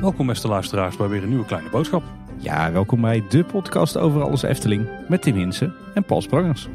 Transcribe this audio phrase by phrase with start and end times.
[0.00, 2.02] Welkom beste luisteraars bij weer een nieuwe kleine boodschap.
[2.36, 6.68] Ja, welkom bij de podcast over alles Efteling met Tim Hinsen en Paul Sprangers.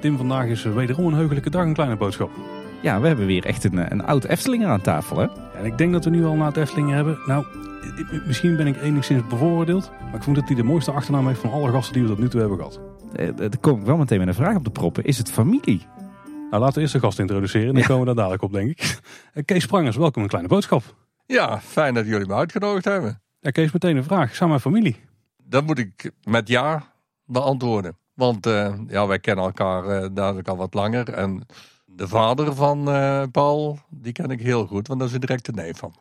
[0.00, 2.30] Tim, vandaag is wederom een heugelijke dag, een kleine boodschap.
[2.82, 5.26] Ja, we hebben weer echt een, een oud Eftelinger aan tafel, hè?
[5.58, 7.18] En ik denk dat we nu al een oud Eftelingen hebben.
[7.26, 7.44] Nou,
[8.26, 11.50] misschien ben ik enigszins bevooroordeeld, maar ik vond dat hij de mooiste achternaam heeft van
[11.52, 12.80] alle gasten die we tot nu toe hebben gehad.
[13.12, 15.04] Eh, Er kom ik wel meteen met een vraag op de proppen.
[15.04, 15.86] Is het familie?
[16.50, 17.86] Nou, laten we eerst de gast introduceren en dan Ja.
[17.88, 18.98] komen we daar dadelijk op, denk ik.
[19.32, 20.82] Eh, Kees Sprangers, welkom een kleine boodschap.
[21.26, 23.22] Ja, fijn dat jullie me uitgenodigd hebben.
[23.40, 24.34] Ja, Kees, meteen een vraag.
[24.34, 24.96] Zijn mijn familie?
[25.44, 26.82] Dat moet ik met ja
[27.24, 27.96] beantwoorden.
[28.14, 31.08] Want eh, ja, wij kennen elkaar eh dadelijk al wat langer.
[31.08, 31.46] En
[31.96, 35.52] de vader van eh, Paul, die ken ik heel goed, want dat is een directe
[35.52, 35.94] neef van.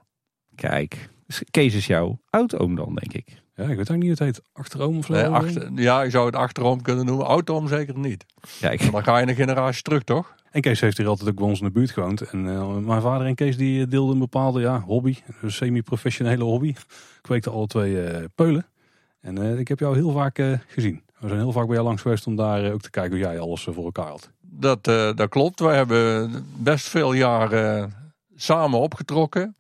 [0.55, 3.27] Kijk, dus Kees is jouw oud-oom dan, denk ik.
[3.55, 4.46] Ja, ik weet eigenlijk niet hoe het heet.
[4.54, 5.13] Achteroom of zo?
[5.13, 7.26] Nee, achter, ja, ik zou het achterom kunnen noemen.
[7.26, 8.26] Autoom zeker niet.
[8.59, 10.35] Kijk, Maar dan ga je een generatie terug, toch?
[10.52, 12.21] En Kees heeft hier altijd ook bij ons in de buurt gewoond.
[12.21, 16.76] En eh, mijn vader en Kees die deelden een bepaalde ja, hobby, een semi-professionele hobby.
[17.21, 18.65] Kweekten alle twee eh, peulen.
[19.20, 21.02] En eh, ik heb jou heel vaak eh, gezien.
[21.21, 23.20] We zijn heel vaak bij jou langs geweest om daar eh, ook te kijken hoe
[23.20, 24.30] jij alles eh, voor elkaar had.
[24.54, 25.60] Dat, eh, dat klopt.
[25.60, 27.94] Wij hebben best veel jaren
[28.35, 29.55] samen opgetrokken.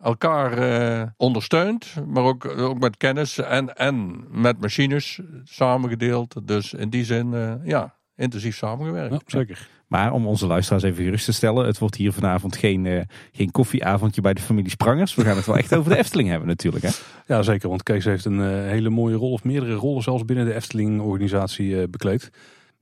[0.00, 6.34] Elkaar eh, ondersteund, maar ook, ook met kennis en, en met machines samengedeeld.
[6.42, 9.12] Dus in die zin, eh, ja, intensief samengewerkt.
[9.12, 9.68] Ja, zeker.
[9.86, 11.66] maar om onze luisteraars even gerust te stellen.
[11.66, 13.00] Het wordt hier vanavond geen, eh,
[13.32, 15.14] geen koffieavondje bij de familie Sprangers.
[15.14, 16.90] We gaan het wel echt over de Efteling hebben natuurlijk, hè?
[17.26, 17.68] Ja, zeker.
[17.68, 21.88] Want Kees heeft een hele mooie rol, of meerdere rollen zelfs binnen de Efteling-organisatie eh,
[21.88, 22.30] bekleed.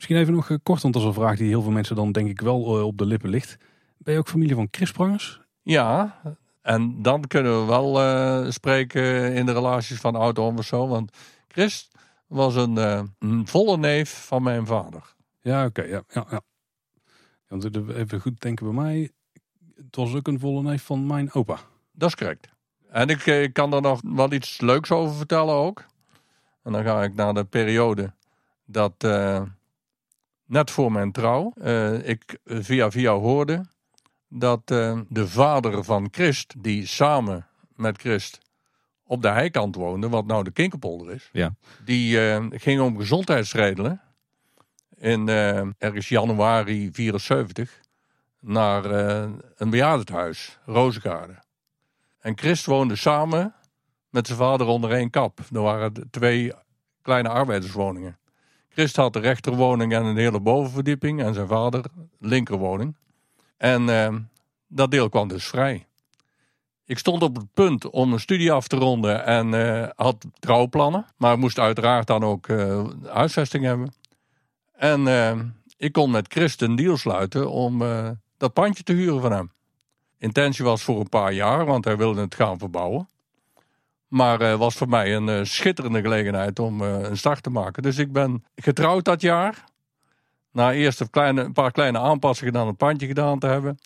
[0.04, 2.12] Misschien even nog eh, kort, want dat is een vraag die heel veel mensen dan
[2.12, 3.56] denk ik wel eh, op de lippen ligt.
[3.98, 5.40] Ben je ook familie van Chris Sprangers?
[5.62, 6.20] Ja,
[6.62, 10.88] en dan kunnen we wel eh, spreken in de relaties van oud-oom of zo.
[10.88, 11.16] Want
[11.48, 11.90] Chris
[12.26, 12.76] was een,
[13.18, 15.14] een volle neef van mijn vader.
[15.40, 15.82] Ja, oké.
[15.82, 16.40] ja, ja, ja.
[17.48, 19.10] Want even goed denken bij mij.
[19.76, 21.58] Het was ook een volle neef van mijn opa.
[21.92, 22.48] Dat is correct.
[22.90, 25.84] En ik, eh, kan er nog wel iets leuks over vertellen ook.
[26.62, 28.12] En dan ga ik naar de periode
[28.64, 29.04] dat
[30.54, 33.64] net voor mijn trouw eh, ik via via hoorde
[34.28, 38.38] dat eh, de vader van Christ, die samen met Christ
[39.06, 41.54] op de heikant woonde, wat nou de Kinkerpolder is, Ja.
[41.84, 44.00] die eh, ging om gezondheidsredenen
[44.96, 47.80] in eh, ergens januari 74
[48.40, 51.34] naar eh, een bejaardenhuis, Rozengaarde.
[52.20, 53.54] En Christ woonde samen
[54.10, 55.38] met zijn vader onder één kap.
[55.52, 56.52] Er waren twee
[57.02, 58.18] kleine arbeiderswoningen.
[58.74, 61.22] Christ had de rechterwoning en een hele bovenverdieping.
[61.22, 62.96] En zijn vader de linkerwoning.
[63.56, 64.14] En eh,
[64.68, 65.86] dat deel kwam dus vrij.
[66.86, 71.06] Ik stond op het punt om een studie af te ronden en eh, had trouwplannen.
[71.16, 73.92] Maar moest uiteraard dan ook eh, huisvesting hebben.
[74.76, 75.40] En eh,
[75.76, 79.52] ik kon met Christ een deal sluiten om eh, dat pandje te huren van hem.
[80.18, 83.08] Intentie was voor een paar jaar, want hij wilde het gaan verbouwen.
[84.08, 87.82] Maar het was voor mij een eh, schitterende gelegenheid om eh, een start te maken.
[87.82, 89.64] Dus ik ben getrouwd dat jaar.
[90.52, 93.78] Na eerst een, kleine, een paar kleine aanpassingen aan het pandje gedaan te hebben.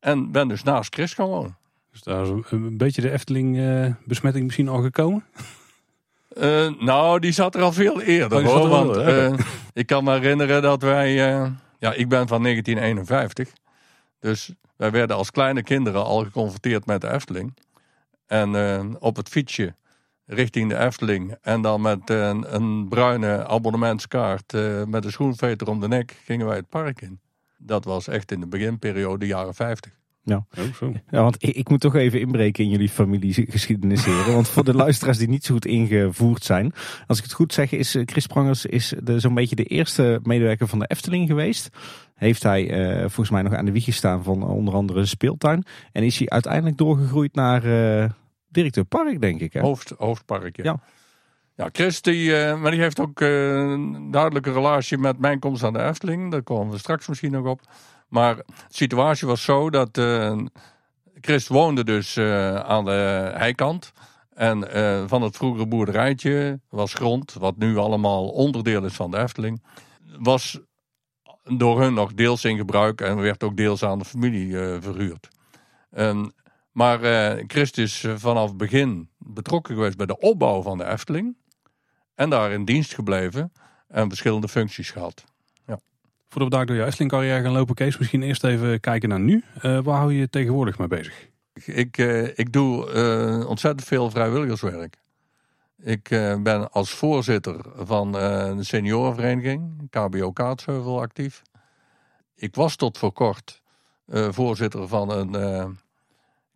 [0.00, 1.56] En ben dus naast Chris gaan wonen.
[1.90, 5.24] Dus daar is een, beetje de Efteling-besmetting misschien al gekomen.
[6.78, 8.46] Nou, die zat er al veel eerder.
[8.46, 9.40] Oh, hoor, want
[9.72, 11.12] ik kan me herinneren dat wij.
[11.78, 13.52] ja, ik ben van 1951.
[14.20, 17.56] Dus wij werden als kleine kinderen al geconfronteerd met de Efteling.
[18.28, 19.74] En eh, op het fietsje
[20.24, 21.36] richting de Efteling.
[21.42, 26.46] En dan met eh, een, bruine abonnementskaart eh, met een schoenveter om de nek gingen
[26.46, 27.20] wij het park in.
[27.56, 29.92] Dat was echt in de beginperiode, jaren 50.
[30.36, 30.92] Oh, zo.
[31.10, 34.34] Ja, want ik, ik moet toch even inbreken in jullie familiegeschiedenis heren.
[34.34, 36.72] Want voor de luisteraars die niet zo goed ingevoerd zijn.
[37.06, 40.68] Als ik het goed zeg is eh, Chris Prangers is zo'n beetje de eerste medewerker
[40.68, 41.70] van de Efteling geweest.
[42.18, 45.06] Heeft hij eh, volgens mij nog aan de wieg gestaan van eh, onder andere de
[45.06, 45.64] speeltuin.
[45.92, 48.10] En is hij uiteindelijk doorgegroeid naar eh,
[48.48, 49.52] directeur park denk ik.
[49.52, 49.60] Hè?
[49.60, 50.64] Hoofd, hoofdpark, ja.
[50.64, 50.80] Ja.
[51.54, 55.82] Ja, Chris, die, maar die heeft ook een duidelijke relatie met mijn komst aan de
[55.82, 56.30] Efteling.
[56.30, 57.60] Daar komen we straks misschien nog op.
[58.08, 60.38] Maar de situatie was zo dat eh,
[61.20, 63.92] Chris woonde dus eh, aan de heikant.
[64.34, 69.18] En eh, van het vroegere boerderijtje was grond, wat nu allemaal onderdeel is van de
[69.18, 69.62] Efteling,
[70.18, 70.60] was
[71.44, 75.28] door hun nog deels in gebruik en werd ook deels aan de familie verhuurd.
[76.72, 81.36] Maar eh Christ is vanaf het begin betrokken geweest bij de opbouw van de Efteling.
[82.14, 83.52] En daar in dienst gebleven
[83.88, 85.24] en verschillende functies gehad.
[86.28, 89.44] Voordat we daar door je carrière gaan lopen, Kees, misschien eerst even kijken naar nu.
[89.60, 91.28] Eh, waar hou je je tegenwoordig mee bezig?
[91.64, 94.96] Ik, eh, ik doe eh, ontzettend veel vrijwilligerswerk.
[95.82, 96.08] Ik
[96.42, 101.42] ben als voorzitter van de seniorenvereniging, KBO Kaatsheuvel, actief.
[102.34, 103.62] ik was tot voor kort
[104.08, 105.78] voorzitter van een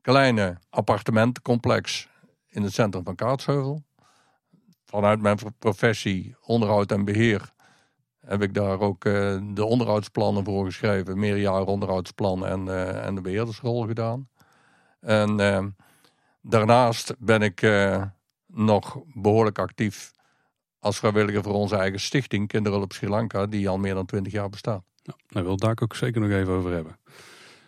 [0.01, 2.09] kleine appartementencomplex
[2.49, 3.83] in het centrum van Kaatsheuvel.
[4.85, 7.52] Vanuit mijn professie onderhoud en beheer
[8.27, 11.19] heb ik daar ook uh, de onderhoudsplannen voor geschreven.
[11.19, 12.69] Meerjaar onderhoudsplan en,
[13.03, 14.29] en de beheerdersrol gedaan.
[15.01, 15.75] En
[16.43, 17.63] daarnaast ben ik
[18.47, 20.13] nog behoorlijk actief
[20.79, 24.49] als vrijwilliger voor onze eigen stichting Kinderhulp Sri Lanka, die al meer dan twintig jaar
[24.49, 24.83] bestaat.
[25.03, 26.97] Nou, daar wil ik ook zeker nog even over hebben.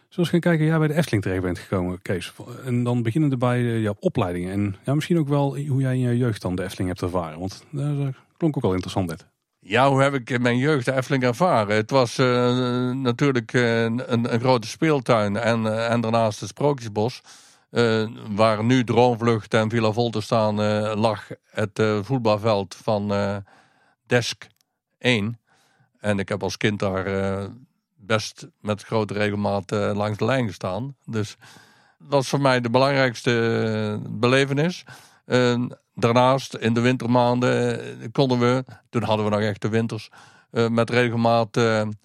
[0.08, 2.32] Zoals gaan kijken, jij bij de Efteling terecht bent gekomen, Kees.
[2.64, 4.52] En dan beginnen bij jouw opleidingen.
[4.52, 7.38] En ja, misschien ook wel hoe jij in je jeugd dan de Efteling hebt ervaren.
[7.38, 9.33] Want dat klonk ook wel interessant net.
[9.66, 11.76] Ja, hoe heb ik in mijn jeugd Efteling ervaren?
[11.76, 12.26] Het was uh,
[12.90, 17.20] natuurlijk uh, een, een, grote speeltuin en, en daarnaast het Sprookjesbos.
[18.28, 20.54] waar nu Droomvlucht en Villa Volte staan,
[20.94, 23.12] lag het voetbalveld van
[24.06, 24.46] Desk
[24.98, 25.40] 1.
[26.00, 27.48] En ik heb als kind daar
[27.94, 30.96] best met grote regelmaat langs de lijn gestaan.
[31.04, 31.36] Dus
[31.98, 34.84] dat was voor mij de belangrijkste belevenis.
[35.94, 40.10] Daarnaast, in de wintermaanden eh, konden we, toen hadden we nog echte winters,
[40.70, 41.60] met regelmaat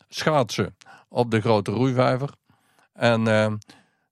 [0.07, 0.75] schaatsen
[1.09, 2.29] op de grote roeivijver.
[2.93, 3.25] En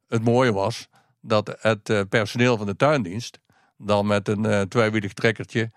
[0.07, 0.88] het mooie was
[1.21, 3.39] dat het personeel van de tuindienst
[3.77, 5.71] dan met een tweewielig trekkertje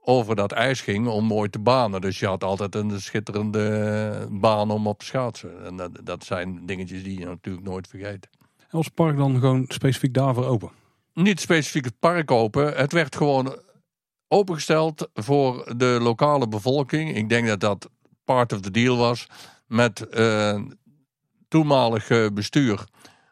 [0.00, 2.00] over dat ijs ging om mooi te banen.
[2.00, 5.64] Dus je had altijd een schitterende baan om op te schaatsen.
[5.64, 8.28] En dat, dat zijn dingetjes die je natuurlijk nooit vergeet.
[8.58, 10.70] En was het park dan gewoon specifiek daarvoor open?
[11.16, 12.76] Niet specifiek het park open.
[12.76, 13.58] Het werd gewoon
[14.28, 17.16] opengesteld voor de lokale bevolking.
[17.16, 17.88] Ik denk dat dat
[18.24, 19.26] part of the deal was
[19.66, 20.62] met uh,
[21.48, 22.84] toenmalig bestuur.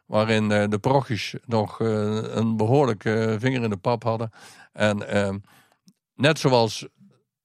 [0.07, 4.31] Waarin uh, de prochies nog een behoorlijke vinger in de pap hadden.
[4.73, 5.43] En
[6.15, 6.87] Net zoals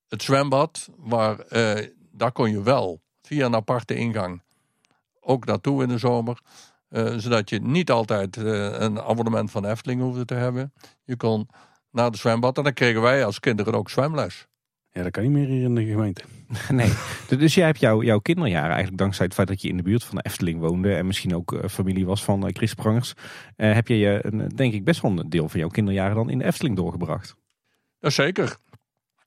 [0.08, 4.42] het zwembad, waar eh, daar kon je wel via een aparte ingang
[5.20, 6.40] ook naartoe in de zomer.
[6.90, 8.44] Uh, zodat je niet altijd uh,
[8.80, 10.72] een abonnement van Efteling hoefde te hebben.
[11.04, 11.48] Je kon
[11.90, 14.46] naar het zwembad en dan kregen wij als kinderen ook zwemles.
[14.92, 16.22] Ja, dat kan niet meer hier in de gemeente.
[16.68, 16.92] Nee,
[17.28, 20.04] dus jij hebt jouw, jouw kinderjaren eigenlijk dankzij het feit dat je in de buurt
[20.04, 23.14] van de Efteling woonde en misschien ook familie was van Chris Prangers,
[23.56, 26.44] heb je je, denk ik, best wel een deel van jouw kinderjaren dan in de
[26.44, 27.34] Efteling doorgebracht.
[27.98, 28.56] Jazeker.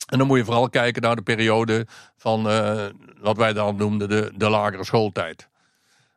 [0.10, 2.86] En dan moet je vooral kijken naar de periode van uh,
[3.22, 5.50] wat wij dan noemden de, de lagere schooltijd.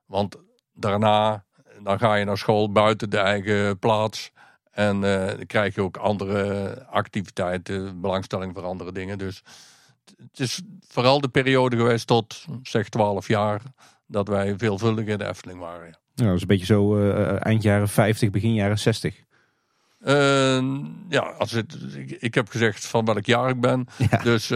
[0.07, 0.37] Want
[0.77, 1.45] daarna
[1.83, 4.33] dan ga je naar school buiten de eigen plaats.
[4.71, 9.19] En uh, dan krijg je ook andere activiteiten, belangstelling voor andere dingen.
[9.19, 9.43] Dus
[10.17, 13.61] het is vooral de periode geweest tot zeg 12 jaar
[14.07, 15.87] dat wij veelvuldig in de Efteling waren.
[15.87, 15.99] Ja.
[16.15, 19.25] Nou, dat is een beetje zo uh, eind jaren 50, begin jaren 60.
[20.01, 21.77] Uh, ja, als het,
[22.19, 23.87] ik, heb gezegd van welk jaar ik ben.
[24.23, 24.53] Dus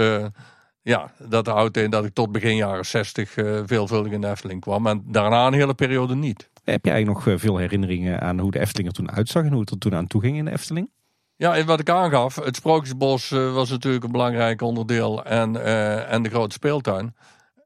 [0.91, 4.29] ja, dat houdt in dat ik tot begin jaren 60 uh, eh, veelvuldig in de
[4.29, 4.87] Efteling kwam.
[4.87, 6.51] En daarna een hele periode niet.
[6.65, 9.61] Heb jij nog eh, veel herinneringen aan hoe de Efteling er toen uitzag en hoe
[9.61, 10.91] het er toen aan toe ging in de Efteling?
[11.37, 15.25] Ja, en wat ik aangaf, het Sprookjesbos was natuurlijk een belangrijk onderdeel.
[15.25, 15.65] En,
[16.09, 17.17] en de grote speeltuin.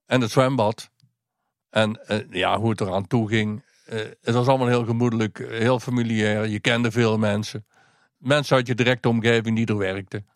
[0.07, 0.91] En het zwembad.
[1.71, 2.01] En
[2.31, 3.65] ja, hoe het eraan toe ging.
[4.21, 6.47] Het was allemaal heel gemoedelijk, heel familiair.
[6.47, 7.67] Je kende veel mensen.
[8.17, 10.27] Mensen uit je directe omgeving die er werkten.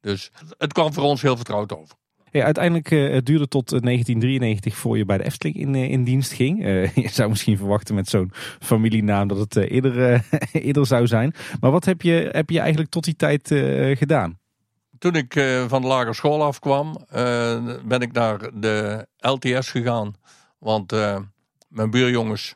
[0.00, 1.96] Dus het kwam voor ons heel vertrouwd over.
[2.32, 6.32] Uiteindelijk uh, het duurde tot 1993 voor je bij de Efteling in, uh, in dienst
[6.32, 6.64] ging.
[7.04, 11.34] Je zou misschien verwachten met zo'n familienaam dat het eerder, eerder zou zijn.
[11.60, 13.54] Maar wat heb je, heb je eigenlijk tot die tijd
[13.98, 14.38] gedaan?
[14.98, 15.32] Toen ik
[15.66, 17.06] van de lagere school afkwam,
[17.84, 20.14] ben ik naar de LTS gegaan.
[20.58, 20.92] Want
[21.68, 22.54] mijn buurjongens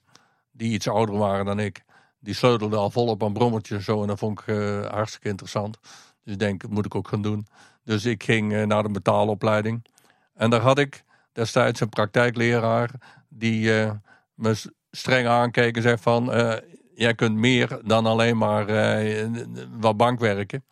[0.53, 1.85] die iets ouder waren dan ik,
[2.21, 4.01] die sleutelden al volop aan brommertjes en zo.
[4.03, 4.55] En dat vond ik
[4.91, 5.79] hartstikke interessant.
[6.25, 7.47] Dus ik denk, dat moet ik ook gaan doen.
[7.85, 9.85] Dus ik ging uh, naar de betaalopleiding.
[10.35, 12.91] En daar had ik destijds een praktijkleraar
[13.29, 13.91] die uh,
[14.35, 16.25] me streng aankeek en zei van...
[16.95, 18.67] jij kunt meer dan alleen maar
[19.79, 20.65] wat bankwerken.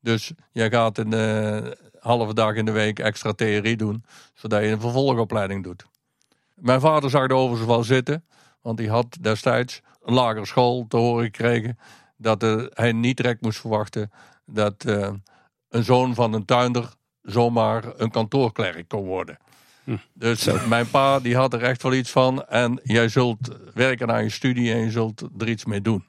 [0.00, 1.12] Dus jij gaat een
[2.00, 5.86] halve dag in de week extra theorie doen, zodat je een vervolgopleiding doet.
[6.54, 8.24] Mijn vader zag er overigens wel zitten.
[8.62, 11.78] Want hij had destijds een lagere school te horen gekregen
[12.16, 12.42] dat
[12.74, 14.10] hij niet direct moest verwachten
[14.46, 14.84] dat
[15.68, 16.88] een zoon van een tuinder
[17.22, 19.38] zomaar een kantoorklerk kon worden.
[19.84, 19.96] Hm.
[20.12, 24.22] Dus mijn pa die had er echt wel iets van en jij zult werken aan
[24.22, 26.06] je studie en je zult er iets mee doen.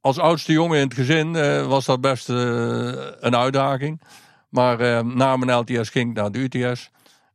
[0.00, 4.00] Als oudste jongen in het gezin uh, was dat best een uitdaging.
[4.48, 6.90] Maar na mijn LTS ging ik naar de UTS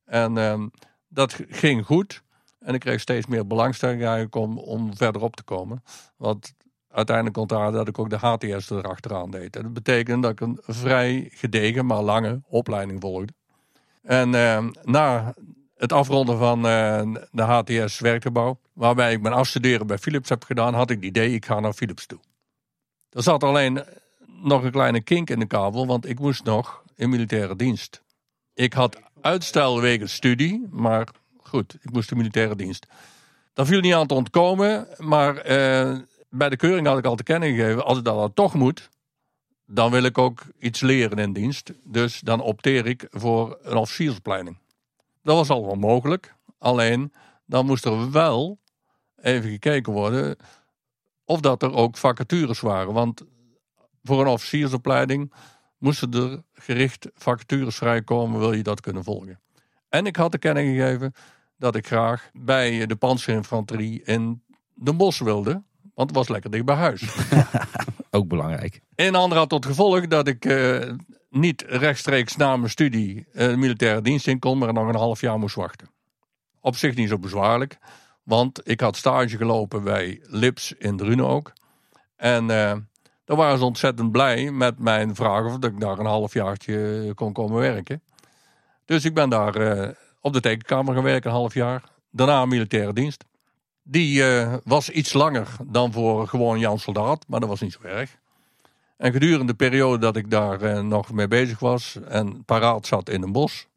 [0.05, 0.71] en
[1.07, 2.23] dat ging goed.
[2.59, 5.83] En ik kreeg steeds meer belangstelling eigenlijk om, om verder op te komen.
[6.17, 6.53] Want
[6.91, 9.53] uiteindelijk daar dat ik ook de HTS erachteraan deed.
[9.53, 13.33] Dat betekende dat ik een vrij gedegen, maar lange opleiding volgde.
[14.01, 15.33] En eh, na
[15.75, 20.73] het afronden van eh, de HTS werkgebouw, waarbij ik mijn afstuderen bij Philips heb gedaan,
[20.73, 22.19] had ik het idee, ik ga naar Philips toe.
[23.09, 23.83] Er zat alleen
[24.25, 28.01] nog een kleine kink in de kabel, want ik moest nog in militaire dienst.
[28.53, 31.07] Ik had uitstel wegens studie, maar
[31.37, 32.87] goed, ik moest in militaire dienst.
[33.53, 35.97] Daar viel niet aan te ontkomen, maar eh,
[36.31, 38.89] bij de keuring had ik al te kennen gegeven, als dat dan toch moet,
[39.65, 41.71] dan wil ik ook iets leren in dienst.
[41.83, 44.57] Dus dan opteer ik voor een officiersopleiding.
[45.23, 47.13] Dat was al wel mogelijk, alleen
[47.45, 48.59] dan moest er wel
[49.15, 50.37] even gekeken worden
[51.25, 52.93] of dat er ook vacatures waren.
[52.93, 53.21] Want
[54.03, 55.33] voor een officiersopleiding
[55.77, 59.39] moesten er gericht vacatures vrijkomen, wil je dat kunnen volgen.
[59.89, 61.13] En ik had te kennen gegeven
[61.57, 65.63] dat ik graag bij de panzerinfanterie in de bos wilde,
[66.01, 67.03] want het was lekker dicht bij huis.
[68.17, 68.81] Ook belangrijk.
[68.95, 70.89] Een ander had tot gevolg dat ik eh,
[71.29, 75.39] niet rechtstreeks na mijn studie uh, militaire dienst in kon, maar nog een half jaar
[75.39, 75.89] moest wachten.
[76.61, 77.77] Op zich niet zo bezwaarlijk,
[78.23, 81.53] want ik had stage gelopen bij Lips in Drunen ook.
[82.15, 82.73] En uh,
[83.25, 87.59] daar waren ze ontzettend blij met mijn vraag of ik daar een halfjaartje kon komen
[87.59, 88.03] werken.
[88.85, 91.83] Dus ik ben daar op de tekenkamer gaan werken, een half jaar.
[92.11, 93.25] Daarna militaire dienst.
[93.83, 97.81] Die uh, was iets langer dan voor gewoon Jan Soldaat, maar dat was niet zo
[97.81, 98.17] erg.
[98.97, 103.09] En gedurende de periode dat ik daar uh, nog mee bezig was en paraat zat
[103.09, 103.67] in een bos,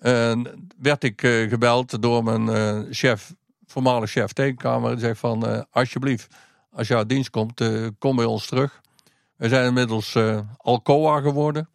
[0.00, 0.32] uh,
[0.78, 3.34] werd ik gebeld door mijn chef,
[3.66, 4.90] voormalig chef tekenkamer.
[4.90, 6.34] Die zegt van, alsjeblieft,
[6.72, 7.62] als je uit dienst komt,
[7.98, 8.80] kom bij ons terug.
[9.36, 10.16] We zijn inmiddels
[10.56, 11.68] Alcoa geworden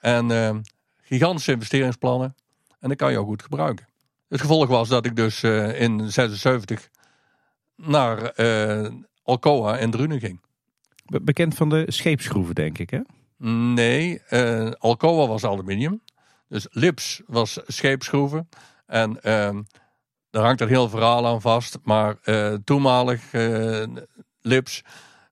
[0.00, 0.62] en
[1.02, 2.34] gigantische investeringsplannen.
[2.80, 3.86] En dat kan je ook goed gebruiken.
[4.28, 6.88] Het gevolg was dat ik dus uh, in 76
[7.76, 8.88] naar uh,
[9.22, 10.40] Alcoa in Drunen ging.
[11.04, 13.00] bekend van de scheepsschroeven, denk ik, hè?
[13.48, 16.02] Nee, uh, Alcoa was aluminium.
[16.48, 18.48] Dus Lips was scheepsschroeven.
[18.86, 19.18] En
[20.30, 21.78] daar hangt een heel verhaal aan vast.
[21.82, 22.16] Maar
[22.64, 23.22] toenmalig
[24.40, 24.82] Lips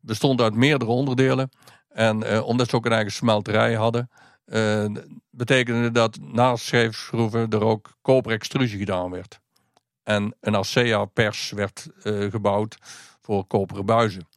[0.00, 1.50] bestond uit meerdere onderdelen.
[1.88, 4.10] En omdat ze ook een eigen smelterij hadden,
[4.46, 4.84] uh,
[5.30, 9.40] betekende dat naast scheepsschroeven er ook koperextrusie gedaan werd.
[10.02, 12.78] En een ASEA pers werd uh, gebouwd
[13.20, 14.28] voor koperen buizen.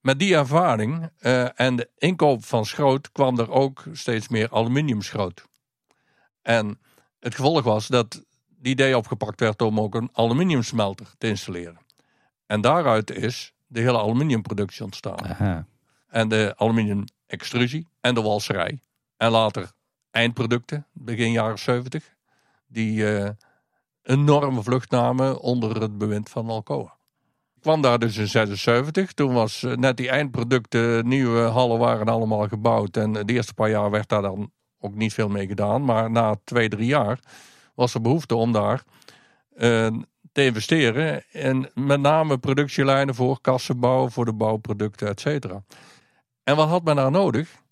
[0.00, 5.44] Met die ervaring uh, en de inkoop van schroot kwam er ook steeds meer aluminiumschroot.
[6.42, 6.78] En
[7.20, 11.78] het gevolg was dat die idee opgepakt werd om ook een aluminiumsmelter te installeren.
[12.46, 15.24] En daaruit is de hele aluminiumproductie ontstaan.
[15.24, 15.66] Aha.
[16.08, 18.80] En de aluminiumextrusie en de walserij.
[19.18, 19.70] En later
[20.10, 22.14] eindproducten, begin jaren 70,
[22.66, 23.28] die uh,
[24.02, 26.96] enorme vlucht namen onder het bewind van Alcoa.
[27.54, 29.12] Ik kwam daar dus in 76.
[29.12, 32.96] Toen was eh, net die eindproducten, nieuwe hallen waren allemaal gebouwd.
[32.96, 35.84] En de eerste paar jaar werd daar dan ook niet veel mee gedaan.
[35.84, 37.18] Maar na twee, drie jaar
[37.74, 38.82] was er behoefte om daar
[39.56, 39.86] uh,
[40.32, 41.24] te investeren.
[41.32, 45.64] En met name productielijnen voor kassenbouw, voor de bouwproducten, et cetera.
[46.42, 47.62] En wat had men daar nodig?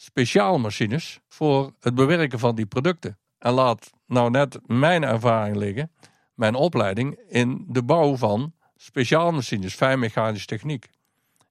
[0.00, 3.18] Speciaalmachines voor het bewerken van die producten.
[3.38, 5.90] En laat nou net mijn ervaring liggen,
[6.34, 10.90] mijn opleiding in de bouw van speciaalmachines, fijnmechanische techniek.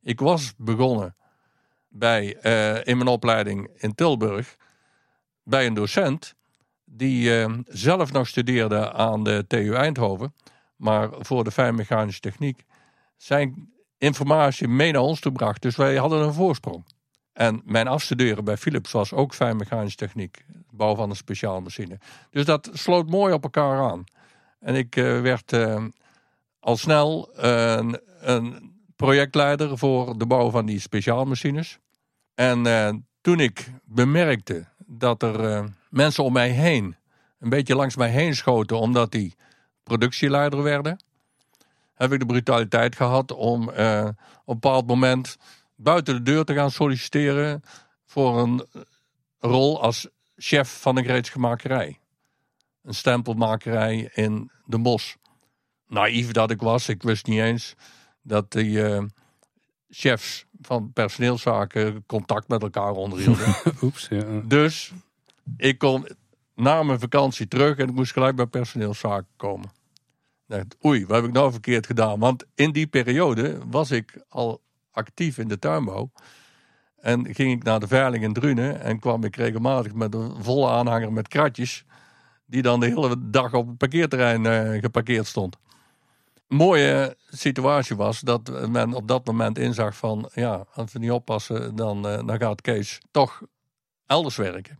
[0.01, 1.15] Ik was begonnen
[1.87, 4.55] bij, uh, in mijn opleiding in Tilburg
[5.43, 6.35] bij een docent
[6.85, 10.33] die uh, zelf nog studeerde aan de TU Eindhoven,
[10.75, 12.63] maar voor de fijnmechanische techniek
[13.17, 15.61] zijn informatie mee naar ons toe bracht.
[15.61, 16.85] Dus wij hadden een voorsprong.
[17.37, 20.45] En mijn afstuderen bij Philips was ook fijnmechanische techniek.
[20.71, 21.99] Bouw van een speciaal machine.
[22.29, 24.03] Dus dat sloot mooi op elkaar aan.
[24.59, 25.85] En ik uh, werd uh,
[26.59, 27.79] al snel uh,
[28.19, 31.79] een projectleider voor de bouw van die speciaalmachines.
[32.35, 36.95] En toen ik bemerkte dat er mensen om mij heen
[37.39, 39.35] een beetje langs mij heen schoten omdat die
[39.83, 41.03] productieleider werden,
[41.93, 44.15] heb ik de brutaliteit gehad om op een
[44.45, 45.37] bepaald moment
[45.77, 47.61] buiten de deur te gaan solliciteren
[48.05, 48.65] voor een
[49.39, 51.99] rol als chef van een gereedschamakkerij.
[52.83, 55.17] Een stempelmakerij in de bos.
[55.87, 57.75] Naïef dat ik was, ik wist niet eens
[58.21, 59.03] dat die uh,
[59.89, 63.55] chefs van personeelszaken contact met elkaar onderhielden.
[63.81, 64.41] Oeps, ja.
[64.43, 64.91] Dus
[65.57, 66.07] ik kon
[66.55, 69.71] na mijn vakantie terug en ik moest gelijk bij personeelszaken komen.
[70.85, 72.19] Oei, wat heb ik nou verkeerd gedaan?
[72.19, 74.61] Want in die periode was ik al
[74.97, 76.11] actief in de tuinbouw.
[76.97, 80.69] En ging ik naar de veiling in Drunen en kwam ik regelmatig met een volle
[80.69, 81.85] aanhanger met kratjes.
[82.45, 85.57] Die dan de hele dag op het parkeerterrein uh, geparkeerd stond.
[86.47, 91.75] mooie situatie was dat men op dat moment inzag van ja, als we niet oppassen,
[91.75, 93.41] dan, uh, dan gaat Kees toch
[94.05, 94.79] elders werken.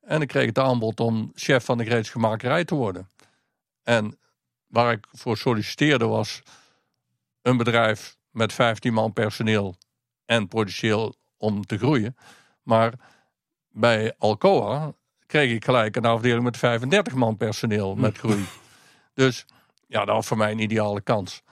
[0.00, 3.08] En ik kreeg het aanbod om chef van de gereedschamakkerij te worden.
[3.82, 4.18] En
[4.66, 6.42] waar ik voor solliciteerde was
[7.42, 9.76] een bedrijf met 15 man personeel
[10.24, 12.16] en potentieel om te groeien.
[12.62, 12.92] Maar
[13.70, 14.92] bij Alcoa
[15.26, 18.44] kreeg ik gelijk een afdeling met 35 man personeel met groei.
[19.14, 19.46] Dus
[19.86, 21.42] ja, dat was voor mij een ideale kans.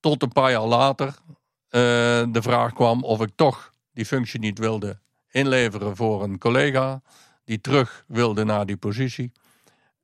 [0.00, 1.80] Tot een paar jaar later eh,
[2.28, 4.98] de vraag kwam of ik toch die functie niet wilde
[5.30, 7.02] inleveren voor een collega
[7.44, 9.32] die terug wilde naar die positie.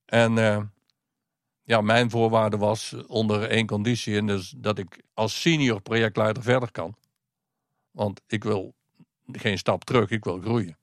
[0.04, 0.58] En eh,
[1.64, 6.70] ja, mijn voorwaarde was onder één conditie, en dus dat ik als senior projectleider verder
[6.70, 6.96] kan.
[7.90, 8.74] Want ik wil
[9.32, 10.76] geen stap terug, ik wil groeien.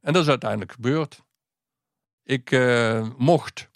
[0.00, 1.22] En dat is uiteindelijk gebeurd.
[2.24, 3.68] Ik eh, mocht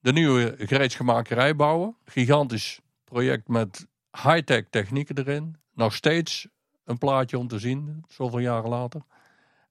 [0.00, 1.96] de nieuwe gereedschamakkerij bouwen.
[2.04, 5.56] Gigantisch project met high-tech technieken erin.
[5.74, 6.48] Nog steeds
[6.84, 9.02] een plaatje om te zien, zoveel jaren later.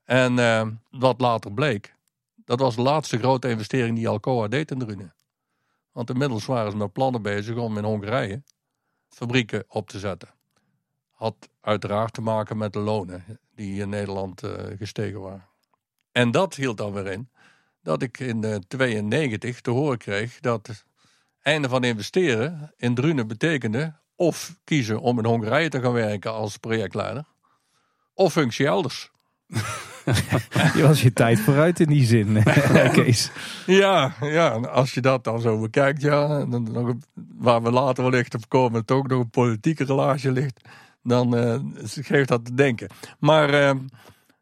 [0.04, 1.96] En eh, wat later bleek,
[2.36, 5.14] dat was de laatste grote investering die Alcoa deed in Drunen.
[5.92, 8.44] Want inmiddels waren ze met plannen bezig om in Hongarije
[9.10, 10.30] fabrieken op te zetten.
[11.10, 15.48] Had uiteraard te maken met de lonen die in Nederland uh, gestegen waren.
[16.12, 17.30] En dat hield dan weer in
[17.82, 20.86] dat ik in 1992 te horen kreeg dat het
[21.42, 26.58] einde van investeren in Drunen betekende of kiezen om in Hongarije te gaan werken als
[26.58, 27.26] projectleider,
[28.14, 29.12] of functie elders.
[30.76, 32.44] je was je tijd vooruit in die zin,
[32.94, 33.32] Kees.
[33.66, 36.94] Ja, ja, als je dat dan zo bekijkt, ja, dan, nog,
[37.38, 40.62] waar we later wellicht op komen, toch nog een politieke relatie ligt,
[41.04, 42.90] dan uh, geeft dat te denken.
[43.20, 43.72] Maar uh,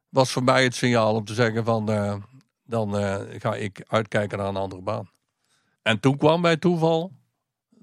[0.09, 2.15] was voor mij het signaal om te zeggen van, uh,
[2.63, 2.93] dan
[3.37, 5.09] ga ik uitkijken naar een andere baan.
[5.81, 7.11] En toen kwam bij toeval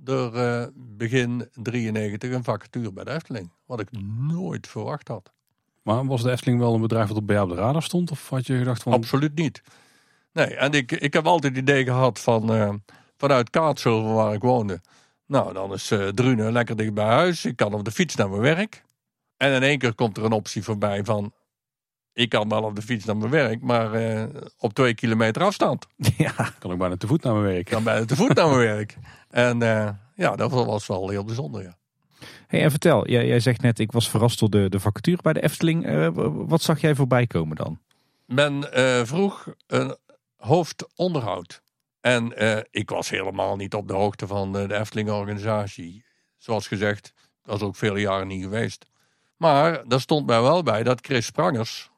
[0.04, 3.88] er begin 93 een vacature bij de Efteling, wat ik
[4.28, 5.32] nooit verwacht had.
[5.84, 8.10] Maar was de Efteling wel een bedrijf dat bij jou op de radar stond?
[8.10, 8.92] Of had je gedacht van...
[8.92, 9.62] Absoluut niet.
[10.32, 12.54] Nee, en ik, ik heb altijd het idee gehad van...
[12.54, 12.70] Uh,
[13.16, 14.80] vanuit Kaatsheuvel, waar ik woonde...
[15.26, 17.44] Nou, dan is uh, Drunen lekker dicht bij huis.
[17.44, 18.84] Ik kan op de fiets naar mijn werk.
[19.36, 21.32] En in één keer komt er een optie voorbij van...
[22.12, 24.24] Ik kan wel op de fiets naar mijn werk, maar uh,
[24.58, 25.86] op twee kilometer afstand.
[26.16, 27.64] Ja, kan ik bijna te voet naar mijn werk.
[27.64, 28.96] Kan bijna te voet naar mijn werk.
[29.30, 29.58] En
[30.14, 31.76] ja, dat was wel heel bijzonder, ja.
[32.62, 35.86] En vertel, jij, zegt net, ik was verrast door de, de vacature bij de Efteling.
[35.86, 37.80] Uh, wat zag jij voorbij komen dan?
[38.26, 39.96] Men uh, vroeg een
[40.36, 41.62] hoofdonderhoud.
[42.00, 46.04] En uh, ik was helemaal niet op de hoogte van de Efteling-organisatie.
[46.38, 47.12] Zoals gezegd,
[47.42, 48.86] dat was ook vele jaren niet geweest.
[49.36, 51.90] Maar daar stond mij wel bij dat Chris Sprangers,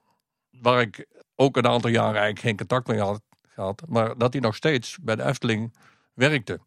[0.51, 4.43] waar ik ook een aantal jaren eigenlijk geen contact mee had gehad, maar dat hij
[4.43, 5.75] nog steeds bij de Efteling
[6.15, 6.61] werkte.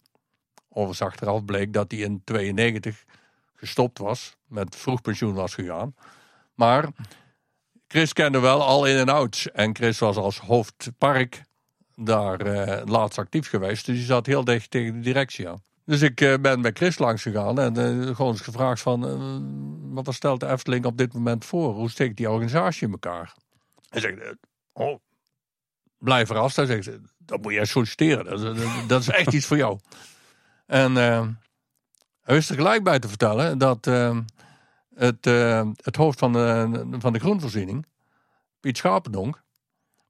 [0.69, 3.03] Overigens achteraf bleek dat hij in 92
[3.59, 5.95] gestopt was, met vroeg pensioen was gegaan.
[6.55, 6.87] Maar
[7.87, 9.51] Chris kende wel al in en outs.
[9.51, 11.43] En Chris was als hoofdpark
[11.95, 13.85] daar uh, laatst actief geweest.
[13.85, 15.63] Dus hij zat heel dicht tegen de directie aan.
[15.85, 19.93] Dus ik uh, ben bij Chris langs gegaan en uh, gewoon eens gevraagd van...
[19.93, 21.73] wat stelt de Efteling op dit moment voor?
[21.73, 23.33] Hoe steekt die organisatie in elkaar?
[23.89, 24.35] Hij zegt,
[24.73, 24.99] oh,
[25.97, 26.55] blijf verrast.
[26.55, 28.87] Hij dat moet jij solliciteren.
[28.87, 29.79] Dat is echt iets voor jou.
[30.65, 30.93] En
[32.35, 34.17] er gelijk bij te vertellen dat uh,
[34.95, 37.85] het, uh, het hoofd van de, van de groenvoorziening,
[38.59, 39.43] Piet Schapendonk,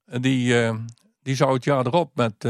[0.06, 0.76] die, uh,
[1.22, 2.44] die zou het jaar erop met,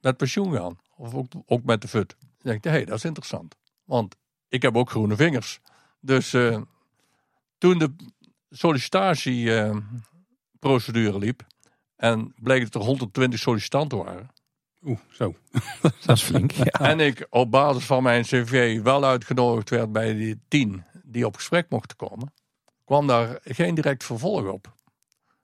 [0.00, 0.78] met pensioen gaan.
[0.96, 2.16] Of ook, ook met de FUT.
[2.20, 3.56] Ik dacht, hé, hey, dat is interessant.
[3.84, 4.16] Want
[4.48, 5.60] ik heb ook groene vingers.
[6.00, 6.30] Dus
[7.58, 7.94] toen de
[8.50, 11.46] sollicitatieprocedure liep
[11.96, 14.30] en bleek dat er 120 sollicitanten waren,
[14.84, 15.34] Oeh, zo.
[16.04, 16.50] dat is flink.
[16.50, 16.64] Ja.
[16.64, 21.34] En ik op basis van mijn cv wel uitgenodigd werd bij die tien die op
[21.34, 22.32] gesprek mochten komen,
[22.84, 24.76] kwam daar geen direct vervolg op.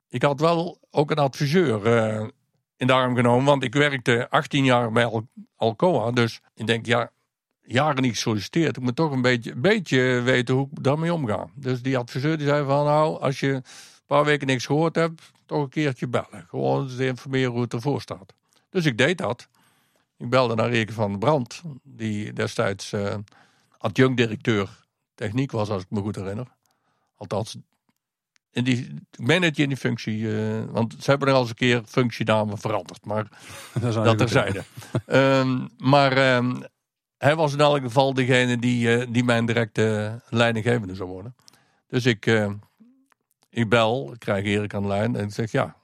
[0.09, 2.27] Ik had wel ook een adviseur uh,
[2.77, 6.11] in de arm genomen, want ik werkte 18 jaar bij Al Alcoa.
[6.11, 7.11] Dus ik denk, ja,
[7.63, 8.77] jaren niet gesolliciteerd.
[8.77, 11.47] Ik moet toch een beetje, een beetje weten hoe ik daarmee omga.
[11.55, 13.65] Dus die adviseur die zei van, nou, als je een
[14.07, 16.47] paar weken niks gehoord hebt, toch een keertje bellen.
[16.49, 18.35] Gewoon te informeren hoe het ervoor staat.
[18.75, 19.49] Dus ik deed dat.
[20.17, 23.15] Ik belde naar Erik van Brand, die destijds uh,
[23.79, 24.69] adjunct-directeur
[25.15, 26.47] techniek was, als ik me goed herinner.
[27.17, 27.57] Althans,
[28.51, 31.41] in die, ik meen dat je in die functie, uh, want ze hebben er al
[31.41, 33.29] eens een keer functienamen veranderd, maar
[33.81, 34.65] dat, dat terzijde.
[35.07, 36.63] um, maar um,
[37.19, 41.37] hij was in elk geval degene die, uh, die mijn directe leidinggevende zou worden.
[41.87, 42.27] Dus ik,
[43.51, 45.77] ik bel, ik krijg Erik aan de lijn en ik zeg ja,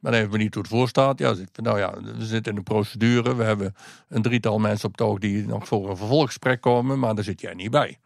[0.00, 1.18] ben even benieuwd hoe het voor staat.
[1.18, 3.34] Ja, nou ja, we zitten in de procedure.
[3.34, 3.74] We hebben
[4.08, 7.40] een drietal mensen op het oog die nog voor een vervolggesprek komen, maar daar zit
[7.40, 7.98] jij niet bij.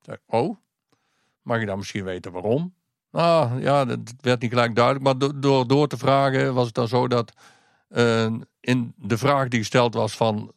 [0.00, 0.56] Zeg, oh,
[1.42, 2.74] mag je dan misschien weten waarom?
[3.10, 5.04] Nou ja, dat werd niet gelijk duidelijk.
[5.04, 7.32] Maar do- door, door te vragen was het dan zo dat
[7.88, 10.52] eh, in de vraag die gesteld was van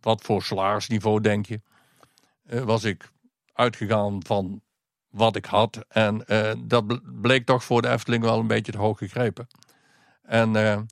[0.00, 1.60] wat voor salarisniveau denk je,
[2.46, 3.10] eh, was ik
[3.52, 4.62] uitgegaan van
[5.10, 5.84] wat ik had.
[5.88, 9.46] En eh, dat ble- bleek toch voor de Efteling wel een beetje te hoog gegrepen.
[10.22, 10.86] En ik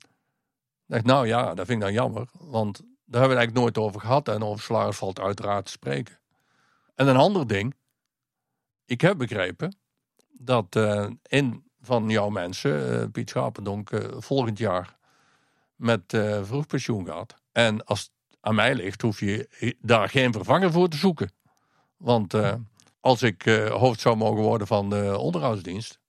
[0.85, 2.27] dacht, nou ja, dat vind ik dan jammer.
[2.31, 4.27] Want daar hebben we het eigenlijk nooit over gehad.
[4.27, 6.19] En over salaris valt uiteraard te spreken.
[6.95, 7.75] En een ander ding.
[8.85, 9.77] Ik heb begrepen
[10.31, 14.97] dat eh een van jouw mensen, Piet Schapendonk, volgend jaar
[15.75, 17.35] met vroeg pensioen gaat.
[17.51, 21.31] En als het aan mij ligt, hoef je daar geen vervanger voor te zoeken.
[21.97, 22.33] Want
[22.99, 25.99] als ik eh, hoofd zou mogen worden van de onderhoudsdienst,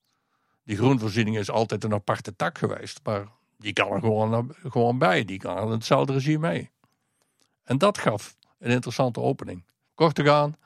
[0.65, 3.01] die groenvoorziening is altijd een aparte tak geweest.
[3.03, 3.27] Maar
[3.59, 5.25] die kan er gewoon, gewoon bij.
[5.25, 6.71] Die kan in hetzelfde regime mee.
[7.65, 9.65] En dat gaf een interessante opening.
[9.95, 10.57] Kort te gaan,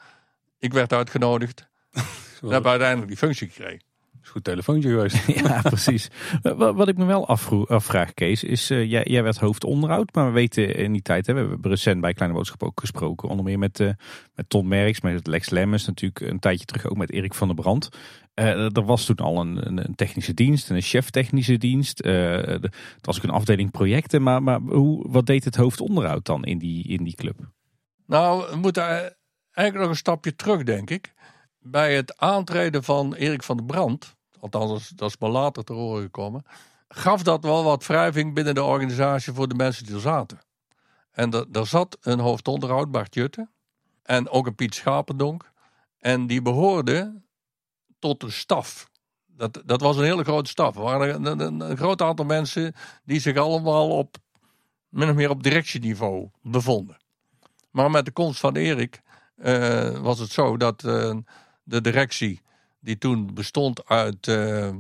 [0.59, 1.67] ik werd uitgenodigd.
[2.41, 3.83] En heb uiteindelijk die functie gekregen.
[4.25, 5.27] Is goed telefoontje geweest.
[5.47, 6.09] Ja, precies.
[6.43, 10.27] Wat, wat ik me wel afvroeg, afvraag, Kees, is: eh, jij, jij werd hoofdonderhoud, maar
[10.27, 13.45] we weten in die tijd, hè, we hebben recent bij Kleine Boodschap ook gesproken, onder
[13.45, 13.89] meer met, eh,
[14.35, 17.57] met Ton Merks, met Lex Lemmens, natuurlijk een tijdje terug ook met Erik van der
[17.57, 17.89] Brand.
[18.35, 22.01] Eh, er was toen al een, een, technische dienst, een chef technische dienst.
[22.01, 26.27] Eh, de- het was ook een afdeling projecten, maar, maar hoe, wat deed het hoofdonderhoud
[26.27, 27.37] dan in die, in die club?
[28.07, 28.83] Nou, we moeten
[29.53, 31.13] eigenlijk nog een stapje terug, denk ik.
[31.67, 36.03] Bij het aantreden van Erik van der Brand, althans dat is- maar later te horen
[36.03, 36.45] gekomen,
[36.89, 40.39] gaf dat wel wat wrijving binnen de organisatie voor de mensen die er zaten.
[41.11, 43.49] En er, zat een hoofdonderhoud, Bart Jutte,
[44.03, 45.53] en ook een Piet Schapendonk.
[45.99, 47.25] En die behoorden
[47.99, 48.91] tot de staf.
[49.27, 50.77] Dat, dat was een hele grote staf.
[50.77, 52.75] Er waren een groot aantal mensen
[53.05, 54.17] die zich allemaal op,
[54.89, 56.97] min of meer op directieniveau bevonden.
[57.71, 59.03] Maar met de komst van Erik
[59.37, 61.17] eh, was het zo dat eh,
[61.65, 62.41] de directie,
[62.81, 64.71] die toen bestond uit, eh,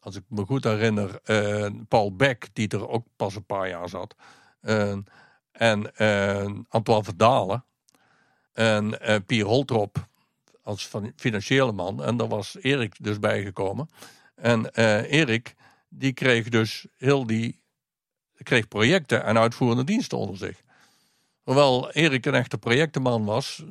[0.00, 3.88] als ik me goed herinner, eh, Paul Beck, die er ook pas een paar jaar
[3.88, 4.14] zat,
[4.60, 4.96] eh,
[5.52, 5.96] en
[6.68, 7.64] Antoine Verdalen
[8.52, 10.08] en Pier Holtrop
[10.62, 12.02] als van financiële man.
[12.02, 13.88] En daar was Erik dus bijgekomen.
[14.34, 14.74] En
[15.04, 15.54] Erik,
[15.88, 17.60] die kreeg dus heel die
[18.42, 20.62] kreeg projecten en uitvoerende diensten onder zich.
[21.42, 23.64] Hoewel Erik een echte projectenman was,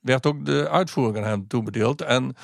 [0.00, 2.02] werd ook de uitvoering aan hem toebedeeld.
[2.02, 2.36] En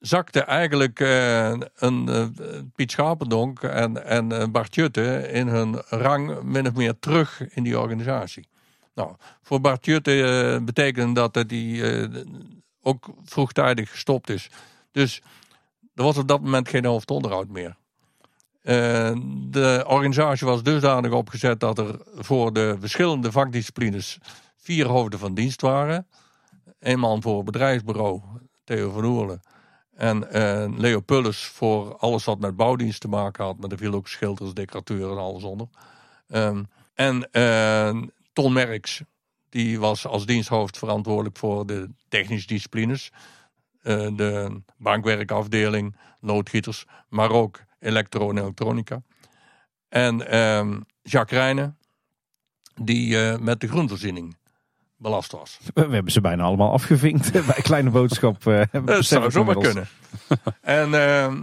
[0.00, 2.26] zakte eigenlijk eh, een eh,
[2.74, 7.62] Piet Schapendonk en, en eh, Bart Jutte in hun rang min of meer terug in
[7.62, 8.48] die organisatie.
[8.94, 12.10] Nou, voor Bart Jutte betekende dat dat hij
[12.82, 14.50] ook vroegtijdig gestopt is.
[14.92, 15.22] Dus
[15.94, 17.76] er was op dat moment geen hoofdonderhoud meer.
[19.50, 24.18] De organisatie was dusdanig opgezet dat er voor de verschillende vakdisciplines
[24.56, 26.06] vier hoofden van dienst waren.
[26.80, 28.22] Een man voor het bedrijfsbureau,
[28.64, 29.40] Theo van Oerle.
[29.94, 33.58] En eh, Leo Pulles voor alles wat met bouwdienst te maken had.
[33.58, 35.66] Maar er viel ook schilders, decorateurs en alles onder.
[36.28, 36.62] Ehm,
[36.94, 39.02] en eh, Ton Merks,
[39.48, 43.12] die was als diensthoofd verantwoordelijk voor de technische disciplines.
[43.82, 49.02] Eh, de bankwerkafdeling, loodgieters, maar ook elektro en elektronica.
[49.88, 51.78] En ehm, Jacques Rijnen,
[52.74, 54.36] die met de groenvoorziening
[55.00, 55.58] belast was.
[55.74, 58.46] We, hebben ze bijna allemaal afgevinkt bij Kleine Boodschap.
[58.46, 59.88] eh, Dat zou zomaar kunnen.
[60.60, 61.42] en, ehm,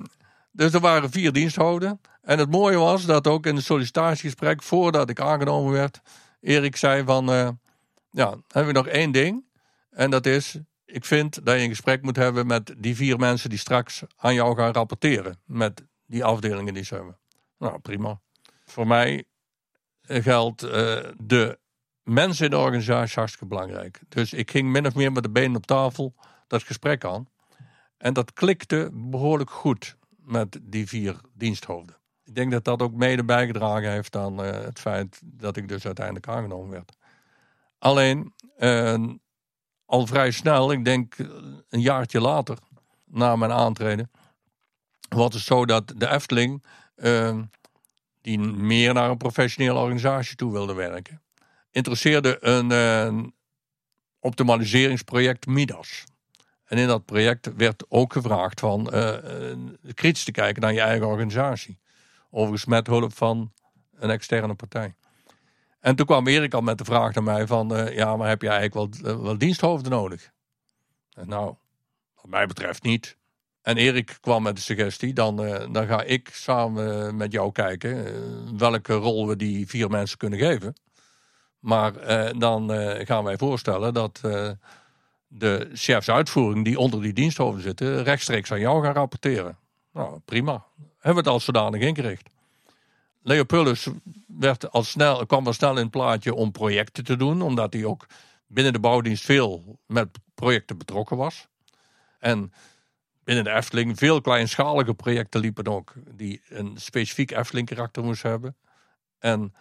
[0.51, 2.01] dus er waren vier diensthouden.
[2.21, 6.01] En het mooie was dat ook in het sollicitatiegesprek, voordat ik aangenomen werd,
[6.41, 7.49] Erik zei van, eh,
[8.11, 9.45] ja, hebben we nog één ding.
[9.89, 13.49] En dat is, ik vind dat je een gesprek moet hebben met die vier mensen
[13.49, 15.39] die straks aan jou gaan rapporteren.
[15.45, 17.17] Met die afdelingen die ze hebben.
[17.57, 18.19] Nou, prima.
[18.65, 19.23] Voor mij
[20.01, 21.59] geldt eh, de
[22.07, 23.99] mensen in de organisatie hartstikke belangrijk.
[24.09, 26.13] Dus ik ging min of meer met de benen op tafel
[26.47, 27.27] dat gesprek aan.
[27.97, 31.95] En dat klikte behoorlijk goed met die vier diensthoofden.
[32.23, 35.85] Ik denk dat dat ook mede bijgedragen heeft aan eh, het feit dat ik dus
[35.85, 36.97] uiteindelijk aangenomen werd.
[37.79, 39.03] Alleen, eh,
[39.85, 41.27] al vrij snel, ik denk eh,
[41.69, 42.57] een jaartje later,
[43.05, 44.11] na mijn aantreden,
[45.09, 46.63] was het zo dat de Efteling,
[48.21, 51.21] die meer naar een professionele organisatie toe wilde werken,
[51.77, 53.23] interesseerde een eh,
[54.19, 56.03] optimaliseringsproject Midas.
[56.65, 59.15] En in dat project werd ook gevraagd van eh,
[59.93, 61.77] kritisch te kijken naar je eigen organisatie.
[62.29, 63.51] Overigens met hulp van
[63.95, 64.95] een externe partij.
[65.79, 68.49] En toen kwam Erik al met de vraag naar mij van, ja, maar heb je
[68.49, 70.31] eigenlijk wel, wel diensthoofden nodig?
[71.13, 71.55] En nou,
[72.15, 73.17] wat mij betreft niet.
[73.61, 75.35] En Erik kwam met de suggestie, dan,
[75.71, 80.75] dan ga ik samen met jou kijken welke rol we die vier mensen kunnen geven.
[81.67, 84.49] Maar eh, dan eh, gaan wij voorstellen dat eh,
[85.27, 89.57] de chefs uitvoering die onder die diensthoofden zitten rechtstreeks aan jou gaan rapporteren.
[89.93, 90.65] Nou, prima.
[90.77, 92.29] Hebben we het als zodanig ingericht.
[93.21, 93.87] Leopoldus
[94.27, 97.85] werd al snel, kwam al snel in het plaatje om projecten te doen, omdat hij
[97.85, 98.05] ook
[98.47, 101.47] binnen de bouwdienst veel met projecten betrokken was.
[102.19, 102.53] En
[103.23, 108.55] binnen de Efteling veel kleinschalige projecten liepen ook, die een specifiek Efteling karakter moesten hebben.
[109.19, 109.53] En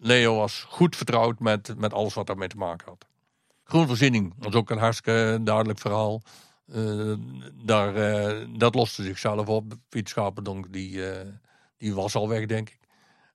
[0.00, 3.06] Leo was goed vertrouwd met, met alles wat daarmee te maken had.
[3.64, 6.22] Groenvoorziening was ook een hartstikke duidelijk verhaal.
[6.66, 7.14] Uh,
[7.64, 9.74] daar, uh, dat loste zichzelf op.
[9.88, 11.20] Piet Schapendonk, die, uh,
[11.76, 12.78] die was al weg, denk ik.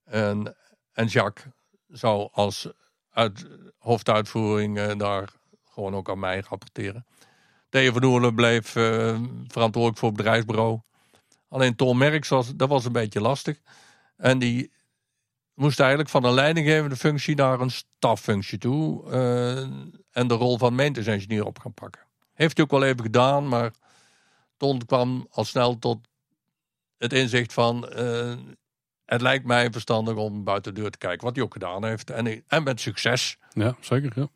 [0.03, 0.55] En,
[0.93, 1.53] en Jacques
[1.87, 2.67] zou als
[3.09, 3.47] uit,
[3.77, 5.29] hoofduitvoering daar
[5.69, 7.05] gewoon ook aan mij rapporteren.
[7.69, 8.69] Theo van bleef
[9.47, 10.79] verantwoordelijk voor het bedrijfsbureau.
[11.49, 13.59] Alleen Tom Merks was, dat was een beetje lastig.
[14.17, 14.71] En die
[15.53, 19.09] moest eigenlijk van een leidinggevende functie naar een staffunctie toe.
[20.11, 22.01] en de rol van maintenance engineer op gaan pakken.
[22.33, 23.71] Heeft hij ook wel even gedaan, maar
[24.57, 26.07] Ton kwam al snel tot
[26.97, 27.89] het inzicht van...
[27.97, 28.33] Uh,
[29.05, 32.09] het lijkt mij verstandig om buiten de deur te kijken, wat hij ook gedaan heeft.
[32.09, 33.37] En, en met succes.
[33.53, 34.11] Ja, zeker.
[34.15, 34.27] Ja.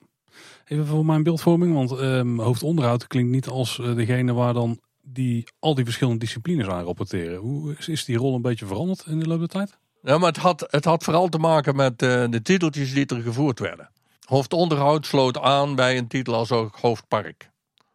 [0.65, 5.47] Even voor mijn beeldvorming, want um, hoofdonderhoud klinkt niet als uh, degene waar dan die,
[5.59, 7.37] al die verschillende disciplines aan rapporteren.
[7.37, 9.77] Hoe is, is die rol een beetje veranderd in de loop der tijd?
[10.01, 13.21] Ja, maar het had, het had vooral te maken met uh, de titeltjes die er
[13.21, 13.89] gevoerd werden.
[14.25, 17.49] Hoofdonderhoud sloot aan bij een titel als ook hoofdpark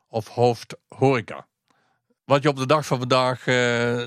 [0.09, 1.47] of hoofdhoreca.
[2.25, 4.07] Wat je op de dag van vandaag uh,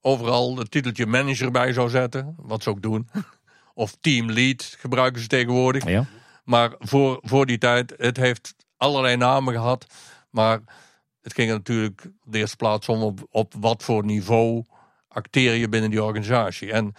[0.00, 3.08] overal het titeltje manager bij zou zetten, wat ze ook doen.
[3.74, 5.84] of teamlead gebruiken ze tegenwoordig.
[5.84, 6.04] Ja.
[6.44, 9.86] Maar voor, voor die tijd, het heeft allerlei namen gehad.
[10.30, 10.60] Maar
[11.22, 14.64] het ging er natuurlijk op de eerste plaats om op, op wat voor niveau
[15.08, 16.72] acteer je binnen die organisatie.
[16.72, 16.94] En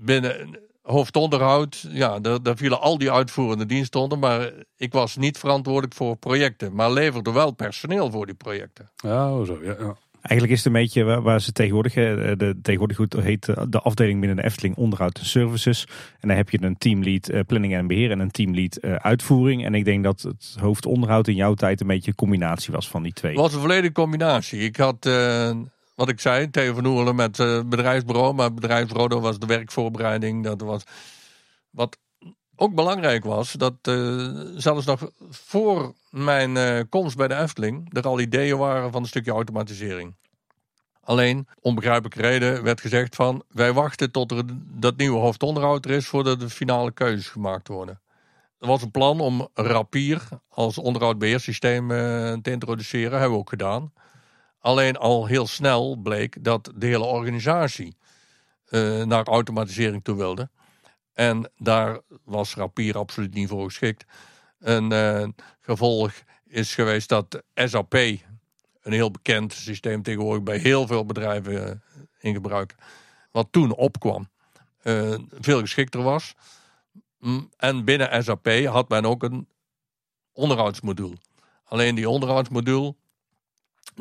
[0.00, 4.18] binnen hoofdonderhoud, ja, daar, daar vielen al die uitvoerende diensten onder.
[4.18, 8.90] Maar ik was niet verantwoordelijk voor projecten, maar leverde wel personeel voor die projecten.
[8.96, 9.96] Ja, oh zo, ja, ja.
[10.22, 14.36] Eigenlijk is het een beetje waar, ze tegenwoordig, de, tegenwoordig goed heet de afdeling binnen
[14.36, 15.86] de Efteling onderhoud en services.
[16.20, 19.64] En dan heb je een teamlead uh, planning en beheer en een teamlead uitvoering.
[19.64, 23.02] En ik denk dat het hoofdonderhoud in jouw tijd een beetje een combinatie was van
[23.02, 23.32] die twee.
[23.32, 24.60] Het was een volledige combinatie.
[24.60, 25.06] Ik had...
[25.06, 25.50] Uh,
[26.00, 28.34] wat ik zei, Theo van Oerlen met uh, bedrijfsbureau.
[28.34, 30.44] Maar bedrijfsbureau was de werkvoorbereiding.
[30.44, 30.82] Dat was
[31.70, 31.98] wat
[32.56, 33.52] ook belangrijk was.
[33.52, 38.92] Dat uh, zelfs nog voor mijn uh, komst bij de Efteling er al ideeën waren
[38.92, 40.16] van een stukje automatisering.
[41.00, 43.42] Alleen, onbegrijpelijke reden, werd gezegd van...
[43.48, 44.42] wij wachten tot er
[44.80, 46.06] dat nieuwe hoofdonderhoud er is...
[46.06, 48.00] voordat de finale keuzes gemaakt worden.
[48.58, 51.88] Er was een plan om Rapier als onderhoudbeheersysteem
[52.42, 53.10] te introduceren.
[53.10, 53.92] hebben we ook gedaan.
[54.60, 57.96] Alleen al heel snel bleek dat de hele organisatie
[58.68, 60.50] uh, naar automatisering toe wilde.
[61.12, 64.04] En daar was Rapier absoluut niet voor geschikt.
[64.58, 65.28] Een uh,
[65.60, 66.12] gevolg
[66.46, 71.70] is geweest dat SAP, een heel bekend systeem tegenwoordig bij heel veel bedrijven uh,
[72.20, 72.74] in gebruik,
[73.30, 74.28] wat toen opkwam,
[75.40, 76.34] veel geschikter was.
[77.18, 79.48] Mm, en binnen SAP had men ook een
[80.32, 81.16] onderhoudsmodule.
[81.64, 82.94] Alleen die onderhoudsmodule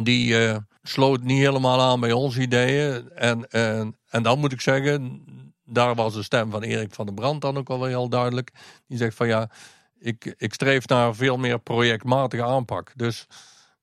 [0.04, 3.10] die uh, sloot niet helemaal aan bij onze ideeën.
[3.12, 5.24] En, en, en dan moet ik zeggen,
[5.66, 8.52] daar was de stem van Erik van der Brand dan ook wel heel duidelijk.
[8.88, 9.50] Die zegt van ja,
[10.00, 12.92] ik, ik streef naar veel meer projectmatige aanpak.
[12.96, 13.28] Dus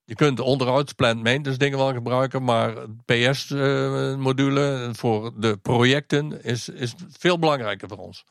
[0.05, 2.75] je kunt de onderhoudsplan maintenance dingen wel gebruiken, maar
[3.05, 8.25] PS-module uh, voor de projecten is, is veel belangrijker voor ons.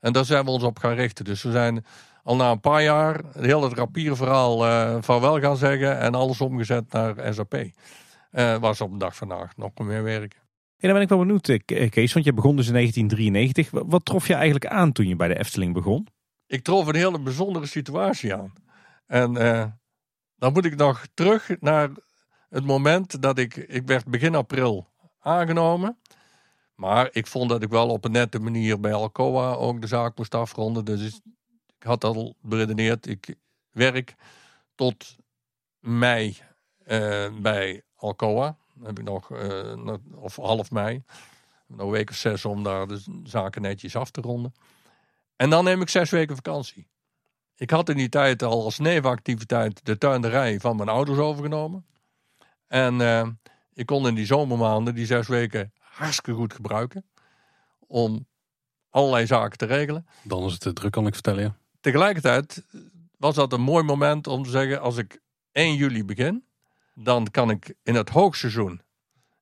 [0.00, 1.24] En daar zijn we ons op gaan richten.
[1.24, 1.84] Dus we zijn
[2.26, 6.92] al na een paar jaar heel het rapierverhaal uh, vaarwel gaan zeggen en alles omgezet
[6.92, 7.54] naar SAP.
[7.54, 10.40] Uh, was op de dag vandaag nog meer werken.
[10.76, 13.70] Ja, dan ben ik wel benieuwd, eh, Kees, want je begon dus in 1993.
[13.86, 16.06] Wat trof je eigenlijk aan toen je bij de Efteling begon?
[16.46, 18.52] Ik trof een hele bijzondere situatie aan.
[19.06, 19.64] En uh,
[20.36, 21.90] dan moet ik nog terug naar
[22.48, 24.88] het moment dat ik, ik werd begin april
[25.20, 25.98] aangenomen.
[26.74, 30.16] Maar ik vond dat ik wel op een nette manier bij Alcoa ook de zaak
[30.16, 30.84] moest afronden.
[30.84, 31.20] Dus
[31.86, 33.34] had al beredeneerd, ik
[33.70, 34.14] werk
[34.74, 35.16] tot
[35.78, 36.36] mei
[36.86, 38.56] uh, bij Alcoa.
[38.74, 41.02] Dan heb ik nog, uh, of half mei,
[41.66, 44.54] nog een week of zes om daar de zaken netjes af te ronden.
[45.36, 46.88] En dan neem ik zes weken vakantie.
[47.56, 51.86] Ik had in die tijd al als nevenactiviteit de tuinderij van mijn ouders overgenomen.
[52.66, 53.26] En uh,
[53.72, 57.04] ik kon in die zomermaanden die zes weken hartstikke goed gebruiken.
[57.78, 58.26] Om
[58.90, 60.06] allerlei zaken te regelen.
[60.22, 61.42] Dan is het te druk, kan ik vertellen.
[61.42, 62.64] Ja tegelijkertijd
[63.16, 65.20] was dat een mooi moment om te zeggen: als ik
[65.52, 66.44] 1 juli begin,
[66.94, 68.80] dan kan ik in het hoogseizoen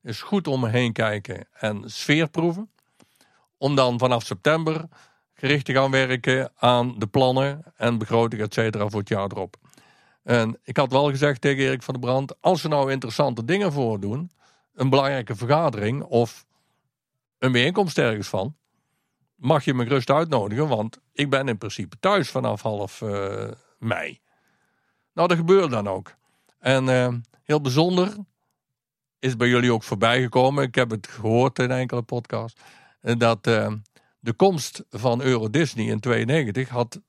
[0.03, 2.69] eens goed om me heen kijken en sfeer proeven.
[3.57, 4.85] Om dan vanaf september
[5.33, 9.55] gericht te gaan werken aan de plannen en begroting, et cetera, voor het jaar erop.
[10.23, 13.71] En ik had wel gezegd tegen Erik van der Brand, als ze nou interessante dingen
[13.71, 14.31] voordoen,
[14.73, 16.45] een belangrijke vergadering of
[17.39, 18.55] een bijeenkomst ergens van,
[19.35, 24.19] mag je me gerust uitnodigen, want ik ben in principe thuis vanaf half uh, mei.
[25.13, 26.15] Nou, dat gebeurde dan ook.
[26.59, 28.15] En uh, heel bijzonder
[29.19, 30.63] is bij jullie ook voorbij gekomen.
[30.63, 32.61] Ik heb het gehoord in enkele podcasts.
[33.01, 33.73] Dat uh,
[34.19, 37.01] de komst van Euro Disney in 92 had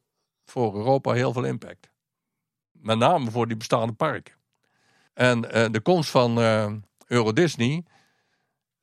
[0.45, 1.91] voor Europa heel veel impact.
[2.73, 4.35] Met name voor die bestaande parken.
[5.15, 5.41] En
[5.73, 6.39] de komst van
[7.07, 7.85] Euro Disney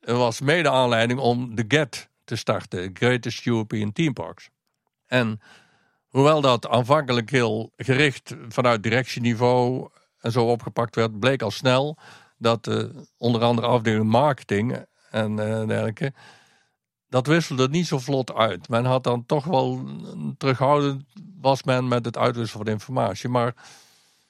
[0.00, 4.50] was mede aanleiding om de GET te starten, Greatest European Theme Parks.
[5.14, 5.40] En
[6.08, 9.88] hoewel dat aanvankelijk heel gericht vanuit directieniveau
[10.20, 11.98] en zo opgepakt werd, bleek al snel
[12.38, 12.84] dat uh,
[13.16, 16.12] onder andere afdeling marketing en uh, dergelijke,
[17.08, 18.68] dat wisselde niet zo vlot uit.
[18.68, 19.84] Men had dan toch wel
[20.38, 21.04] terughoudend
[21.40, 23.28] was men met het uitwisselen van informatie.
[23.28, 23.54] Maar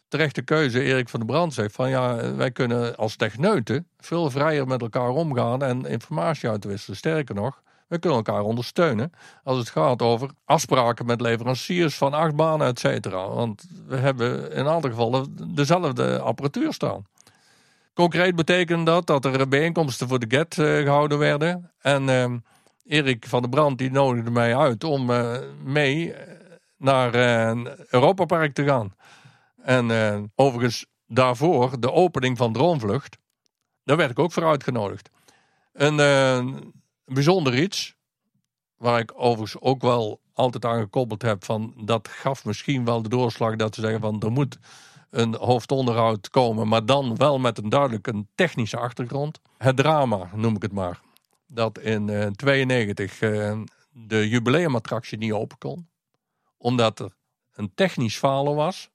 [0.09, 4.67] terechte keuze, Erik van der Brand zegt van ja, wij kunnen als techneuten veel vrijer
[4.67, 6.97] met elkaar omgaan en informatie uitwisselen.
[6.97, 12.67] Sterker nog, we kunnen elkaar ondersteunen als het gaat over afspraken met leveranciers van achtbanen,
[12.67, 13.29] et cetera.
[13.29, 17.05] Want we hebben in een aantal gevallen dezelfde apparatuur staan.
[17.95, 21.73] Concreet betekent dat dat er bijeenkomsten voor de GET uh, gehouden werden.
[21.79, 22.33] En uh,
[22.85, 26.15] Erik van der Brand die nodigde mij uit om uh, mee
[26.77, 28.95] naar een Europapark te gaan.
[29.63, 33.17] En overigens daarvoor de opening van Droomvlucht.
[33.85, 35.11] Daar werd ik ook voor uitgenodigd.
[35.73, 35.97] En
[37.05, 37.95] bijzonder iets.
[38.77, 41.45] Waar ik overigens ook wel altijd aan gekoppeld heb.
[41.45, 44.59] Van, dat gaf misschien wel de doorslag dat ze zeggen van er moet
[45.11, 46.69] een hoofdonderhoud komen.
[46.69, 49.41] Maar dan wel met een duidelijk een technische achtergrond.
[49.59, 51.01] Het drama noem ik het maar.
[51.47, 55.89] Dat in 1992 uh, uh, de jubileumattractie niet open kon.
[56.57, 57.17] Omdat er
[57.53, 58.91] een technisch falen was.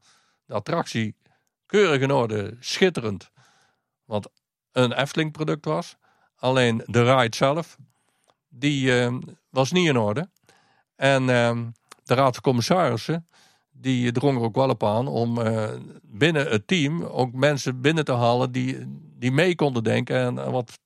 [0.45, 1.15] De attractie
[1.65, 3.31] keurig in orde, schitterend.
[4.05, 4.31] Wat
[4.71, 5.95] een Efteling product was.
[6.35, 7.77] Alleen de ride zelf
[8.59, 9.17] die uh,
[9.49, 10.29] was niet in orde.
[10.95, 11.57] En uh,
[12.03, 13.27] de Raad van Commissarissen
[13.81, 15.69] die drong er ook wel op aan om uh,
[16.01, 18.77] binnen het team ook mensen binnen te halen die,
[19.17, 20.79] die mee konden denken en wat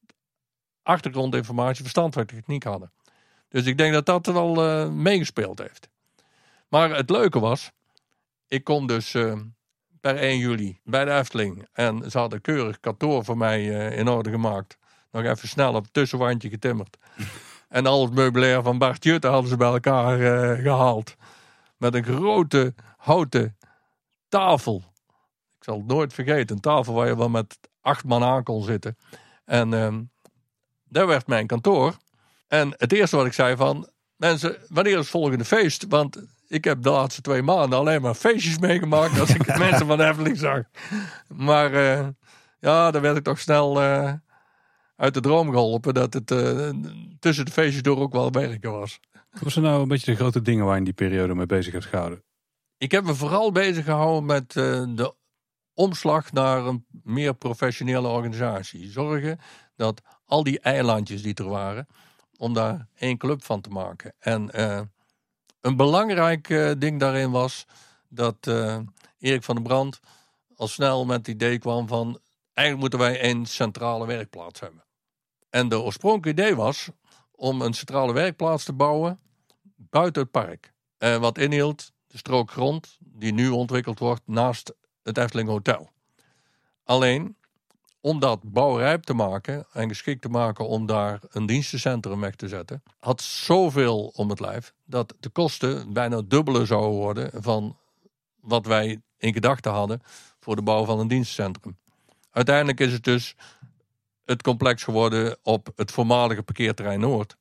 [0.83, 2.91] achtergrondinformatie, verstand van hadden.
[3.47, 5.89] Dus ik denk dat dat wel uh, meegespeeld heeft.
[6.67, 7.71] Maar het leuke was,
[8.47, 9.39] ik kom dus uh,
[10.01, 14.29] per 1 juli bij de Efteling en ze hadden keurig kantoor voor mij in orde
[14.29, 14.77] gemaakt.
[15.11, 16.97] Nog even snel op tussenwandje getimmerd.
[17.73, 21.15] En al het meubilair van Bart Jutte hadden ze bij elkaar uh, gehaald.
[21.77, 23.57] Met een grote houten
[24.29, 24.83] tafel.
[25.57, 26.55] Ik zal het nooit vergeten.
[26.55, 28.97] Een tafel waar je wel met acht man aan kon zitten.
[29.45, 29.95] En uh,
[30.83, 31.97] daar werd mijn kantoor.
[32.47, 33.89] En het eerste wat ik zei van...
[34.15, 35.85] Mensen, wanneer is het volgende feest?
[35.87, 39.19] Want ik heb de laatste twee maanden alleen maar feestjes meegemaakt...
[39.19, 40.61] als ik mensen van Efteling zag.
[41.27, 42.07] Maar uh,
[42.59, 43.81] ja, dan werd ik toch snel
[44.95, 46.69] uit de droom geholpen dat het uh,
[47.19, 48.99] tussen de feestjes door ook wel werken was.
[49.39, 51.73] Wat zijn nou een beetje de grote dingen waar je in die periode mee bezig
[51.73, 52.23] hebt gehouden?
[52.77, 55.13] Ik heb me vooral bezig gehouden met uh, de
[55.73, 58.91] omslag naar een meer professionele organisatie.
[58.91, 59.39] Zorgen
[59.75, 61.87] dat al die eilandjes die er waren,
[62.37, 64.13] om daar één club van te maken.
[64.19, 64.81] En uh,
[65.61, 67.65] een belangrijk ding daarin was
[68.09, 68.47] dat
[69.19, 69.99] Erik van der Brand
[70.55, 72.19] al snel met het idee kwam van
[72.53, 74.83] eigenlijk moeten wij één centrale werkplaats hebben.
[75.49, 76.89] En de oorspronkelijke idee was
[77.31, 79.19] om een centrale werkplaats te bouwen
[79.75, 80.73] buiten het park.
[80.97, 85.89] En wat inhield de strook grond die nu ontwikkeld wordt naast het Efteling Hotel.
[86.83, 87.37] Alleen
[88.01, 92.47] om dat bouwrijp te maken en geschikt te maken om daar een dienstencentrum weg te
[92.47, 97.77] zetten, had zoveel om het lijf dat de kosten bijna dubbele zouden worden van
[98.39, 100.01] wat wij in gedachten hadden
[100.39, 101.77] voor de bouw van een dienstencentrum.
[102.33, 103.35] Uiteindelijk is het dus
[104.25, 107.37] het complex geworden op het voormalige parkeerterrein Noord.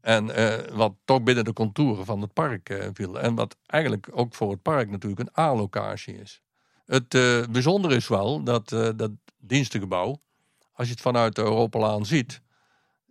[0.00, 3.20] En uh, wat toch binnen de contouren van het park uh, viel.
[3.20, 6.42] En wat eigenlijk ook voor het park natuurlijk een A-locatie is.
[6.84, 10.20] Het uh, bijzondere is wel dat dat dienstengebouw,
[10.72, 12.40] als je het vanuit de Europalaan ziet,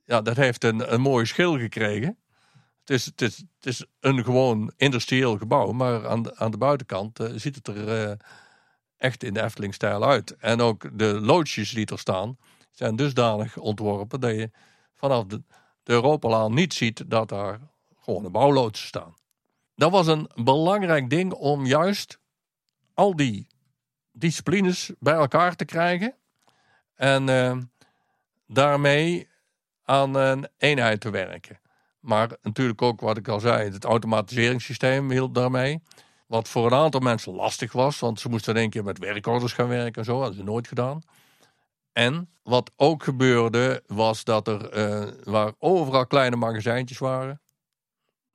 [0.06, 2.18] ja, dat heeft een, een mooie schil gekregen.
[2.80, 6.58] Het is, het, is, het is een gewoon industrieel gebouw, maar aan de, aan de
[6.58, 8.18] buitenkant ziet het er
[8.98, 10.36] echt in de Efteling-stijl uit.
[10.36, 12.38] En ook de loodjes die er staan,
[12.72, 14.52] zijn dusdanig ontworpen dat je
[14.94, 15.44] vanaf de,
[15.84, 17.60] Europalaan niet ziet dat daar
[18.00, 19.16] gewone bouwloodsen staan.
[19.76, 22.20] Dat was een belangrijk ding om juist
[22.94, 23.48] al die
[24.12, 26.16] disciplines bij elkaar te krijgen
[26.96, 27.58] en uh,
[28.48, 29.28] daarmee
[29.84, 31.60] aan een eenheid te werken.
[32.00, 35.82] Maar natuurlijk ook wat ik al zei, het automatiseringssysteem hielp daarmee.
[36.26, 39.54] Wat voor een aantal mensen lastig was, want ze moesten in één keer met werkorders
[39.54, 40.18] gaan werken en zo.
[40.18, 41.02] Hadden ze nooit gedaan.
[41.94, 47.42] En wat ook gebeurde, was dat er eh, waar overal kleine magazijntjes waren.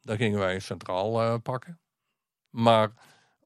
[0.01, 1.80] Daar gingen wij centraal eh, pakken.
[2.51, 2.93] Maar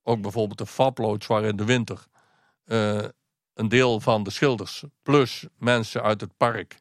[0.03, 2.07] ook bijvoorbeeld de fabloods waar in de winter
[2.65, 3.05] eh,
[3.55, 6.81] een deel van de schilders plus mensen uit het park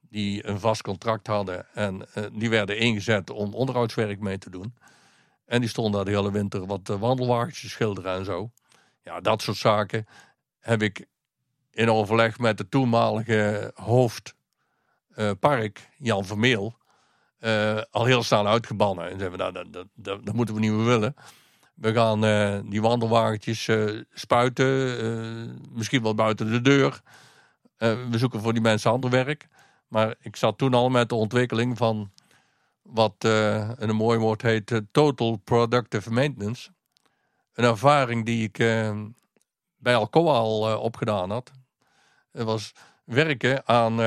[0.00, 4.74] die een vast contract hadden en die werden ingezet om onderhoudswerk mee te doen.
[5.50, 8.50] En die stonden daar de hele winter wat eh, wandelwagentjes schilderen en zo.
[9.02, 10.06] Ja, dat soort zaken
[10.58, 11.06] heb ik
[11.70, 14.34] in overleg met de toenmalige hoofd
[15.14, 15.30] eh,
[15.98, 16.76] Jan Vermeel,
[17.38, 19.04] eh, al heel snel uitgebannen.
[19.04, 21.14] En zeiden we, nou, dat, dat, dat, moeten we niet meer willen.
[21.74, 22.20] We gaan
[22.68, 23.68] die wandelwagentjes
[24.12, 24.66] spuiten,
[25.72, 27.00] misschien wel buiten de deur.
[27.76, 29.48] We zoeken voor die mensen ander werk.
[29.88, 32.10] Maar ik zat toen al met de ontwikkeling van
[32.82, 36.70] wat eh, een mooi woord heet eh, Total Productive Maintenance.
[37.54, 39.00] Een ervaring die ik eh,
[39.76, 41.50] bij Alcoa al opgedaan had.
[42.30, 42.72] Het was
[43.04, 43.98] werken aan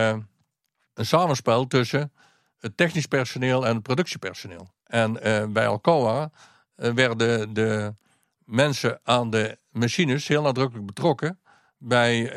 [0.93, 2.13] een samenspel tussen
[2.59, 4.73] het technisch personeel en het productiepersoneel.
[4.83, 5.13] En
[5.53, 6.31] bij Alcoa
[6.75, 7.93] werden de
[8.37, 11.39] mensen aan de machines heel nadrukkelijk betrokken
[11.77, 12.29] bij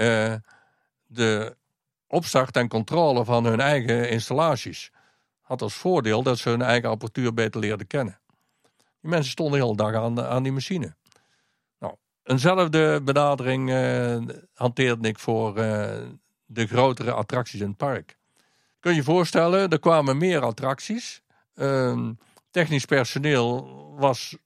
[1.07, 1.57] de
[2.07, 4.91] opstart en controle van hun eigen installaties.
[5.47, 8.21] Had als voordeel dat ze hun eigen apparatuur beter leerden kennen.
[9.01, 10.95] Die mensen stonden de hele dag aan, aan die machine.
[11.79, 14.19] Nou, eenzelfde benadering eh,
[14.55, 16.03] hanteerde ik voor eh,
[16.45, 18.19] de grotere attracties in het park.
[18.81, 21.23] Kun je je voorstellen, er kwamen meer attracties.
[21.55, 22.13] Ehm,
[22.51, 23.67] technisch personeel
[23.97, 24.37] was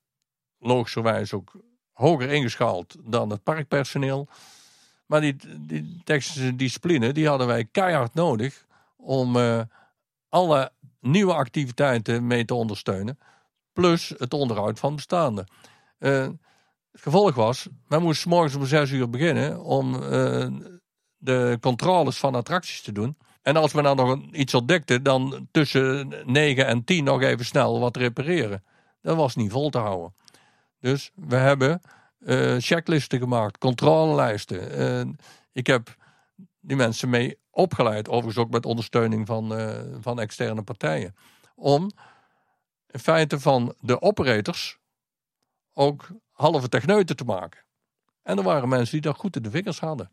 [0.59, 1.53] logischerwijs ook
[1.93, 4.29] hoger ingeschaald dan het parkpersoneel.
[5.07, 8.65] Maar die, die technische discipline, die hadden wij keihard nodig
[8.97, 9.61] om eh,
[10.29, 13.19] alle nieuwe activiteiten mee te ondersteunen.
[13.73, 15.47] Plus het onderhoud van bestaande.
[15.99, 16.29] Eh,
[16.93, 20.47] het gevolg was, men moest morgens om zes uur beginnen om eh,
[21.17, 23.17] de controles van attracties te doen.
[23.43, 27.81] En als men dan nog iets ontdekte, dan tussen 9 en 10 nog even snel
[27.81, 28.65] wat repareren.
[29.03, 30.15] Dat was niet vol te houden.
[30.81, 31.81] Dus we hebben
[32.19, 35.17] eh, checklisten gemaakt, controlelijsten.
[35.53, 35.97] Ik heb
[36.61, 41.15] die mensen mee opgeleid, overigens ook met ondersteuning van, eh, van externe partijen.
[41.55, 41.91] Om
[42.87, 44.79] in feite van de operators
[45.73, 47.61] ook halve techneuten te maken.
[48.23, 50.11] En er waren mensen die dat goed in de vingers hadden.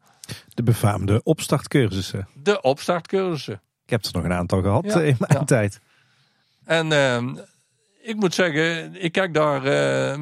[0.54, 2.28] De befaamde opstartcursussen.
[2.34, 3.62] De opstartcursussen.
[3.84, 5.44] Ik heb er nog een aantal gehad Ja, eh, in mijn ja.
[5.44, 5.80] tijd.
[6.64, 7.36] En ehm,
[8.02, 10.20] ik moet zeggen, ik kijk daar eh,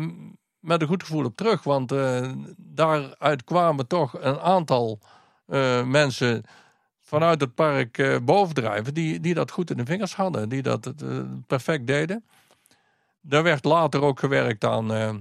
[0.60, 1.64] met een goed gevoel op terug.
[1.64, 5.00] Want eh, daaruit kwamen toch een aantal
[5.86, 6.44] mensen
[7.06, 8.94] vanuit het park eh, bovendrijven.
[8.94, 10.50] Die, die dat goed in de vingers hadden.
[10.50, 12.26] Die dat eh, perfect deden.
[13.30, 15.14] Er werd later ook gewerkt aan eh,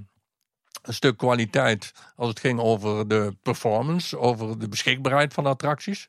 [0.82, 1.93] een stuk kwaliteit.
[2.16, 4.18] Als het ging over de performance.
[4.18, 6.09] Over de beschikbaarheid van attracties.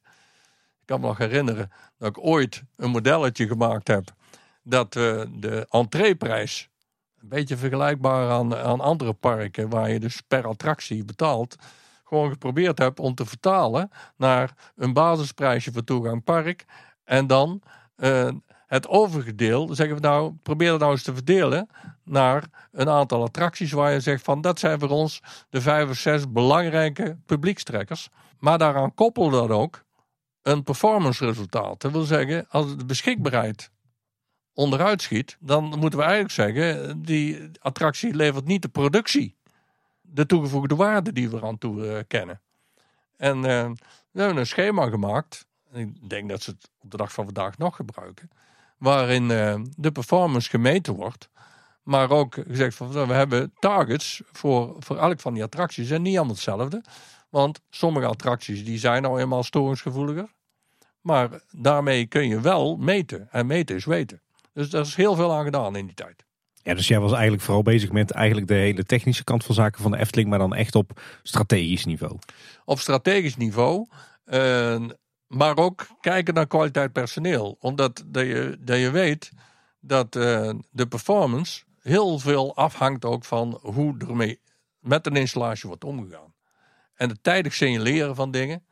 [0.82, 4.14] Ik kan me nog herinneren dat ik ooit een modelletje gemaakt heb
[4.64, 6.70] dat de entreeprijs,
[7.22, 11.56] een beetje vergelijkbaar aan, aan andere parken waar je dus per attractie betaalt,
[12.06, 16.66] gewoon geprobeerd heb om te vertalen naar een basisprijsje voor toegang park.
[17.04, 17.62] En dan
[17.96, 18.30] eh,
[18.68, 21.70] het overige deel, zeggen we nou, probeer dat nou eens te verdelen
[22.04, 25.98] naar een aantal attracties waar je zegt van dat zijn voor ons de vijf of
[25.98, 28.10] zes belangrijke publiekstrekkers.
[28.40, 29.84] Maar daaraan koppel dat ook
[30.42, 31.82] een performance resultaat.
[31.82, 33.72] Dat wil zeggen, als de beschikbaarheid
[34.54, 39.36] onderuit schiet, dan moeten we eigenlijk zeggen, die attractie levert niet de productie,
[40.16, 42.42] de toegevoegde waarde die we eraan toe eh, kennen.
[43.18, 43.72] En eh,
[44.12, 47.58] we hebben een schema gemaakt, ik denk dat ze het op de dag van vandaag
[47.58, 48.30] nog gebruiken,
[48.78, 51.30] waarin eh, de performance gemeten wordt,
[51.84, 56.16] maar ook gezegd van we hebben targets voor, voor elk van die attracties en niet
[56.16, 56.84] allemaal hetzelfde.
[57.30, 60.34] Want sommige attracties die zijn nou eenmaal storingsgevoeliger.
[61.02, 63.28] Maar daarmee kun je wel meten.
[63.32, 64.22] En meten is weten.
[64.54, 66.25] Dus daar is heel veel aan gedaan in die tijd.
[66.66, 69.82] Ja, dus jij was eigenlijk vooral bezig met eigenlijk de hele technische kant van zaken
[69.82, 72.18] van de Efteling, maar dan echt op strategisch niveau.
[72.66, 73.88] Op strategisch niveau.
[74.26, 74.86] eh,
[75.28, 77.58] maar ook kijken naar kwaliteit personeel.
[77.60, 79.32] Omdat dat je, dat je weet
[79.80, 84.40] dat eh, de performance heel veel afhangt ook van hoe ermee
[84.80, 86.34] met een installatie wordt omgegaan.
[86.96, 88.66] En het tijdig signaleren van dingen.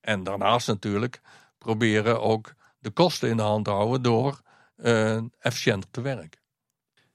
[0.00, 1.20] En daarnaast natuurlijk
[1.58, 4.40] proberen ook de kosten in de hand te houden door
[4.76, 6.41] eh, efficiënter te werken.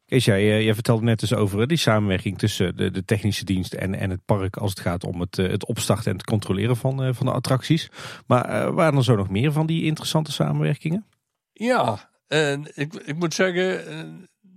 [0.07, 3.73] Kees, jij, eh, jij vertelde net dus over die samenwerking tussen de, de technische dienst
[3.73, 6.77] en, en het park als het gaat om het, eh, het opstarten en het controleren
[6.77, 7.89] van, eh, van de attracties.
[8.27, 11.05] Maar waren er zo nog meer van die interessante samenwerkingen?
[11.53, 12.09] Ja,
[12.73, 13.63] ik, ik moet zeggen,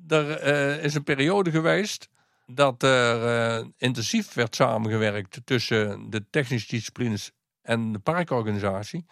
[0.08, 2.08] er is een periode geweest
[2.46, 7.30] dat er intensief werd samengewerkt tussen de technische disciplines
[7.62, 9.06] en de parkorganisatie.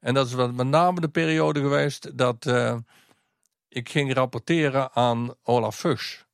[0.00, 2.44] En dat is met name de periode geweest dat
[3.68, 6.26] ik ging rapporteren aan Olaf Fuchs.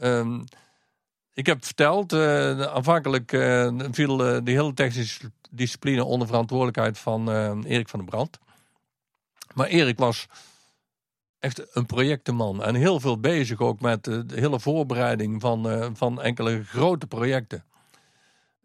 [0.00, 0.44] Um,
[1.34, 7.30] ik heb verteld, uh, aanvankelijk uh, viel de hele technische discipline onder verantwoordelijkheid van
[7.64, 8.38] Erik van den Brand.
[9.54, 10.26] Maar Erik was
[11.38, 16.64] echt een projectenman en heel veel bezig ook met de hele voorbereiding van, van enkele
[16.64, 17.64] grote projecten.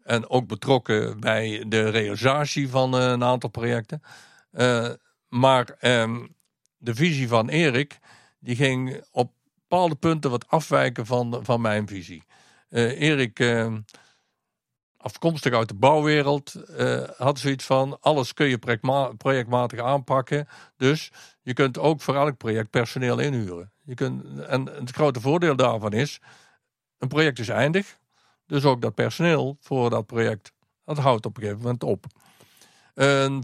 [0.02, 4.02] En ook betrokken bij de realisatie van een aantal projecten.
[5.28, 6.26] maar ehm,
[6.78, 7.98] de visie van Erik,
[8.38, 9.32] die ging op
[9.68, 12.22] bepaalde punten wat afwijken van, van mijn visie.
[12.70, 13.74] Uh, Erik, uh,
[14.96, 18.58] afkomstig uit de bouwwereld, uh, had zoiets van: alles kun je
[19.16, 20.48] projectmatig aanpakken.
[20.76, 21.10] Dus
[21.42, 23.72] je kunt ook voor elk project personeel inhuren.
[23.84, 26.20] Je kunt, en het grote voordeel daarvan is:
[26.98, 27.98] een project is eindig.
[28.46, 30.52] Dus ook dat personeel voor dat project,
[30.84, 32.04] dat houdt op een gegeven moment op.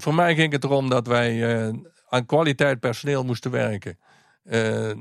[0.00, 1.42] voor mij ging het erom dat wij
[2.14, 3.98] aan kwaliteit personeel moesten werken.
[4.44, 4.92] Uh,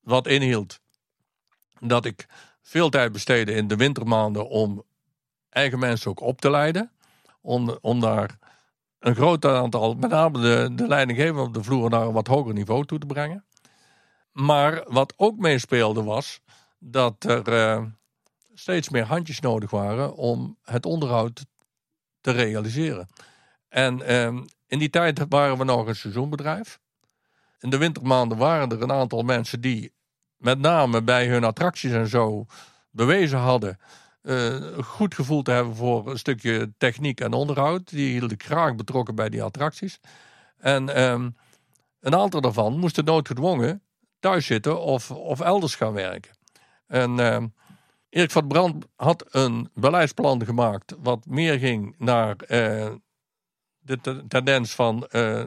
[0.00, 0.80] wat inhield
[1.80, 2.26] dat ik
[2.62, 4.84] veel tijd besteedde in de wintermaanden om
[5.48, 6.90] eigen mensen ook op te leiden.
[7.40, 8.38] Om, om daar
[8.98, 12.84] een groot aantal, met name de, de op de vloer, naar een wat hoger niveau
[12.84, 13.44] toe te brengen.
[14.32, 16.40] Maar wat ook meespeelde was
[16.78, 17.84] dat er uh,
[18.54, 21.46] steeds meer handjes nodig waren om het onderhoud
[22.20, 23.08] te realiseren.
[23.74, 26.78] En uh, in die tijd waren we nog een seizoenbedrijf.
[27.58, 29.92] In de wintermaanden waren er een aantal mensen die
[30.36, 32.46] met name bij hun attracties en zo
[32.90, 33.78] bewezen hadden
[34.22, 37.88] uh, goed gevoel te hebben voor een stukje techniek en onderhoud.
[37.90, 40.00] Die hielden graag betrokken bij die attracties.
[40.58, 41.36] En um,
[42.00, 43.82] een aantal daarvan moesten noodgedwongen
[44.20, 46.30] thuis zitten of, of elders gaan werken.
[46.86, 47.42] En uh,
[48.08, 52.92] Erik van Brand had een beleidsplan gemaakt wat meer ging naar uh,
[53.84, 55.44] de tendens van uh,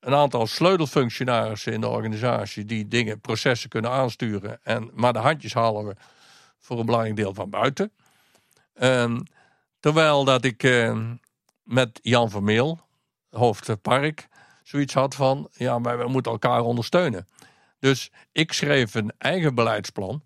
[0.00, 4.60] een aantal sleutelfunctionarissen in de organisatie die dingen, processen kunnen aansturen.
[4.62, 5.96] En, maar de handjes halen we
[6.58, 7.92] voor een belangrijk deel van buiten.
[8.82, 9.22] Um,
[9.80, 11.10] terwijl dat ik uh,
[11.62, 12.80] met Jan Vermeel,
[13.30, 14.28] hoofd park,
[14.62, 17.28] zoiets had van, ja, maar we moeten elkaar ondersteunen.
[17.78, 20.22] Dus ik schreef een eigen beleidsplan,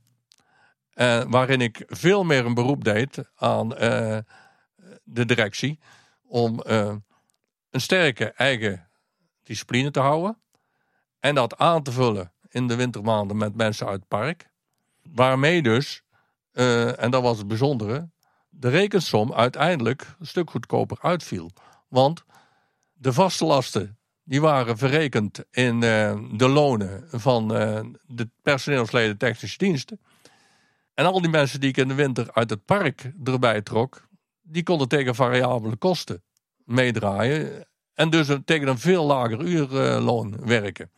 [0.95, 4.18] uh, waarin ik veel meer een beroep deed aan uh,
[5.03, 5.78] de directie
[6.22, 6.62] om
[7.74, 8.88] een sterke eigen
[9.42, 10.38] discipline te houden.
[11.20, 14.48] En dat aan te vullen in de wintermaanden met mensen uit het park.
[15.02, 16.02] Waarmee dus,
[16.52, 18.10] uh, en dat was het bijzondere,
[18.48, 21.50] de rekensom uiteindelijk een stuk goedkoper uitviel.
[21.88, 22.24] Want
[22.92, 29.58] de vaste lasten die waren verrekend in uh, de lonen van uh, de personeelsleden technische
[29.58, 30.00] diensten.
[30.94, 34.08] En al die mensen die ik in de winter uit het park erbij trok,
[34.42, 36.22] die konden tegen variabele kosten
[36.64, 37.66] meedraaien.
[37.94, 40.90] En dus tegen een veel lager uurloon werken.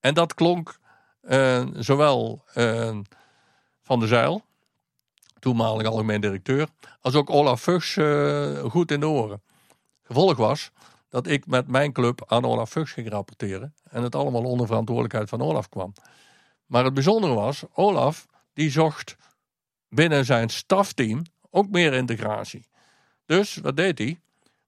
[0.00, 0.78] En dat klonk
[1.22, 2.98] uh, zowel uh,
[3.82, 4.42] Van de Zeil,
[5.38, 6.68] toenmalig algemeen directeur,
[7.00, 7.92] als ook Olaf Fuchs
[8.70, 9.42] goed in de oren.
[10.02, 10.70] Gevolg was
[11.08, 13.74] dat ik met mijn club aan Olaf Fuchs ging rapporteren.
[13.90, 15.92] En het allemaal onder verantwoordelijkheid van Olaf kwam.
[16.66, 19.16] Maar het bijzondere was, Olaf die zocht
[19.88, 22.66] binnen zijn stafteam ook meer integratie.
[23.26, 24.20] Dus wat deed hij?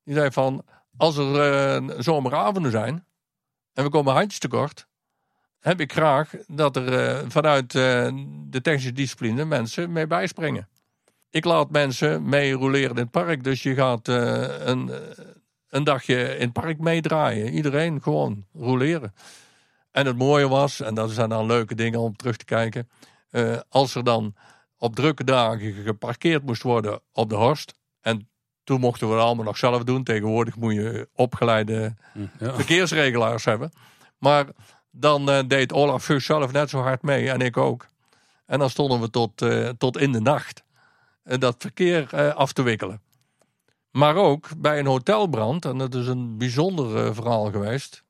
[0.07, 0.65] Die zei van,
[0.97, 3.07] als er uh, zomeravonden zijn
[3.73, 4.87] en we komen handjes tekort,
[5.59, 8.09] heb ik graag dat er uh, vanuit uh,
[8.47, 10.69] de technische discipline mensen mee bijspringen.
[11.31, 14.91] Ik laat mensen mee roleren in het park, dus je gaat een,
[15.69, 17.53] een dagje in het park meedraaien.
[17.53, 19.15] Iedereen gewoon roleren.
[19.91, 22.89] En het mooie was, en dat zijn dan leuke dingen om terug te kijken,
[23.69, 24.35] als er dan
[24.79, 27.75] op drukke dagen geparkeerd moest worden op de Horst
[28.67, 30.05] toen mochten we het allemaal nog zelf doen.
[30.05, 31.95] Tegenwoordig moet je opgeleide
[32.39, 33.73] verkeersregelaars hebben.
[34.19, 34.47] Maar
[34.91, 37.87] dan uh, deed Olaf Fuchs zelf net zo hard mee en ik ook.
[38.47, 40.63] En dan stonden we tot, uh, tot in de nacht
[41.25, 43.01] uh, dat verkeer af te wikkelen.
[43.91, 48.03] Maar ook bij een hotelbrand, en dat is een bijzonder verhaal geweest.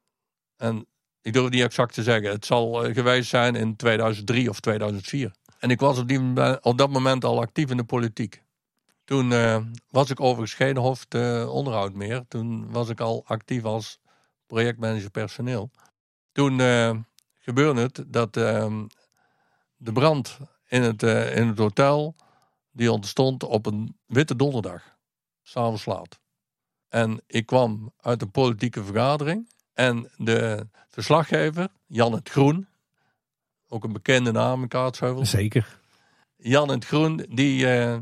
[0.56, 0.86] En
[1.22, 2.30] ik durf het niet exact te zeggen.
[2.30, 5.32] Het zal geweest zijn in 2003 of 2004.
[5.58, 8.42] En ik was op, die, op dat moment al actief in de politiek.
[9.06, 9.58] Toen uh,
[9.90, 12.24] was ik overigens geen hoofd uh, onderhoud meer.
[12.28, 14.00] Toen was ik al actief als
[14.46, 15.70] projectmanager personeel.
[16.32, 16.90] Toen uh,
[17.38, 18.86] gebeurde het dat ehm,
[19.76, 20.38] de brand
[20.68, 22.14] in het, in het hotel,
[22.70, 24.96] die ontstond op een witte donderdag,
[25.42, 26.20] s'avonds laat.
[26.88, 32.68] En ik kwam uit een politieke vergadering en de verslaggever, Jan het Groen,
[33.68, 35.26] ook een bekende naam in Kaatsheuvel.
[35.26, 35.78] Zeker
[36.36, 37.98] Jan het Groen, die eh,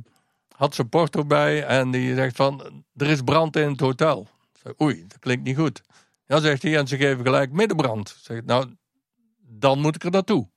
[0.57, 4.29] had zijn porto bij en die zegt van, er is brand in het hotel.
[4.63, 5.83] Zeg, Oei, dat klinkt niet goed.
[6.27, 8.17] Ja, zegt hij, en ze geven gelijk middenbrand.
[8.21, 8.77] Zeg, nou,
[9.41, 10.49] dan moet ik er naartoe.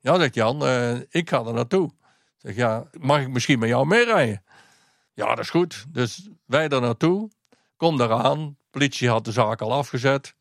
[0.00, 1.90] Ja, zegt Jan, eh, ik ga er naartoe.
[2.36, 4.42] Zeg, ja, mag ik misschien met jou meerijden?
[5.14, 5.84] Ja, dat is goed.
[5.88, 7.30] Dus wij er naartoe.
[7.76, 8.56] Kom daaraan.
[8.70, 10.34] Politie had de zaak al afgezet.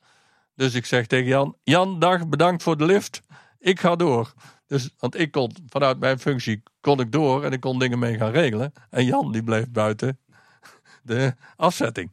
[0.55, 3.21] Dus ik zeg tegen Jan: Jan, dag, bedankt voor de lift.
[3.59, 4.33] Ik ga door.
[4.69, 8.17] Dus, want ik kon vanuit mijn functie kon ik door en ik kon dingen mee
[8.17, 8.73] gaan regelen.
[8.89, 10.19] En Jan die bleef buiten
[11.03, 12.11] de afzetting.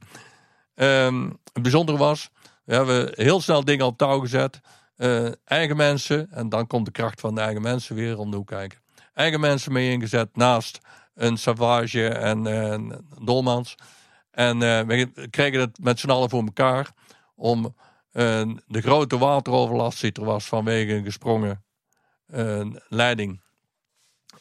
[0.74, 2.30] Ehm, het bijzondere was,
[2.64, 4.60] we hebben heel snel dingen op touw gezet.
[4.96, 8.36] Eh, eigen mensen, en dan komt de kracht van de eigen mensen weer om de
[8.36, 8.78] hoek kijken.
[9.14, 10.78] Eigen mensen mee ingezet naast
[11.14, 13.74] een Savage en een Dolmans.
[14.30, 16.92] En eh, we kregen het met z'n allen voor elkaar
[17.34, 17.74] om
[18.12, 21.64] eh, de grote wateroverlast die er was vanwege een gesprongen
[22.88, 23.40] leiding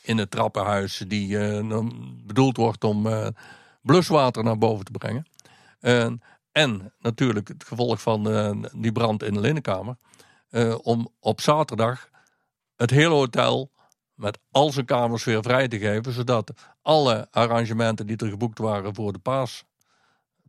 [0.01, 1.87] in het trappenhuis, die eh,
[2.23, 3.27] bedoeld wordt om eh,
[3.81, 5.25] bluswater naar boven te brengen.
[6.55, 9.97] En natuurlijk het gevolg van eh, die brand in de linnenkamer,
[10.49, 12.09] eh, om op zaterdag
[12.75, 13.71] het hele hotel
[14.13, 18.95] met al zijn kamers weer vrij te geven, zodat alle arrangementen die er geboekt waren
[18.95, 19.63] voor de paas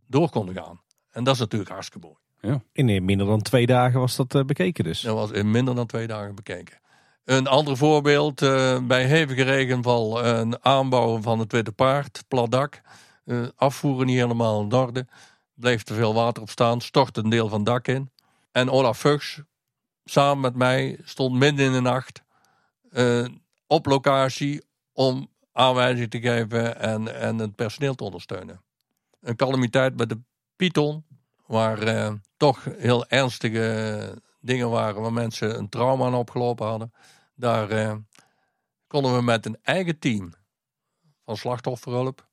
[0.05, 0.81] door konden gaan.
[1.11, 2.59] En dat is natuurlijk hartstikke mooi.
[2.71, 5.01] In eh, minder dan twee dagen was dat bekeken dus.
[5.01, 6.77] Dat was in minder dan twee dagen bekeken.
[7.27, 12.81] Een ander voorbeeld, eh, bij hevige regenval een aanbouw van het Witte Paard, plat dak.
[13.25, 15.07] Eh, afvoeren niet helemaal in orde.
[15.53, 18.11] Bleef te veel water op staan, stortte een deel van het dak in.
[18.51, 19.41] En Olaf Fuchs,
[20.05, 22.23] samen met mij, stond midden in de nacht
[22.91, 23.25] eh,
[23.67, 24.63] op locatie
[24.93, 28.61] om aanwijzing te geven en, en het personeel te ondersteunen.
[29.21, 30.19] Een calamiteit met de
[30.55, 31.05] Python,
[31.45, 36.91] waar toch heel ernstige dingen waren waar mensen een trauma aan opgelopen hadden.
[37.37, 37.95] Daar eh,
[38.87, 40.33] konden we met een eigen team
[41.23, 42.27] van slachtofferhulp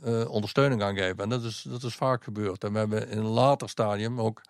[0.00, 1.18] eh, ondersteuning aan geven.
[1.18, 2.64] En dat is, dat is vaak gebeurd.
[2.64, 4.40] En we hebben in een later stadium ook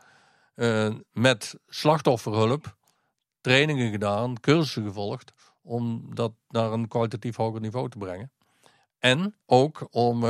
[0.55, 2.77] eh, met slachtofferhulp
[3.41, 5.33] trainingen gedaan, cursussen gevolgd,
[5.63, 8.33] om dat naar een kwalitatief hoger niveau te brengen.
[8.99, 10.21] En ook om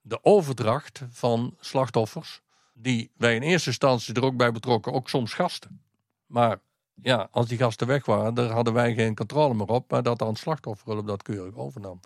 [0.00, 2.40] de overdracht van slachtoffers,
[2.72, 5.82] die wij in eerste instantie er ook bij betrokken, ook soms gasten.
[6.26, 6.60] Maar
[7.02, 10.18] ja, als die gasten weg waren, daar hadden wij geen controle meer op, maar dat
[10.18, 12.00] dan slachtofferhulp dat keurig overnam.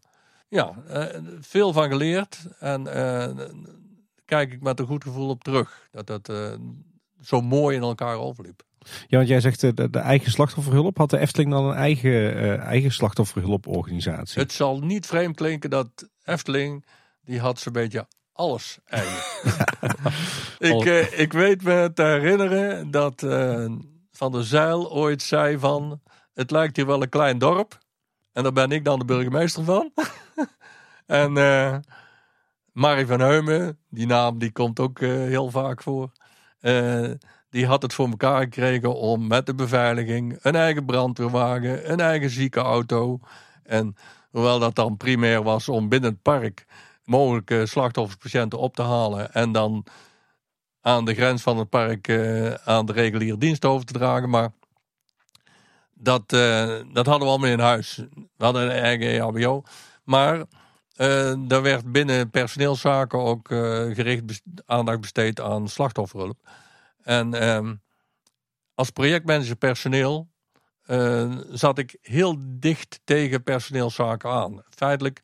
[0.49, 3.47] Ja, eh, veel van geleerd en eh,
[4.25, 5.89] kijk ik met een goed gevoel op terug.
[5.91, 6.53] Dat dat eh,
[7.23, 8.63] zo mooi in elkaar overliep.
[9.07, 10.97] Ja, want jij zegt de, de eigen slachtofferhulp.
[10.97, 14.43] Had de Efteling dan een eigen, eigen slachtofferhulporganisatie?
[14.43, 16.85] Het zal niet vreemd klinken dat Efteling,
[17.21, 19.23] die had zo'n beetje alles eigen.
[20.77, 23.23] ik, ik weet me te herinneren dat
[24.19, 26.01] Van der Zeil ooit zei van...
[26.35, 27.79] Het lijkt hier wel een klein dorp.
[28.33, 29.93] En daar ben ik dan de burgemeester van.
[31.07, 31.77] en eh
[32.73, 36.13] Marie van Heumen, die naam die komt ook eh, heel vaak voor.
[36.61, 37.11] Eh,
[37.51, 42.31] die had het voor elkaar gekregen om met de beveiliging een eigen brandweerwagen, een eigen
[42.31, 43.21] ziekenauto.
[43.63, 43.97] En
[44.31, 46.67] hoewel dat dan primair was om binnen het park
[47.05, 49.87] mogelijke slachtofferspatiënten op te halen en dan
[50.89, 54.31] aan de grens van het park eh, aan de reguliere dienst over te dragen.
[54.31, 54.51] Maar
[55.95, 57.97] dat, eh, dat hadden we allemaal in huis.
[58.37, 59.63] We hadden een eigen E EHBO.
[60.05, 60.45] Maar
[60.97, 63.59] eh er werd binnen personeelszaken ook eh,
[63.95, 66.39] gericht aandacht besteed aan slachtofferhulp.
[67.03, 67.75] En ehm,
[68.75, 70.29] als projectmanager personeel
[70.83, 74.63] eh, zat ik heel dicht tegen personeelszaken aan.
[74.71, 75.23] Feitelijk,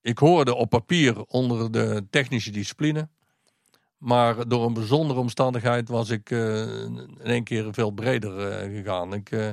[0.00, 3.08] ik hoorde op papier onder de technische discipline.
[4.04, 9.14] Maar door een bijzondere omstandigheid was ik eh, in één keer veel breder eh, gegaan.
[9.14, 9.48] Ik eh,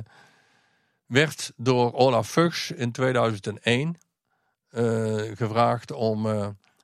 [1.06, 3.96] werd door Olaf Fuchs in 2001
[4.68, 4.82] eh,
[5.34, 6.26] gevraagd om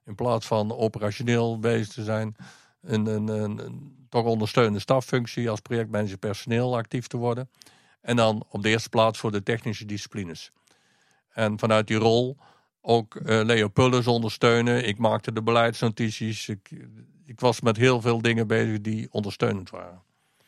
[0.04, 2.36] in plaats van operationeel bezig te zijn,
[2.82, 7.50] een, een, toch ondersteunende staffunctie als projectmanager personeel actief te worden.
[8.00, 10.50] En dan op de eerste plaats voor de technische disciplines.
[11.32, 12.36] En vanuit die rol
[12.80, 14.86] ook Leo Pullens ondersteunen.
[14.86, 16.48] Ik maakte de beleidsnotities.
[16.48, 16.70] Ik,
[17.28, 20.02] ik was met heel veel dingen bezig die ondersteunend waren.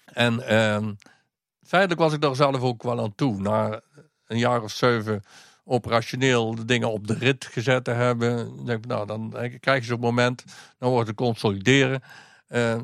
[0.05, 0.95] En ehm,
[1.62, 3.41] feitelijk was ik daar zelf ook wel aan toe.
[3.41, 3.81] Na
[4.26, 5.22] een jaar of zeven
[5.64, 8.64] operationeel de dingen op de rit gezet te hebben.
[8.64, 10.45] Denk nou, dan krijg je zo'n moment.
[10.78, 12.03] Dan wordt het consolideren.
[12.47, 12.81] Eh,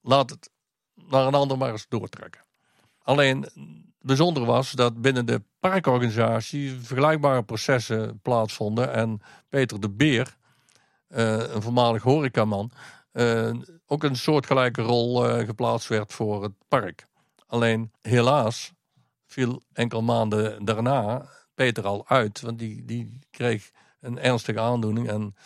[0.00, 0.50] laat het
[0.94, 2.44] naar een ander maar eens doortrekken.
[3.02, 3.54] Alleen het
[3.98, 8.92] bijzondere was dat binnen de parkorganisatie vergelijkbare processen plaatsvonden.
[8.92, 10.36] En Peter de Beer,
[11.08, 12.70] eh, een voormalig horecaman,
[13.86, 17.06] ook een soortgelijke rol eh, geplaatst werd voor het park.
[17.46, 18.72] Alleen helaas
[19.26, 25.36] viel enkele maanden daarna Peter al uit, want die, die kreeg een ernstige aandoening en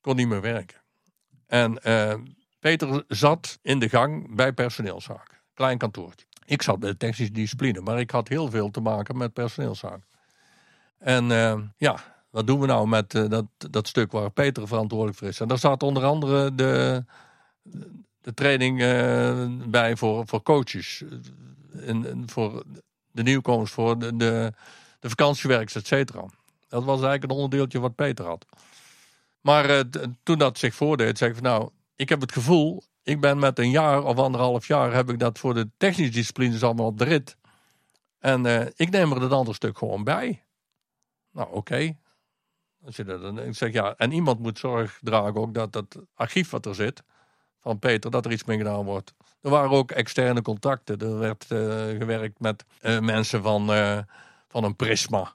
[0.00, 0.82] kon niet meer werken.
[1.46, 2.14] En eh,
[2.58, 6.26] Peter zat in de gang bij personeelszaken, klein kantoortje.
[6.44, 10.08] Ik zat bij de technische discipline, maar ik had heel veel te maken met personeelszaken.
[10.98, 11.24] En
[11.76, 15.40] ja, wat doen we nou met uh, dat, dat stuk waar Peter verantwoordelijk voor is?
[15.40, 17.04] En daar staat onder andere de,
[18.20, 21.02] de training uh, bij voor, voor coaches.
[21.72, 22.64] En, en, voor
[23.10, 24.52] de nieuwkomers, voor de, de,
[25.00, 26.24] de vakantiewerkers, et cetera.
[26.68, 28.46] Dat was eigenlijk een onderdeeltje wat Peter had.
[29.40, 29.84] Maar
[30.22, 33.58] toen dat zich voordeed, zei ik van nou, ik heb het gevoel, ik ben met
[33.58, 37.04] een jaar of anderhalf jaar heb ik dat voor de technische disciplines allemaal op de
[37.04, 37.36] rit.
[38.18, 40.44] En ik neem er een ander stuk gewoon bij.
[41.30, 41.96] Nou, oké.
[42.86, 47.02] Ik zeg ja, en iemand moet zorg dragen ook dat dat archief wat er zit
[47.58, 49.14] van Peter, dat er iets mee gedaan wordt.
[49.40, 50.98] Er waren ook externe contacten.
[50.98, 51.58] Er werd uh,
[51.98, 53.66] gewerkt met uh, mensen van,
[54.48, 55.34] van een prisma.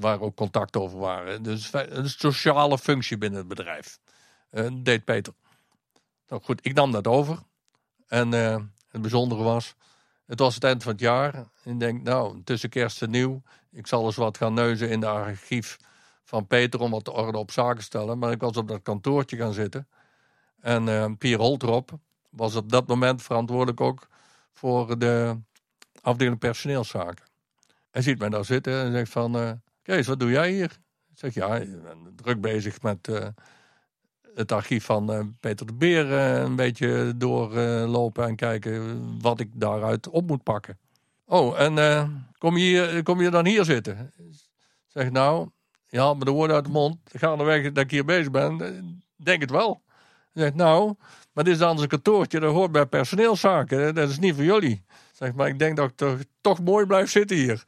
[0.00, 1.42] waar ook contact over waren.
[1.42, 3.98] Dus een sociale functie binnen het bedrijf.
[4.72, 5.32] deed Peter.
[6.28, 7.38] Nou goed, ik nam dat over.
[8.08, 9.74] En het bijzondere was,
[10.26, 11.34] het was het eind van het jaar.
[11.34, 15.00] En ik denk, nou, tussen kerst en nieuw, ik zal eens wat gaan neuzen in
[15.00, 15.76] de archief
[16.26, 18.18] van Peter om wat de orde op zaken te stellen.
[18.18, 19.88] Maar ik was op dat kantoortje gaan zitten.
[20.60, 21.98] En uh, Pier Holtrop
[22.30, 24.08] was op dat moment verantwoordelijk ook
[24.52, 25.38] voor de
[26.00, 27.24] afdeling personeelszaken.
[27.90, 29.50] Hij ziet mij daar zitten en zegt van, uh,
[29.82, 30.78] Kees, wat doe jij hier?
[31.10, 33.08] Ik zeg, ja, ik ben druk bezig met
[34.34, 40.26] het archief van Peter de Beer een beetje doorlopen en kijken wat ik daaruit op
[40.26, 40.78] moet pakken.
[41.24, 44.12] Oh, en kom, je kom je dan hier zitten?
[44.86, 45.48] Zeg nou,
[45.88, 46.98] ja, maar de woorden uit de mond.
[47.20, 49.02] weg dat ik hier bezig ben.
[49.16, 49.82] Denk het wel.
[50.32, 50.94] Zeg nou,
[51.32, 53.94] maar dit is dan een kantoortje, dat hoort bij personeelszaken.
[53.94, 54.84] Dat is niet voor jullie.
[55.12, 57.64] Zeg maar, ik denk dat ik toch, mooi blijf zitten hier.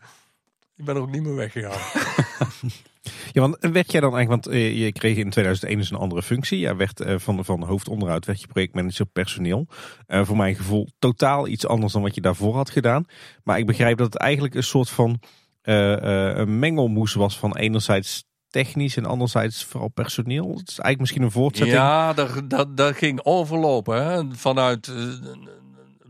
[0.77, 1.81] Ik ben er ook niet meer weggegaan.
[3.33, 6.23] Ja, want werd jij dan eigenlijk, want eh, je kreeg in 2001 dus een andere
[6.23, 6.59] functie.
[6.59, 9.67] Jij werd van, van hoofdonderhoud, werd je projectmanager personeel.
[10.07, 13.05] Voor mijn gevoel totaal iets anders dan wat je daarvoor had gedaan.
[13.45, 15.21] Maar ik begrijp dat het eigenlijk een soort van
[15.69, 20.49] een mengelmoes was van enerzijds technisch en anderzijds vooral personeel.
[20.49, 21.77] Het is eigenlijk misschien een voortzetting.
[21.77, 24.05] Ja, dat, dat, dat ging overlopen.
[24.05, 24.23] Hè?
[24.35, 24.93] Vanuit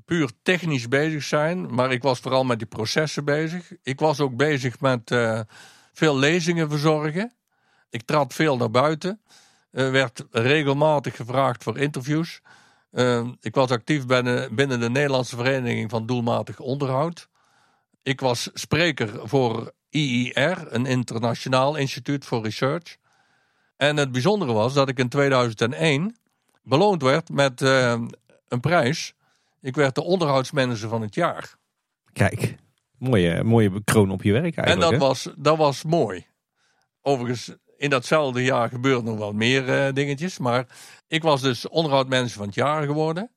[0.05, 1.75] puur technisch bezig zijn.
[1.75, 3.73] Maar ik was vooral met die processen bezig.
[3.83, 5.17] Ik was ook bezig met
[5.93, 7.33] veel lezingen verzorgen.
[7.91, 9.21] Ik trad veel naar buiten.
[9.71, 12.41] Werd regelmatig gevraagd voor interviews.
[13.41, 17.29] Ik was actief binnen, binnen de Nederlandse Vereniging van Doelmatig Onderhoud.
[18.03, 22.97] Ik was spreker voor IIR, een internationaal instituut voor research.
[23.77, 26.17] En het bijzondere was dat ik in 2001
[26.63, 28.01] beloond werd met uh,
[28.49, 29.15] een prijs.
[29.61, 31.57] Ik werd de onderhoudsmanager van het jaar.
[32.13, 32.57] Kijk.
[32.99, 34.93] Mooie, mooie kroon op je werk eigenlijk.
[34.93, 36.27] En dat, was, dat was mooi.
[37.03, 40.39] Overigens, in datzelfde jaar gebeurden nog wel meer uh, dingetjes.
[40.39, 40.67] Maar
[41.09, 43.31] ik was dus onderhoudmanager van het jaar geworden.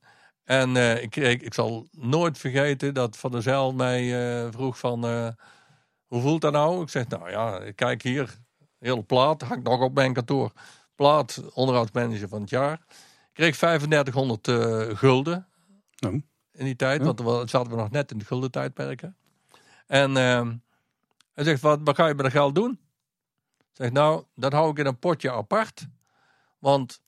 [0.51, 4.03] En uh, ik, kreeg, ik zal nooit vergeten dat Van der Zijl mij
[4.43, 5.03] uh, vroeg van...
[6.07, 6.81] hoe voelt dat nou?
[6.81, 8.37] Ik zeg, nou ja, kijk hier.
[8.79, 10.51] Hele plaat, hangt nog op mijn kantoor.
[10.95, 12.73] Plaat, onderhoudsmanager van het jaar.
[12.73, 14.47] Ik kreeg 3500
[14.97, 15.47] gulden.
[16.05, 16.13] Oh.
[16.51, 19.15] In die tijd, want we zaten we nog net in de gulden tijdperken.
[19.87, 20.47] En uh,
[21.33, 22.79] hij zegt, wat, wat ga je met dat geld doen?
[23.71, 25.87] Zeg nou, dat hou ik in een potje apart.
[26.59, 27.01] Want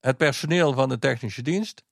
[0.00, 1.82] het personeel van de technische dienst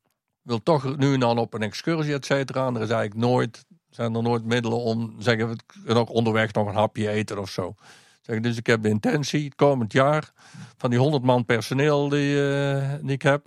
[0.48, 2.66] wil toch nu en dan op een excursie, et cetera.
[2.66, 5.48] En er is eigenlijk nooit, zijn er nooit middelen om, zeggen
[5.84, 7.74] we, nog onderweg nog een hapje eten of zo.
[8.20, 10.32] Zeg, dus ik heb de intentie, het komend jaar,
[10.76, 13.46] van die 100 man personeel die, uh, die ik heb.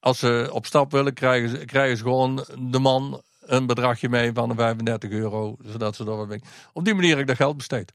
[0.00, 4.32] Als ze op stap willen, krijgen ze, krijgen ze gewoon de man een bedragje mee
[4.32, 6.36] van de 35 euro, zodat ze dat.
[6.72, 7.92] Op die manier heb ik dat geld besteed.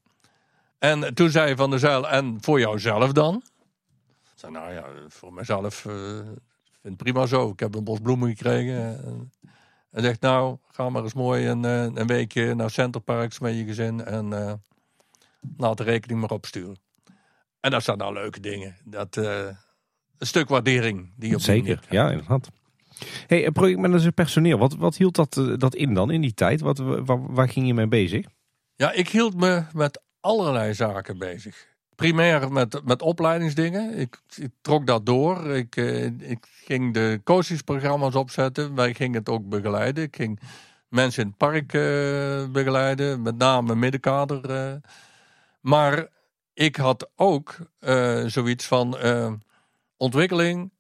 [0.80, 3.44] En toen zei Van der Zuil, en voor jouzelf dan?
[4.24, 5.94] Ik zei, nou ja, voor mezelf uh,
[6.86, 7.50] vind het prima zo.
[7.50, 9.00] Ik heb een bos bloemen gekregen.
[9.92, 13.66] En zegt, nou, ga maar eens mooi een, eh, een weekje naar Centerparks met je
[13.66, 14.54] gezin en uh,
[15.58, 16.78] laat de rekening maar opsturen.
[17.60, 18.76] En dat zijn nou leuke dingen.
[18.84, 19.48] Dat, uh,
[20.18, 22.50] een stuk waardering die je op Zeker, ja, inderdaad.
[23.28, 26.62] Hey, projectmanager personeel, wat, wat hield dat, eh, dat in dan in die tijd?
[26.62, 28.26] Wat, waar, waar ging je mee bezig?
[28.76, 31.75] Ja, ik hield me met allerlei zaken bezig.
[31.96, 33.98] Primair met, met opleidingsdingen.
[33.98, 35.48] Ik, ik trok dat door.
[35.48, 38.76] Ik, eh, ik ging de coachingsprogramma's opzetten.
[38.76, 40.04] Wij gingen het ook begeleiden.
[40.04, 40.40] Ik ging
[40.90, 44.50] mensen in het park uh, begeleiden, met name middenkader.
[44.50, 44.76] Uh.
[45.62, 46.08] Maar
[46.54, 47.58] ik had ook
[48.26, 48.98] zoiets van
[49.98, 50.72] ontwikkeling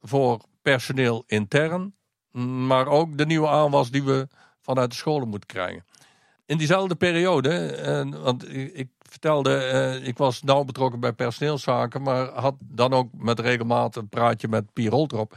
[0.00, 1.94] voor personeel intern,
[2.66, 4.28] maar ook de nieuwe aanwas die we
[4.60, 5.84] vanuit de scholen moeten krijgen.
[6.46, 12.26] in diezelfde periode, eh, want ik vertelde, eh, ik was nauw betrokken bij personeelszaken, maar
[12.26, 15.36] had dan ook met regelmaat een praatje met Pier Holtrop.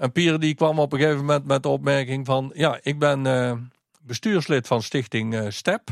[0.00, 3.26] En Pier die kwam op een gegeven moment met de opmerking van, ja, ik ben
[3.26, 3.52] eh,
[4.00, 5.88] bestuurslid van stichting eh, STEP.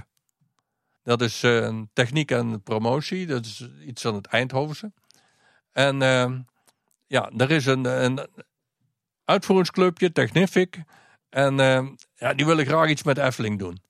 [1.03, 4.92] Dat is eh, techniek en promotie, dat is iets van het Eindhovense.
[5.72, 5.99] En
[7.07, 8.26] ja, er is een, een
[9.24, 10.82] uitvoeringsclubje, Technific.
[11.28, 11.57] En
[12.14, 13.82] ja, die willen graag iets met Efteling doen.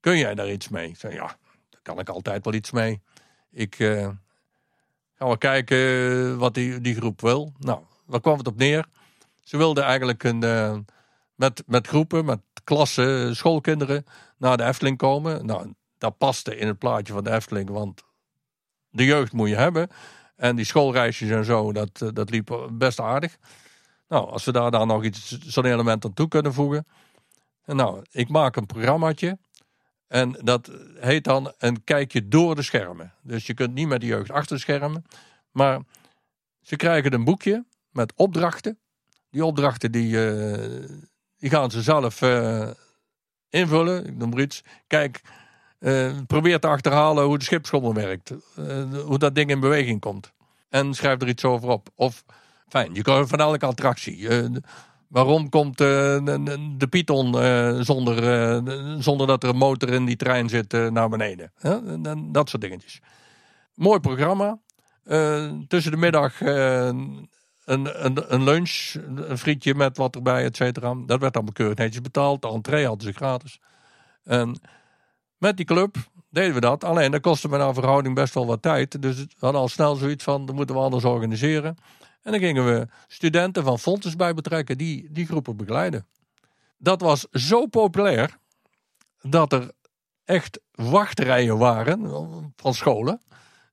[0.00, 0.88] Kun jij daar iets mee?
[0.88, 1.36] Ik zei, ja,
[1.84, 3.00] kan ik altijd wel iets mee.
[3.50, 4.08] Ik eh,
[5.14, 7.52] ga wel kijken wat die, die groep wil.
[7.58, 8.86] Nou, waar kwam het op neer?
[9.42, 10.76] Ze wilden eigenlijk een, eh,
[11.34, 14.04] met, met groepen, met klassen, schoolkinderen
[14.38, 15.46] naar de Efteling komen.
[15.46, 18.02] Nou, dat paste in het plaatje van de Efteling, want
[18.90, 19.88] de jeugd moet je hebben.
[20.36, 23.36] En die schoolreisjes en zo, dat, eh, dat liep best aardig.
[24.08, 26.86] Nou, als we daar dan nog iets, zo'n element aan toe kunnen voegen.
[27.64, 29.38] En nou, ik maak een programmaatje.
[30.08, 33.12] En dat heet dan een kijkje door de schermen.
[33.22, 35.04] Dus je kunt niet met de jeugd achter schermen.
[35.50, 35.80] Maar
[36.62, 38.78] ze krijgen een boekje met opdrachten.
[39.30, 40.88] Die opdrachten die, eh,
[41.36, 42.70] die gaan ze zelf eh,
[43.48, 44.06] invullen.
[44.06, 44.62] Ik noem maar iets.
[44.86, 45.20] Kijk,
[45.78, 48.32] eh, probeer te achterhalen hoe de schipschommel werkt.
[49.04, 50.32] Hoe dat ding in beweging komt.
[50.68, 51.88] En schrijf er iets over op.
[51.94, 52.24] Of,
[52.68, 54.28] fijn, je kan van elke attractie.
[55.14, 55.86] Waarom komt eh,
[56.76, 61.08] de, Python eh, zonder, eh, zonder dat er een motor in die trein zit naar
[61.08, 61.52] beneden?
[62.32, 63.00] Dat soort dingetjes.
[63.74, 64.58] Mooi programma.
[65.68, 67.30] Tussen de middag een,
[67.64, 70.94] een, een lunch, een frietje met wat erbij, et cetera.
[71.06, 72.42] Dat werd allemaal keurig netjes betaald.
[72.42, 73.60] De entree hadden ze gratis.
[74.24, 74.60] En
[75.38, 75.96] met die club
[76.30, 76.84] deden we dat.
[76.84, 79.02] Alleen dat kostte me naar verhouding best wel wat tijd.
[79.02, 81.76] Dus we hadden al snel zoiets van, dat moeten we anders organiseren.
[82.24, 86.06] En dan gingen we studenten van Fontes bij betrekken die die groepen begeleiden.
[86.78, 88.38] Dat was zo populair
[89.20, 89.70] dat er
[90.24, 93.20] echt wachtrijen waren van scholen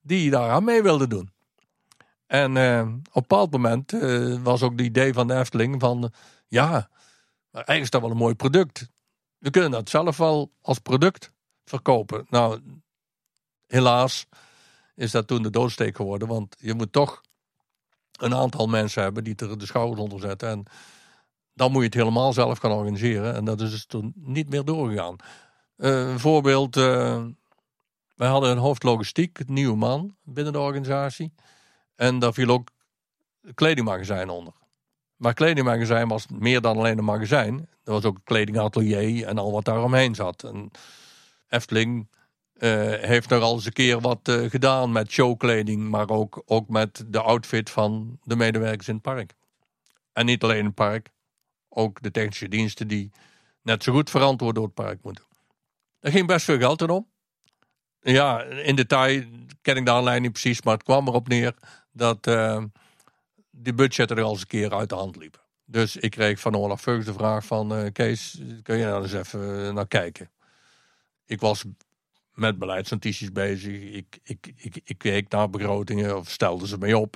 [0.02, 1.32] die daar aan mee wilden doen.
[2.28, 6.12] En eh, op een bepaald moment eh, was ook de idee van de Efteling van...
[6.48, 8.90] ja, maar eigenlijk is dat wel een mooi product.
[9.38, 11.32] We kunnen dat zelf wel als product
[11.66, 12.26] verkopen.
[12.30, 12.62] Nou,
[13.68, 14.28] helaas
[14.96, 16.28] is dat toen de doodsteek geworden.
[16.28, 17.22] Want je moet toch
[18.22, 20.50] een aantal mensen hebben die er de schouders onder zetten.
[20.50, 20.64] En
[21.54, 23.36] dan moet je het helemaal zelf gaan organiseren.
[23.36, 25.16] En dat is dus toen niet meer doorgegaan.
[25.78, 26.78] Eh, een voorbeeld.
[26.78, 27.24] eh,
[28.16, 31.34] wij hadden een hoofdlogistiek, een nieuwe man binnen de organisatie.
[31.96, 32.70] En daar viel ook
[33.42, 34.54] een kledingmagazijn onder.
[35.16, 37.70] Maar kledingmagazijn was meer dan alleen een magazijn.
[37.84, 40.44] Er was ook een kledingatelier en al wat daar omheen zat.
[40.44, 40.72] En
[41.50, 42.21] Efteling eh,
[42.68, 47.04] heeft nog al eens een keer wat eh, gedaan met showkleding, maar ook, ook met
[47.08, 49.34] de outfit van de medewerkers in het park.
[50.14, 51.10] En niet alleen het park,
[51.70, 53.12] ook de technische diensten die
[53.62, 55.26] net zo goed verantwoord door het park moeten.
[56.00, 57.08] Er ging best veel geld in om.
[58.02, 59.24] Ja, in detail
[59.62, 61.54] ken ik de aanleiding niet precies, maar het kwam erop neer
[61.92, 62.64] dat eh,
[63.52, 65.42] die budgetten er al eens een keer uit de hand liepen.
[65.66, 69.14] Dus ik kreeg van Olaf Veugs de vraag van eh, Kees, kun je nou eens
[69.14, 70.30] even eh, naar kijken?
[71.26, 71.64] Ik was
[72.34, 73.82] met beleidsnotities bezig.
[73.82, 77.16] Ik, ik, ik, ik keek naar begrotingen of stelde ze mee op.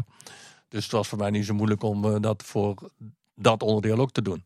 [0.69, 2.89] Dus het was voor mij niet zo moeilijk om eh, dat voor
[3.35, 4.45] dat onderdeel ook te doen.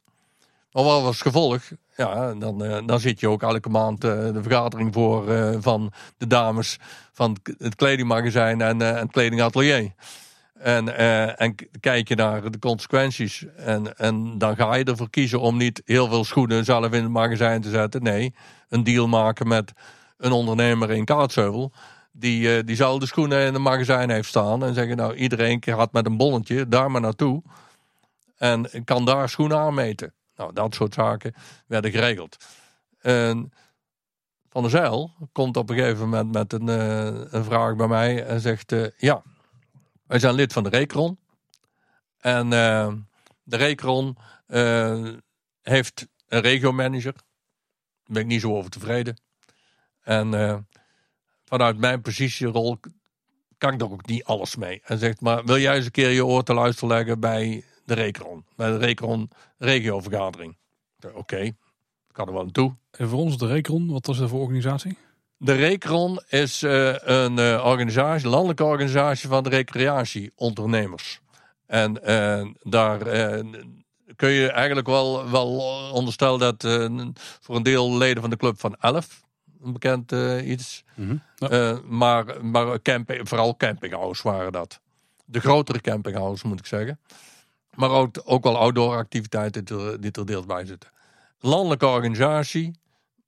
[0.72, 1.62] Maar wat was het gevolg?
[1.96, 5.26] Ja, dan, eh, dan zit je ook elke maand eh, de vergadering voor
[5.62, 6.78] van de dames
[7.12, 9.94] van het kledingmagazijn en, het kledingatelier.
[10.54, 10.98] En,
[11.38, 13.46] en kijk je naar de consequenties.
[13.56, 17.12] En, en dan ga je ervoor kiezen om niet heel veel schoenen zelf in het
[17.12, 18.04] magazijn te zetten.
[18.04, 18.34] Nee,
[18.70, 19.74] een deal maken met
[20.20, 21.72] een ondernemer in Kaatsheuvel.
[22.12, 24.64] Die eh, diezelfde schoenen in het magazijn heeft staan.
[24.64, 27.44] En zeggen nou iedereen gaat met een bonnetje daar maar naartoe.
[28.38, 30.14] En kan daar schoenen aanmeten.
[30.36, 31.34] Nou, dat soort zaken
[31.68, 32.38] werden geregeld.
[33.00, 33.52] En
[34.50, 38.26] Van der Zijl komt op een gegeven moment met een, eh, een vraag bij mij
[38.26, 39.24] en zegt: eh, Ja,
[40.08, 41.20] wij zijn lid van de Recron.
[42.18, 42.50] En
[43.44, 45.14] de Recron eh,
[45.62, 47.14] heeft een regiomanager.
[47.14, 47.24] Daar
[48.04, 49.22] ben ik niet zo over tevreden.
[50.10, 50.58] En eh,
[51.46, 52.80] vanuit mijn positierol
[53.58, 54.82] kan ik er ook niet alles mee.
[54.84, 57.94] En zegt, maar wil jij eens een keer je oor te luisteren leggen bij de
[57.94, 58.46] Recron?
[58.56, 60.58] Bij de Recron regiovergadering.
[61.14, 61.56] Oké, ik
[62.12, 62.76] kan er wel aan toe.
[62.92, 64.98] En voor ons de Recron, wat was dat voor organisatie?
[65.38, 71.20] De Recron is eh, een eh, organisatie, landelijke organisatie van de recreatieondernemers.
[71.66, 71.94] En
[72.62, 72.98] daar
[74.16, 75.50] kun je eigenlijk wel, wel
[75.94, 76.64] onderstellen dat
[77.42, 79.28] voor een deel leden van de club van 11,
[79.64, 81.50] een bekend eh, iets, Ja.
[81.50, 84.80] eh, maar, maar camping, vooral campinghouse waren dat.
[85.26, 87.00] De grotere campinghouse moet ik zeggen.
[87.74, 90.90] Maar ook, ook wel outdoor activiteiten die er, die er deels bij zitten.
[91.40, 92.80] Landelijke organisatie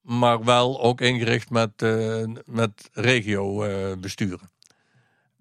[0.01, 4.49] maar wel ook ingericht met, uh, met regio-besturen.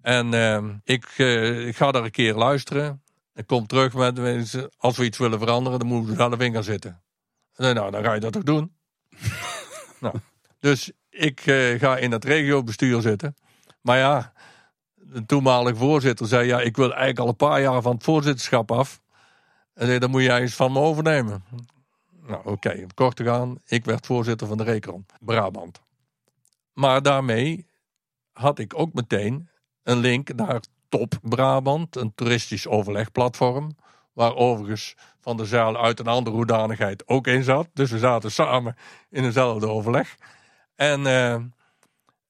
[0.01, 1.05] en ik,
[1.67, 3.01] ik ga daar een keer luisteren.
[3.35, 4.19] Ik kom terug met,
[4.77, 7.01] als we iets willen veranderen, dan moeten we aan de vinger zitten.
[7.55, 8.71] En nou, dan ga je dat toch doen.
[9.99, 10.15] nou,
[10.61, 11.41] dus ik
[11.77, 13.35] ga in het regiobestuur zitten.
[13.81, 14.33] Maar ja,
[14.93, 18.71] de toenmalige voorzitter zei: Ja, ik wil eigenlijk al een paar jaar van het voorzitterschap
[18.71, 19.01] af.
[19.73, 21.43] En zei: Dan moet jij eens van me overnemen.
[22.27, 25.81] Nou, oké, okay, om kort te gaan, ik werd voorzitter van de Rekron, Brabant.
[26.73, 27.67] Maar daarmee
[28.31, 29.49] had ik ook meteen
[29.83, 33.75] een link naar Top Brabant, een toeristisch overlegplatform.
[34.13, 37.67] Waar overigens Van der Zijl uit een andere hoedanigheid ook in zat.
[37.73, 38.75] Dus we zaten samen
[39.09, 40.15] in eenzelfde overleg.
[40.81, 41.33] En, uh,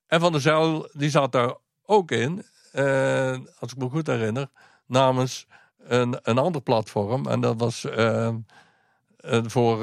[0.08, 2.46] en Van der Zijl die zat daar ook in.
[2.74, 4.50] Uh, als ik me goed herinner,
[4.86, 5.48] namens
[5.78, 7.28] een, een ander platform.
[7.28, 8.36] En dat was uh,
[9.44, 9.78] voor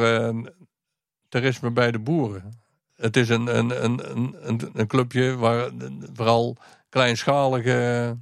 [1.29, 2.61] toerisme bij de boeren.
[2.97, 4.17] Het is een, een, een,
[4.49, 5.71] een, een clubje waar
[6.13, 6.57] vooral
[6.89, 8.17] kleinschalige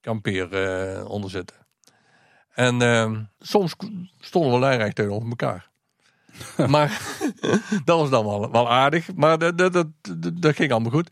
[0.00, 0.48] kampeer
[1.06, 1.56] onder zitten.
[2.54, 3.76] En soms
[4.20, 5.70] stonden we lijnrecht tegenover elkaar.
[6.68, 7.18] maar
[7.84, 9.14] dat was dan wel, wel aardig.
[9.14, 9.86] Maar dat, dat,
[10.34, 11.10] dat, ging allemaal goed.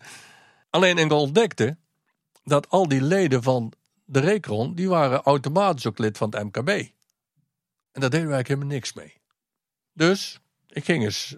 [0.70, 1.76] Alleen ik ontdekte
[2.44, 3.72] dat al die leden van
[4.04, 6.68] de Recron, die waren automatisch ook lid van het MKB.
[7.92, 9.20] En daar deden wij helemaal niks mee.
[9.92, 11.36] Dus ik ging eens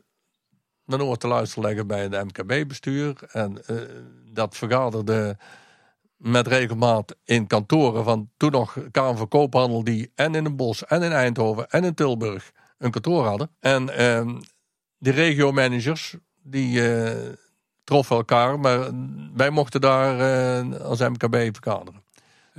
[0.84, 3.16] mijn oor te luisteren leggen bij het MKB-bestuur.
[3.30, 3.80] En uh,
[4.32, 5.36] dat vergaderde
[6.16, 11.02] met regelmaat in kantoren van toen nog Kamer van die en in een bos en
[11.02, 13.50] in Eindhoven en in Tilburg een kantoor hadden.
[13.60, 14.38] En uh,
[14.96, 17.32] de regio-managers, die, uh,
[17.86, 18.90] troffen elkaar, maar
[19.34, 20.18] wij mochten daar
[20.64, 22.02] uh, als MKB vergaderen.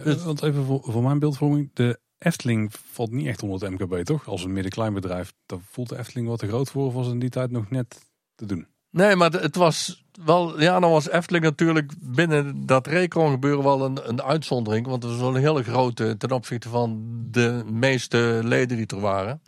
[0.03, 0.23] Dus...
[0.23, 4.27] Want even voor, voor, mijn beeldvorming, de Efteling valt niet echt onder het MKB, toch?
[4.27, 7.19] Als een middenklein bedrijf, dan voelt de Efteling wat te groot voor of was in
[7.19, 8.05] die tijd nog net
[8.35, 8.67] te doen?
[8.89, 13.85] Nee, maar het was wel, ja, dan was Efteling natuurlijk binnen dat Recron gebeuren wel
[13.85, 14.87] een, een uitzondering.
[14.87, 18.99] Want het was wel een hele grote ten opzichte van de meeste leden die er
[18.99, 19.41] waren.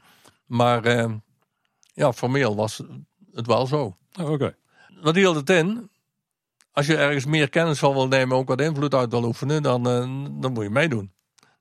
[0.50, 1.14] Maar uh,
[1.94, 2.82] ja, formeel was
[3.34, 3.98] het wel zo.
[4.20, 4.56] Oh, Oké
[5.02, 5.90] wat hield het in?
[6.72, 9.88] Als je ergens meer kennis van wil nemen, ook wat invloed uit wil oefenen, dan,
[9.88, 11.12] uh, dan moet je meedoen.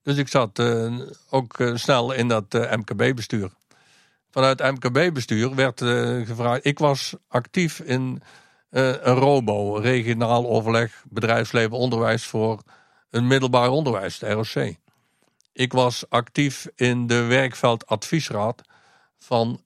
[0.03, 3.51] Dus ik zat uh, ook uh, snel in dat MKB-bestuur.
[4.31, 5.81] Vanuit MKB-bestuur werd
[6.27, 6.65] gevraagd.
[6.65, 8.23] Ik was actief in
[8.71, 12.63] een ROBO, regionaal overleg bedrijfsleven onderwijs voor
[13.11, 14.75] een middelbaar onderwijs, de ROC.
[15.53, 18.63] Ik was actief in de werkveldadviesraad
[19.19, 19.61] van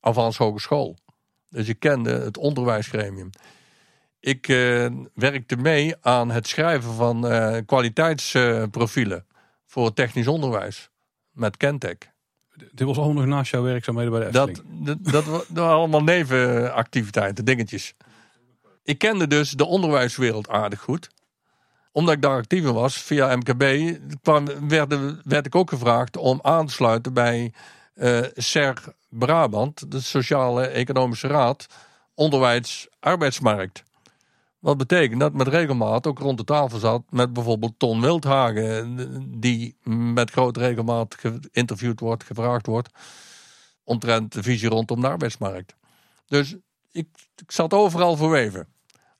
[0.00, 0.96] Avans Hogeschool.
[1.48, 3.30] Dus ik kende het onderwijsgremium.
[4.20, 9.26] Ik uh, werkte mee aan het schrijven van uh, kwaliteitsprofielen
[9.66, 10.90] voor technisch onderwijs
[11.30, 11.96] met Kentech.
[12.56, 14.84] Dit was allemaal nog naast jouw werkzaamheden bij de Efteling?
[14.84, 17.94] Dat, dat, dat, waren allemaal nevenactiviteiten, dingetjes.
[18.82, 21.10] Ik kende dus de onderwijswereld aardig goed.
[21.92, 24.94] Omdat ik daar actief was via MKB, kwam, werd,
[25.24, 27.52] werd ik ook gevraagd om aan te sluiten bij
[27.94, 31.66] uh, SER Brabant, de Sociale Economische Raad,
[32.14, 33.82] onderwijs, arbeidsmarkt.
[34.58, 39.76] Wat betekent dat met regelmaat ook rond de tafel zat met bijvoorbeeld Ton Wildhagen, die
[40.14, 42.88] met grote regelmaat geïnterviewd wordt, gevraagd wordt,
[43.84, 45.74] omtrent de visie rondom de arbeidsmarkt.
[46.26, 46.56] Dus
[46.92, 48.68] ik, ik zat overal verweven.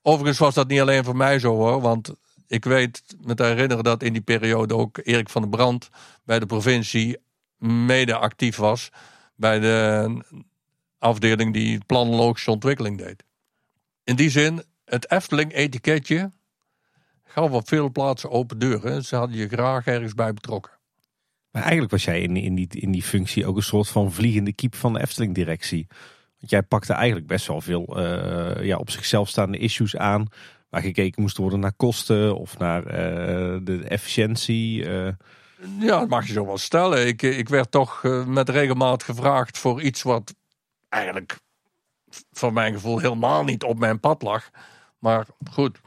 [0.01, 2.13] Overigens was dat niet alleen voor mij zo hoor, want
[2.47, 5.89] ik weet me te herinneren dat in die periode ook Erik van der Brand
[6.23, 7.17] bij de provincie
[7.57, 8.89] mede actief was
[9.35, 10.07] bij de
[10.97, 13.23] afdeling die planologische ontwikkeling deed.
[14.03, 16.31] In die zin, het Efteling-etiketje
[17.23, 19.03] gaf op veel plaatsen open deuren.
[19.03, 20.71] Ze hadden je graag ergens bij betrokken.
[21.51, 24.53] Maar eigenlijk was jij in, in, die, in die functie ook een soort van vliegende
[24.53, 25.87] kiep van de Efteling-directie.
[26.37, 30.27] Want jij pakte eigenlijk best wel veel uh, ja, op zichzelf staande issues aan.
[30.69, 34.83] Waar gekeken moest worden naar kosten of naar uh, de efficiëntie.
[34.83, 35.07] Uh,
[35.79, 37.07] ja, dat mag je zo wel stellen.
[37.07, 40.35] Ik, ik werd toch eh, met regelmaat gevraagd voor iets wat
[40.89, 41.39] eigenlijk
[42.31, 44.49] voor mijn gevoel helemaal niet op mijn pad lag.
[44.99, 45.77] Maar goed,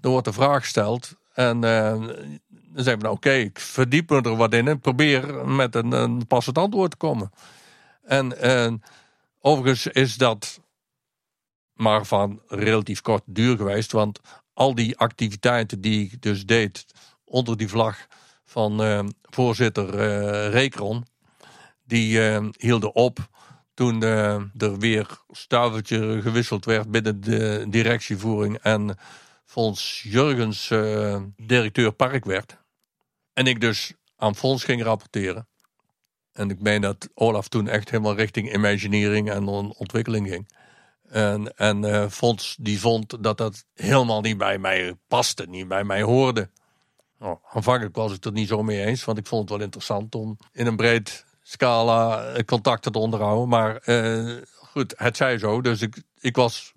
[0.00, 1.16] er wordt een vraag gesteld.
[1.32, 2.04] En uh, dan
[2.74, 6.26] zeggen we, nou, oké, ik verdiep me er wat in en probeer met een, een
[6.26, 7.32] passend antwoord te komen.
[8.02, 8.82] En
[9.40, 10.60] overigens is dat
[11.72, 13.92] maar van relatief kort duur geweest.
[13.92, 14.20] Want
[14.54, 16.86] al die activiteiten die ik dus deed
[17.24, 18.06] onder die vlag
[18.52, 21.06] van uh, voorzitter uh, Rekron.
[21.84, 23.18] Die uh, hielden op
[23.74, 28.98] toen er weer stuivertje gewisseld werd binnen de directievoering en
[29.44, 30.68] Fons Jurgens
[31.36, 32.58] directeur park werd.
[33.32, 35.48] En ik dus aan Fons ging rapporteren.
[36.32, 40.48] En ik meen dat Olaf toen echt helemaal richting imagineering en ontwikkeling ging.
[41.08, 46.02] En, en Fons die vond dat dat helemaal niet bij mij paste, niet bij mij
[46.02, 46.50] hoorde.
[47.22, 50.14] Nou, aanvankelijk was ik het niet zo mee eens, want ik vond het wel interessant
[50.14, 53.48] om in een breed scala eh, contacten te onderhouden.
[53.48, 55.60] Maar uh, goed, het zij zo.
[55.60, 56.72] Dus ik, ik was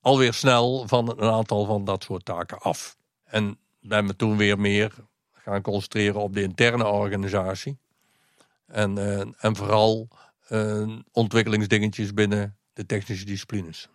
[0.00, 2.96] alweer snel van een aantal van dat soort taken af.
[3.24, 4.94] En ben me toen weer meer
[5.32, 7.78] gaan concentreren op de interne organisatie.
[8.66, 10.08] En, uh, en vooral
[11.12, 13.88] ontwikkelingsdingetjes binnen de technische disciplines.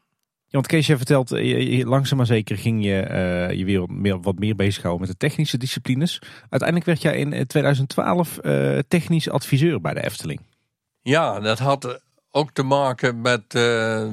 [0.53, 4.39] Want Kees, je vertelt, je, langzaam maar zeker ging je uh, je weer meer, wat
[4.39, 6.21] meer bezighouden met de technische disciplines.
[6.49, 10.39] Uiteindelijk werd jij in 2012 uh, eh, technisch adviseur bij de Efteling.
[11.01, 12.01] Ja, dat had
[12.31, 13.53] ook te maken met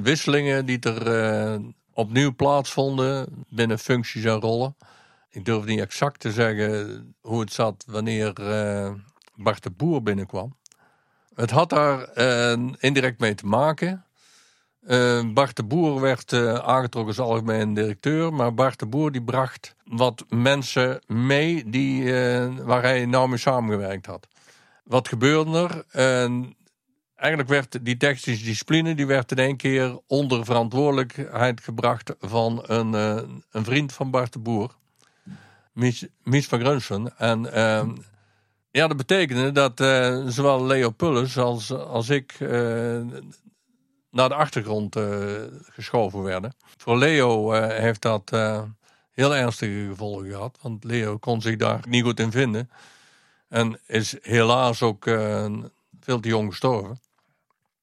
[0.03, 1.61] wisselingen die er
[1.93, 4.77] opnieuw plaatsvonden binnen functies en rollen.
[5.31, 8.33] Ik durf niet exact te zeggen hoe het zat wanneer
[9.35, 10.57] Bart de Boer binnenkwam.
[11.35, 12.09] Het had daar
[12.79, 14.05] indirect mee te maken.
[14.89, 18.33] Uh, Bart de Boer werd uh, aangetrokken als algemeen directeur.
[18.33, 23.39] Maar Bart de Boer die bracht wat mensen mee die, uh, waar hij nauw mee
[23.39, 24.29] samengewerkt had.
[24.85, 25.85] Wat gebeurde er?
[27.15, 32.93] eigenlijk werd die technische discipline die werd in één keer onder verantwoordelijkheid gebracht van een,
[33.51, 34.75] een vriend van Bart de Boer.
[35.73, 37.19] Mies, van Grunsen.
[37.19, 37.91] En ehm,
[38.71, 39.79] ja, dat betekende dat
[40.33, 42.39] zowel Leo Pulles als, als ik
[44.11, 46.55] naar de achtergrond uh, geschoven werden.
[46.77, 48.63] Voor Leo uh, heeft dat uh,
[49.11, 52.71] heel ernstige gevolgen gehad, want Leo kon zich daar niet goed in vinden.
[53.49, 55.05] En is helaas ook
[56.01, 57.01] veel te jong gestorven.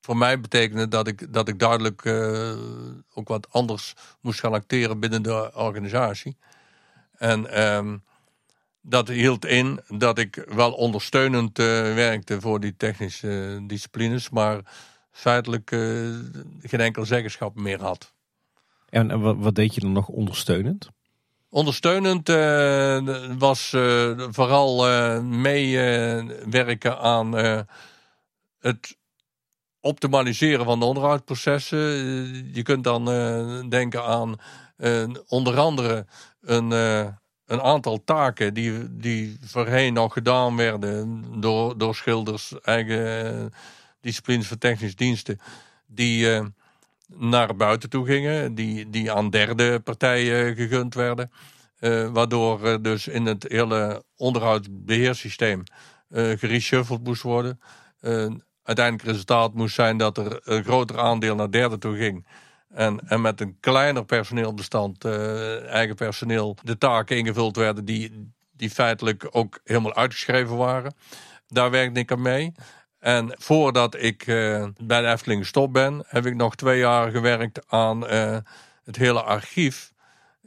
[0.02, 2.06] Voor mij betekende dat ik, dat ik duidelijk
[3.14, 6.38] ook wat anders moest gaan acteren binnen de organisatie.
[7.18, 8.04] En um,
[8.82, 14.62] dat hield in dat ik wel ondersteunend werkte voor die technische disciplines, maar
[15.18, 16.16] feitelijk uh,
[16.62, 18.14] geen enkel zeggenschap meer had.
[18.90, 20.90] En wat, wat deed je dan nog ondersteunend?
[21.50, 23.00] Ondersteunend uh,
[23.38, 24.84] was uh, vooral
[25.22, 27.34] meewerken aan
[28.60, 28.98] het
[29.80, 31.80] optimaliseren van de onderhoudsprocessen.
[32.54, 33.06] je kunt dan
[33.70, 34.36] denken aan
[35.28, 36.06] onder andere
[36.42, 36.72] een,
[37.46, 43.54] een aantal taken die, die voorheen nog gedaan werden door, door schilders, eigen
[44.02, 45.40] disciplines van technische diensten,
[45.86, 46.46] die uh,
[47.08, 51.32] naar buiten toe gingen, die, die aan derde partijen gegund werden.
[51.80, 55.64] Uh, waardoor dus in het hele onderhoudsbeheersysteem
[56.10, 57.60] uh, gereshuffeld moest worden.
[58.64, 62.28] uiteindelijk resultaat moest zijn dat er een groter aandeel naar derde toe ging.
[62.70, 69.28] En, en met een kleiner personeelbestand, eigen personeel, de taken ingevuld werden die, die feitelijk
[69.32, 70.96] ook helemaal uitgeschreven waren.
[71.48, 72.54] Daar werkte ik aan mee.
[73.08, 77.70] En voordat ik uh, bij de Efteling gestopt ben, heb ik nog twee jaar gewerkt
[77.70, 78.38] aan uh,
[78.84, 79.94] het hele archief.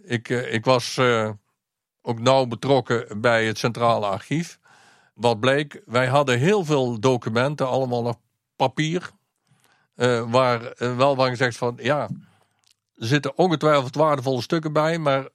[0.03, 1.01] Ik, uh, ik was
[2.03, 4.59] ook nauw betrokken bij het centrale archief.
[5.15, 8.17] Wat bleek, wij hadden heel veel documenten, allemaal nog
[8.57, 9.11] papier.
[10.27, 12.09] waar wel van gezegd van, ja,
[12.95, 15.29] er zitten ongetwijfeld waardevolle stukken bij, maar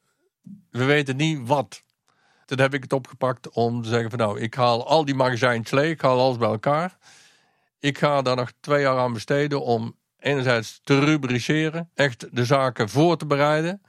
[0.69, 1.83] we weten niet wat.
[2.45, 5.71] Toen heb ik het opgepakt om te zeggen van nou, ik haal al die magazijns
[5.71, 6.97] leeg, ik haal alles bij elkaar.
[7.79, 12.89] Ik ga daar nog twee jaar aan besteden om enerzijds te rubriceren, echt de zaken
[12.89, 13.81] voor te bereiden,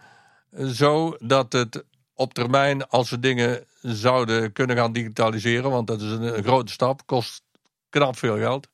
[0.51, 1.85] zodat het
[2.15, 7.07] op termijn, als we dingen zouden kunnen gaan digitaliseren, want dat is een, grote stap,
[7.07, 7.43] kost
[7.89, 8.69] knap veel geld,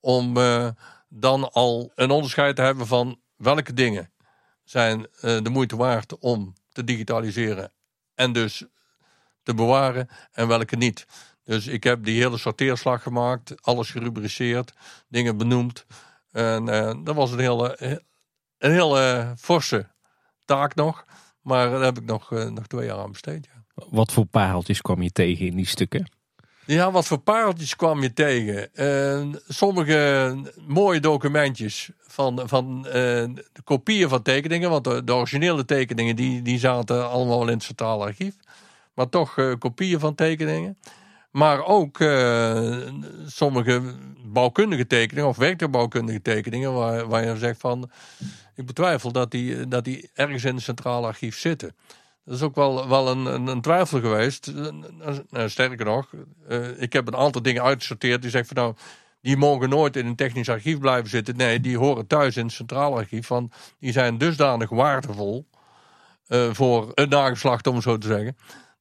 [0.00, 0.68] om uh,
[1.08, 4.12] dan al een onderscheid te hebben van welke dingen
[4.64, 7.72] zijn uh, de moeite waard om te digitaliseren
[8.14, 8.64] en dus
[9.42, 11.06] te bewaren en welke niet.
[11.44, 14.72] Dus ik heb die hele sorteerslag gemaakt, alles gerubriceerd,
[15.08, 15.86] dingen benoemd.
[16.30, 17.76] En uh, dat was een hele,
[18.58, 19.88] een hele forse
[20.44, 21.04] taak nog.
[21.40, 23.48] Maar daar heb ik nog, uh, nog twee jaar aan besteed.
[23.52, 23.84] Ja.
[23.90, 26.10] Wat voor pareltjes kwam je tegen in die stukken?
[26.66, 28.68] Ja, wat voor pareltjes kwam je tegen?
[28.74, 30.34] Uh, sommige
[30.66, 34.70] mooie documentjes van, van de kopieën van tekeningen.
[34.70, 38.34] Want de, de, originele tekeningen die, die zaten allemaal in het centraal archief.
[39.00, 40.78] Maar toch kopieën van tekeningen.
[41.30, 42.78] Maar ook uh,
[43.26, 43.82] sommige
[44.24, 47.90] bouwkundige tekeningen of werktuigbouwkundige tekeningen waar, waar je zegt van
[48.54, 51.74] ik betwijfel dat die, dat die ergens in het centraal archief zitten.
[52.24, 54.52] Dat is ook wel, wel een, een, twijfel geweest.
[55.30, 56.12] Uh, sterker nog,
[56.48, 58.76] uh, ik heb een aantal dingen uitgesorteerd die zeggen van nou,
[59.20, 61.36] die mogen nooit in een technisch archief blijven zitten.
[61.36, 63.28] Nee, die horen thuis in het centraal archief.
[63.28, 65.48] Want die zijn dusdanig waardevol
[66.52, 68.36] voor een nageslacht, om het zo te zeggen,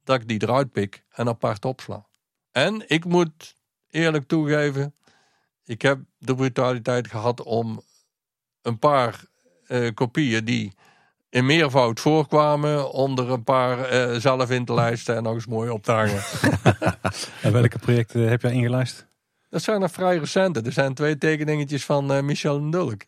[0.10, 2.06] dat ik die eruit pik en apart opsla.
[2.52, 3.56] En ik moet
[3.90, 4.96] eerlijk toegeven,
[5.66, 7.82] ik heb de brutaliteit gehad om
[8.62, 9.24] een paar
[9.68, 10.74] eh, kopieën die
[11.30, 15.46] in meervoud voorkwamen om er een paar eh, zelf in te lijsten en nog eens
[15.46, 16.22] mooi op te hangen.
[17.42, 19.06] En welke projecten heb jij ingelijst?
[19.50, 20.62] Dat zijn er vrij recente.
[20.62, 23.02] Er zijn twee tekeningetjes van eh, Michel Dulk.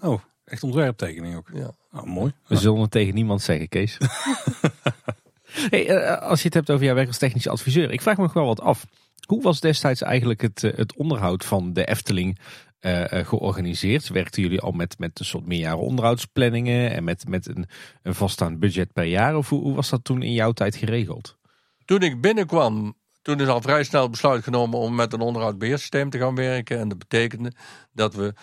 [0.00, 1.48] Oh, echt ontwerptekening ook.
[1.52, 1.70] Ja.
[1.92, 2.32] Oh, mooi.
[2.46, 3.98] We zullen het tegen niemand zeggen, Kees.
[5.70, 7.90] hey, eh, als je het hebt over jouw werk als technisch adviseur.
[7.90, 8.86] Ik vraag me nog wel wat af.
[9.26, 12.38] Hoe was destijds eigenlijk het, eh, het onderhoud van de Efteling
[12.78, 14.08] eh, eh, georganiseerd?
[14.08, 17.66] Werkten jullie al met, met een soort meerjaren onderhoudsplanningen en met, met een,
[18.02, 19.36] een vaststaand budget per jaar?
[19.36, 21.38] Of hoe, hoe was dat toen in jouw tijd geregeld?
[21.84, 26.18] Toen ik binnenkwam, toen is al vrij snel besluit genomen om met een onderhoudbeheersysteem te
[26.18, 26.78] gaan werken.
[26.78, 27.52] En dat betekende
[27.92, 28.34] dat we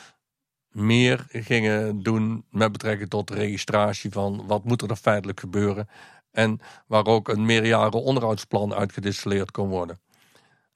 [0.70, 5.88] meer gingen doen met betrekking tot de registratie van wat moet er dan feitelijk gebeuren.
[6.32, 10.00] En waar ook een meerjaren onderhoudsplan uit gedistilleerd kon worden.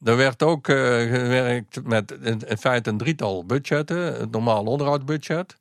[0.03, 3.97] Er werd ook eh, gewerkt met in, feite een drietal budgetten.
[3.97, 5.55] Het normale onderhoudsbudget,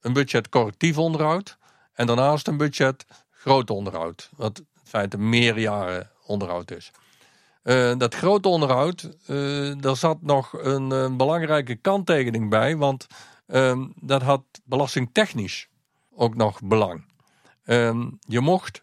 [0.00, 1.58] een budget correctief onderhoud
[1.92, 4.30] en daarnaast een budget groot onderhoud.
[4.36, 6.90] Wat in feite meerjaren onderhoud is.
[7.62, 13.06] Eh, dat grote onderhoud, eh, daar zat nog een, een belangrijke kanttekening bij, want
[13.46, 15.68] ehm, dat had belastingtechnisch
[16.14, 17.04] ook nog belang.
[17.64, 18.82] Ehm, je mocht,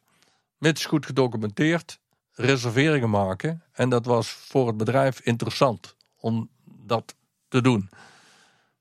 [0.58, 2.00] mits goed gedocumenteerd,
[2.34, 3.64] reserveringen maken.
[3.72, 7.16] En dat was voor het bedrijf interessant om dat
[7.48, 7.90] te doen.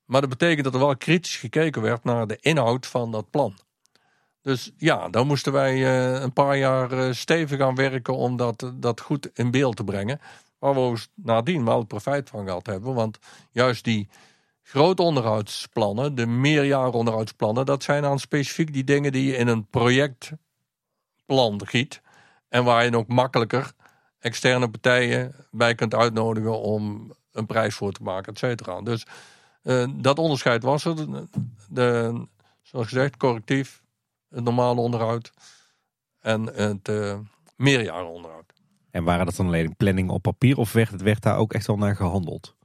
[0.04, 3.54] Maar dat betekent dat er wel kritisch gekeken werd naar de inhoud van dat plan.
[4.42, 8.72] Dus ja, dan moesten wij eh, een paar jaar eh, stevig aan werken om dat,
[8.74, 10.20] dat goed in beeld te brengen.
[10.58, 12.94] Waar we nadien wel profijt van gehad hebben.
[12.94, 13.18] Want
[13.50, 14.08] juist die
[14.62, 19.66] grote onderhoudsplannen, de meerjarenonderhoudsplannen, dat zijn dan specifiek die dingen die je in een
[21.26, 22.00] projectplan giet.
[22.48, 23.72] En waar je ook makkelijker
[24.18, 28.82] externe partijen bij kunt uitnodigen om een prijs voor te maken, et cetera.
[28.82, 29.06] Dus
[29.62, 30.96] eh, dat onderscheid was er.
[30.96, 31.28] De,
[31.68, 32.26] de,
[32.62, 33.82] zoals gezegd, correctief,
[34.28, 35.32] het normale onderhoud
[36.20, 37.18] en het uh,
[37.56, 38.52] meerjarenonderhoud.
[38.90, 41.76] En waren dat dan alleen planningen op papier of werd, werd daar ook echt wel
[41.76, 42.56] naar gehandeld?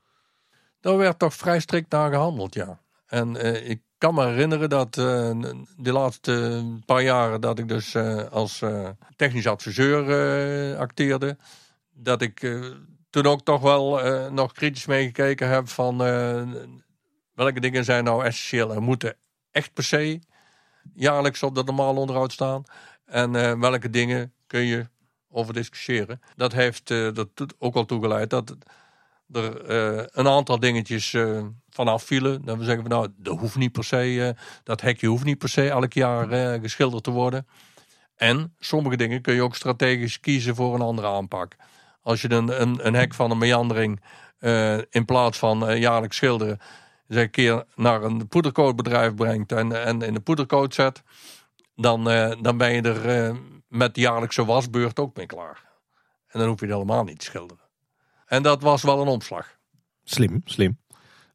[0.80, 2.80] Daar werd toch vrij strikt naar gehandeld, ja.
[3.06, 5.32] En uh, ik kan me herinneren dat uh,
[5.78, 8.64] de laatste paar jaren dat ik dus uh, als
[9.16, 11.38] technisch adviseur acteerde,
[11.94, 12.60] dat ik
[13.10, 14.00] toen ook toch wel
[14.32, 15.98] nog kritisch meegekeken heb van
[17.34, 19.16] welke dingen zijn nou essentieel en moeten
[19.52, 20.20] echt per se
[20.94, 22.64] jaarlijks op dat normale onderhoud staan.
[23.06, 24.88] En welke dingen kun je
[25.30, 26.22] over discussiëren.
[26.36, 28.56] Dat heeft dat ook al toegeleid dat
[29.34, 32.46] er uh, een aantal dingetjes uh, vanaf vielen.
[32.46, 34.30] Dan we zeggen van nou, dat hoeft niet per se, uh,
[34.64, 37.48] dat hekje hoeft niet per se elk jaar geschilderd te worden.
[38.16, 41.56] En sommige dingen kun je ook strategisch kiezen voor een andere aanpak.
[42.02, 44.02] Als je een, een, een hek van een meandering
[44.90, 46.60] in plaats van jaarlijks schilderen,
[47.08, 51.04] zeg een keer naar een poedercoatbedrijf brengt en, en in de poedercoat zet,
[51.76, 52.04] dan,
[52.42, 53.36] dan ben je er
[53.68, 55.64] met de jaarlijkse wasbeurt ook mee klaar.
[56.28, 57.61] En dan hoef je het helemaal niet te schilderen.
[58.32, 59.58] En dat was wel een omslag.
[60.04, 60.80] Slim, slim.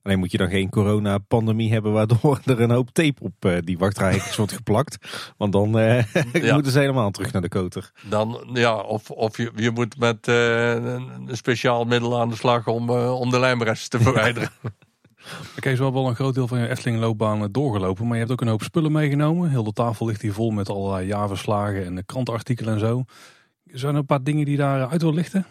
[0.02, 3.78] Alleen moet je dan geen coronapandemie hebben waardoor er een hoop tape op uh, die
[3.78, 4.96] wachtrijkers wordt geplakt.
[5.36, 6.54] Want dan uh, ja.
[6.54, 7.90] moeten ze helemaal terug naar de koter.
[8.08, 12.66] Dan, ja, of, of je, je moet met uh, een speciaal middel aan de slag
[12.66, 14.50] om, om de lijmresten te verwijderen.
[15.56, 18.04] Ik heb wel wel een groot deel van je Efteling loopbaan doorgelopen.
[18.04, 19.50] Maar je hebt ook een hoop spullen meegenomen.
[19.50, 23.04] Heel de tafel ligt hier vol met allerlei jaarverslagen en krantenartikelen en zo.
[23.64, 25.46] Zijn er een paar dingen die daar uit wil lichten?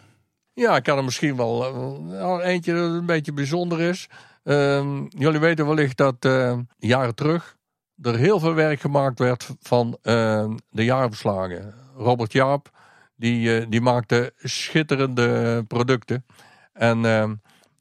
[0.58, 1.74] Ja, ik kan er misschien wel
[2.12, 4.08] uh, eentje dat een beetje bijzonder is.
[4.44, 7.56] Uh, jullie weten wellicht dat uh, jaren terug
[8.02, 11.74] er heel veel werk gemaakt werd van ehm, de jaarverslagen.
[11.96, 12.70] Robert Jaap,
[13.16, 16.26] die, eh, die maakte schitterende producten.
[16.72, 17.34] En ehm,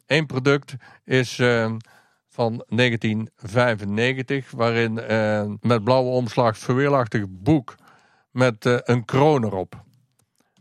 [0.06, 1.36] één product is
[2.30, 4.94] van 1995, waarin
[5.62, 7.76] met blauwe omslag verweerachtig boek
[8.32, 9.84] met een kroon erop.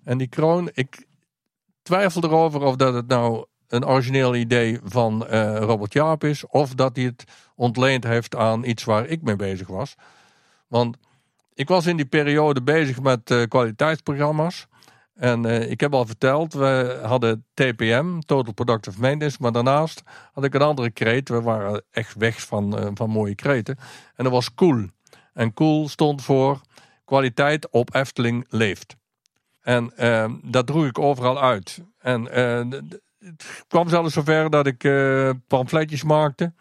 [0.04, 1.06] En die kroon, ik,
[1.84, 6.46] twijfel erover of dat het nou een origineel idee van uh, Robert Jaap is.
[6.46, 7.24] Of dat hij het
[7.56, 9.94] ontleend heeft aan iets waar ik mee bezig was.
[10.68, 10.96] Want
[11.54, 14.66] ik was in die periode bezig met uh, kwaliteitsprogramma's.
[15.14, 19.36] En uh, ik heb al verteld, we hadden TPM, Total Productive Maintenance.
[19.40, 20.02] Maar daarnaast
[20.32, 21.28] had ik een andere kreet.
[21.28, 23.78] We waren echt weg van, van mooie kreten.
[24.16, 24.86] En dat was Cool.
[25.32, 26.60] En Cool stond voor
[27.04, 28.96] kwaliteit op Efteling leeft.
[29.64, 31.82] En uh, dat droeg ik overal uit.
[31.98, 32.80] En uh,
[33.18, 36.52] het kwam zelfs zover dat ik uh, pamfletjes maakte.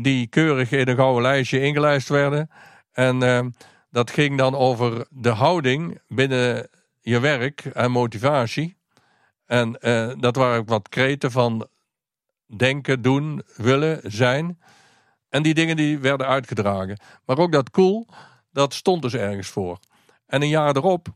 [0.00, 2.50] die keurig in een gouden lijstje ingelijst werden.
[2.92, 3.50] En ehm,
[3.90, 6.68] dat ging dan over de houding binnen
[7.00, 8.76] je werk en motivatie.
[9.46, 9.72] En
[10.20, 11.68] dat waren wat kreten van
[12.56, 14.58] denken, doen, willen, zijn.
[15.28, 16.98] En die dingen die werden uitgedragen.
[17.24, 18.06] Maar ook dat koel,
[18.52, 19.78] dat stond dus ergens voor.
[20.26, 21.08] En een jaar erop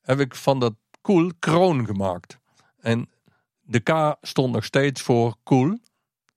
[0.00, 2.38] heb ik van dat koel kroon gemaakt.
[2.80, 3.10] En
[3.60, 5.78] de K stond nog steeds voor koel,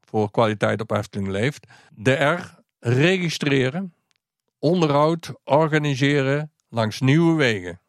[0.01, 1.67] voor kwaliteit op Efteling leeft.
[1.89, 3.93] De R, registreren,
[4.59, 7.81] onderhoud, organiseren langs nieuwe wegen.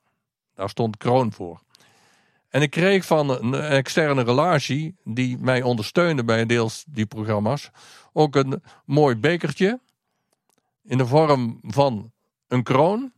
[0.55, 1.63] Daar stond kroon voor.
[2.49, 7.71] En ik kreeg van een externe relatie, die mij ondersteunde bij deels die programma's,
[8.13, 9.81] ook een mooi bekertje
[10.83, 12.13] in de vorm van
[12.49, 13.13] een kroon,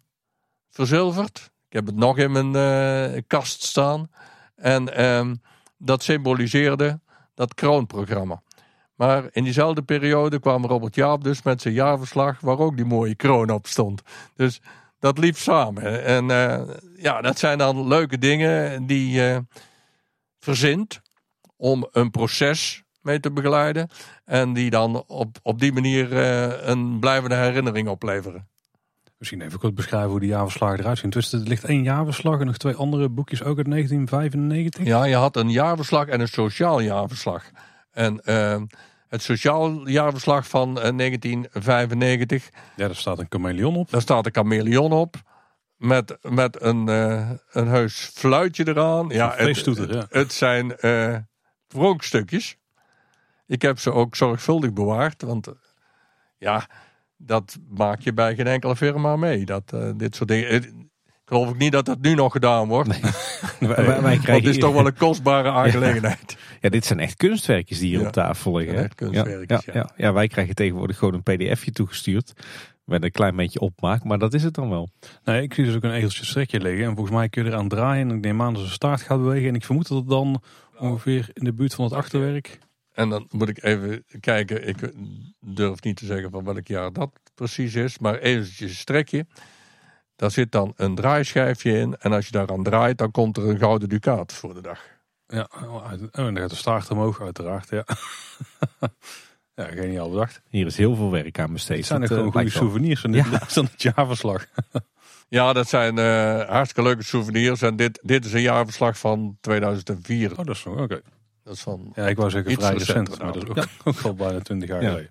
[0.70, 1.51] verzilverd.
[1.77, 4.11] Heb het nog in mijn eh, kast staan.
[4.55, 5.35] En ehm,
[5.78, 7.01] dat symboliseerde
[7.35, 8.43] dat kroonprogramma.
[8.94, 13.15] Maar in diezelfde periode kwam Robert Jaap dus met zijn jaarverslag, waar ook die mooie
[13.15, 14.03] kroon op stond.
[14.35, 14.61] Dus
[14.98, 16.05] dat liep samen.
[16.05, 19.44] En eh, ja, dat zijn dan leuke dingen die je
[20.39, 21.01] verzint
[21.57, 23.89] om een proces mee te begeleiden.
[24.24, 28.48] En die dan op, op die manier eh, een blijvende herinnering opleveren.
[29.18, 31.10] Misschien even kort beschrijven hoe die jaarverslagen eruit zien.
[31.10, 34.84] Dus er ligt één jaarverslag en nog twee andere boekjes ook uit 1995.
[34.84, 37.51] Ja, je had een jaarverslag en een sociaal jaarverslag.
[37.90, 38.62] En uh,
[39.09, 42.48] het sociaal jaarverslag van 1995.
[42.76, 43.90] Ja, daar staat een chameleon op.
[43.90, 45.16] Daar staat een chameleon op.
[45.76, 49.09] Met, met een, uh, een heus fluitje eraan.
[49.09, 50.06] Ja, het, ja.
[50.10, 51.18] het zijn uh.
[53.47, 55.22] Ik heb ze ook zorgvuldig bewaard.
[55.22, 55.48] Want
[56.38, 56.68] ja,
[57.16, 59.44] dat maak je bij geen enkele firma mee.
[59.44, 60.52] Dat, uh, dit soort dingen.
[60.52, 62.88] Ik geloof ik niet dat dat nu nog gedaan wordt.
[62.88, 63.12] Nee.
[63.74, 66.36] wij, wij krijgen het is toch wel een kostbare aangelegenheid.
[66.60, 68.84] Ja, dit zijn echt kunstwerkjes die hier ja, op tafel liggen.
[68.84, 70.12] Echt kunstwerkjes, ja, ja, ja.
[70.12, 72.32] wij krijgen tegenwoordig gewoon een pdfje toegestuurd.
[72.84, 74.88] Met een klein beetje opmaak, maar dat is het dan wel.
[75.24, 76.84] Nee, ik zie dus ook een egeltje strekje liggen.
[76.84, 78.09] En volgens mij kun je eraan draaien.
[78.09, 79.48] En ik neem aan dat zijn staart gaat bewegen.
[79.48, 80.43] En ik vermoed dat het dan
[80.78, 82.59] ongeveer in de buurt van het achterwerk
[82.97, 84.68] en dan moet ik even kijken.
[84.68, 84.93] Ik
[85.40, 87.98] durf niet te zeggen van welk jaar dat precies is.
[87.98, 89.27] Maar eventjes een strekje.
[90.16, 91.97] Daar zit dan een draaischijfje in.
[91.98, 94.81] En als je daaraan draait, dan komt er een gouden ducaat voor de dag.
[95.27, 97.68] Ja, oh, en dan gaat de staart omhoog uiteraard.
[97.70, 97.85] Ja,
[99.55, 100.43] ja geniaal bedacht.
[100.48, 101.77] Hier is heel veel werk aan besteed.
[101.77, 103.62] Het zijn er gewoon goede souvenirs van, dit, ja.
[103.62, 104.47] het jaarverslag.
[105.28, 107.62] Ja, dat zijn uh, hartstikke leuke souvenirs.
[107.62, 110.31] En dit, dit is een jaarverslag van 2004.
[110.31, 111.02] Oh, dat is oké.
[111.47, 113.64] Dat is van ja, ik wou zeggen vrij recent, maar dat is ook, ja.
[113.85, 115.10] ook al bijna twintig jaar geleden.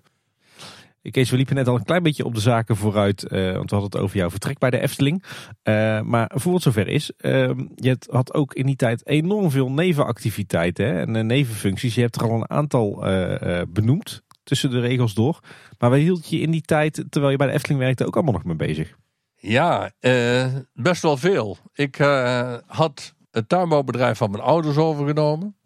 [1.02, 3.76] Kees, we liepen net al een klein beetje op de zaken vooruit, uh, want we
[3.76, 5.22] hadden het over jouw vertrek bij de Efteling.
[5.22, 9.70] Uh, maar voor het zover is, uh, je had ook in die tijd enorm veel
[9.70, 11.94] nevenactiviteiten hè, en nevenfuncties.
[11.94, 13.04] Je hebt er al een aantal
[13.68, 15.40] benoemd tussen de regels door.
[15.78, 18.32] Maar waar hield je in die tijd, terwijl je bij de Efteling werkte, ook allemaal
[18.34, 18.96] nog mee bezig?
[19.36, 19.90] Ja,
[20.72, 21.56] best wel veel.
[21.72, 21.96] Ik
[22.66, 25.56] had het tuinbouwbedrijf van mijn ouders overgenomen.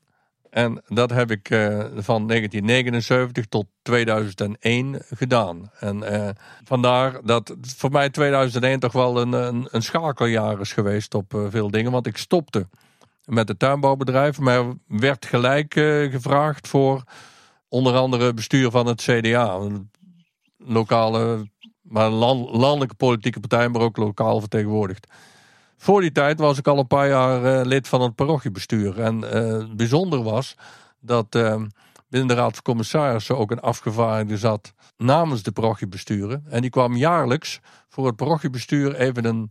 [0.50, 5.70] En dat heb ik uh, van 1979 tot 2001 gedaan.
[5.78, 6.28] En uh,
[6.64, 9.32] vandaar dat voor mij 2001 toch wel een,
[9.70, 11.92] een, schakeljaar is geweest op uh, veel dingen.
[11.92, 12.68] Want ik stopte
[13.24, 15.72] met het tuinbouwbedrijf, maar werd gelijk
[16.10, 17.02] gevraagd voor
[17.68, 19.54] onder andere bestuur van het CDA.
[19.54, 19.90] Een
[20.56, 21.50] lokale,
[21.80, 25.06] maar land, landelijke politieke partij, maar ook lokaal vertegenwoordigd.
[25.82, 29.00] Voor die tijd was ik al een paar jaar uh, lid van het parochiebestuur.
[29.00, 30.56] En uh, bijzonder was
[30.98, 31.62] dat uh,
[32.08, 36.44] binnen de Raad van Commissarissen ook een afgevaardigde zat namens de parochiebesturen.
[36.48, 39.50] En die kwam jaarlijks voor het parochiebestuur even een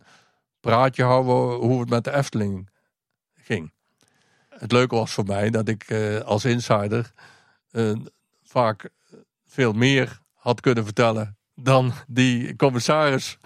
[0.60, 2.70] praatje houden hoe het met de Efteling
[3.34, 3.74] ging.
[4.50, 5.94] Het leuke was voor mij dat ik
[6.26, 7.12] als insider
[8.44, 8.90] vaak
[9.46, 13.38] veel meer had kunnen vertellen dan die commissaris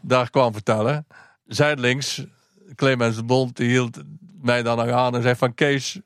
[0.00, 1.06] daar kwam vertellen
[1.46, 2.24] zijdelings,
[2.74, 4.02] Clemens Bond, die hield
[4.40, 6.00] mij dan nog aan en zei van Kees,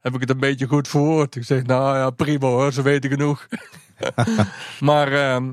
[0.00, 1.36] heb ik het een beetje goed verwoord?
[1.36, 3.48] Ik zeg, nou ja, prima hoor, ze weten genoeg.
[4.80, 5.48] maar uh,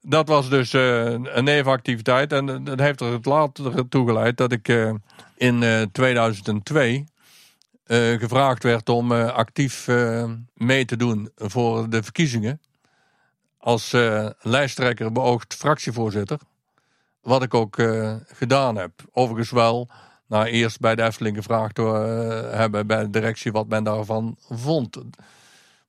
[0.00, 4.52] dat was dus uh, een nevenactiviteit en dat heeft er het later toe geleid dat
[4.52, 4.94] ik uh,
[5.36, 7.04] in 2002
[7.84, 9.88] eh, gevraagd werd om actief
[10.54, 12.60] mee te doen voor de verkiezingen.
[13.58, 13.90] Als
[14.40, 16.38] lijsttrekker beoogd fractievoorzitter.
[17.22, 18.92] Wat ik ook uh, gedaan heb.
[19.12, 19.88] Overigens wel,
[20.26, 21.84] nou, eerst bij de Efteling gevraagd uh,
[22.50, 24.98] hebben bij de directie wat men daarvan vond.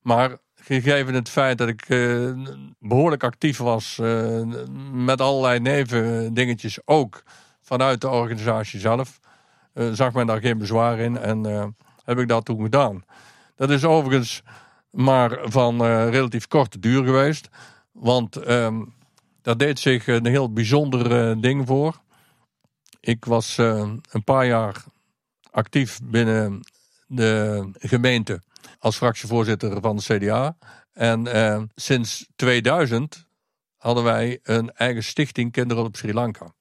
[0.02, 2.32] Maar gegeven het feit dat ik uh,
[2.78, 4.00] behoorlijk actief was
[4.92, 7.22] met allerlei nevendingetjes ook
[7.62, 9.20] vanuit de organisatie zelf,
[9.92, 11.74] zag men daar geen bezwaar in en
[12.04, 13.04] heb ik dat toen gedaan.
[13.56, 14.42] Dat is overigens
[14.90, 17.48] maar van relatief korte duur geweest.
[17.92, 18.82] Want ehm,
[19.44, 22.00] daar deed zich een heel bijzonder eh, ding voor.
[23.00, 24.84] Ik was eh, een paar jaar
[25.50, 26.60] actief binnen
[27.06, 28.40] de gemeente
[28.78, 30.56] als fractievoorzitter van de CDA.
[30.92, 33.26] En eh, sinds 2000
[33.76, 36.52] hadden wij een eigen stichting Kinderen op Sri Lanka.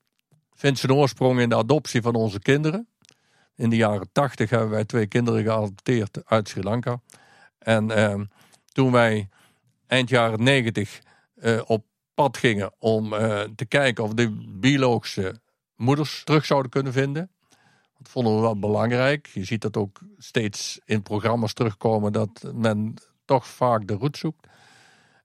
[0.53, 2.87] Vindt zijn oorsprong in de adoptie van onze kinderen.
[3.55, 7.01] In de jaren 80 hebben wij twee kinderen geadopteerd uit Sri Lanka.
[7.57, 8.21] En eh,
[8.71, 9.29] toen wij
[9.87, 11.01] eind jaren 90
[11.35, 15.39] eh, op pad gingen om eh, te kijken of de biologische
[15.75, 17.31] moeders terug zouden kunnen vinden.
[17.97, 19.27] Dat vonden we wel belangrijk.
[19.27, 22.93] Je ziet dat ook steeds in programma's terugkomen dat men
[23.25, 24.47] toch vaak de route zoekt.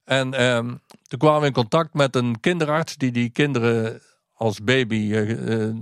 [0.03, 0.75] En ehm,
[1.07, 4.01] toen kwamen we in contact met een kinderarts die die kinderen
[4.33, 5.29] als baby uh,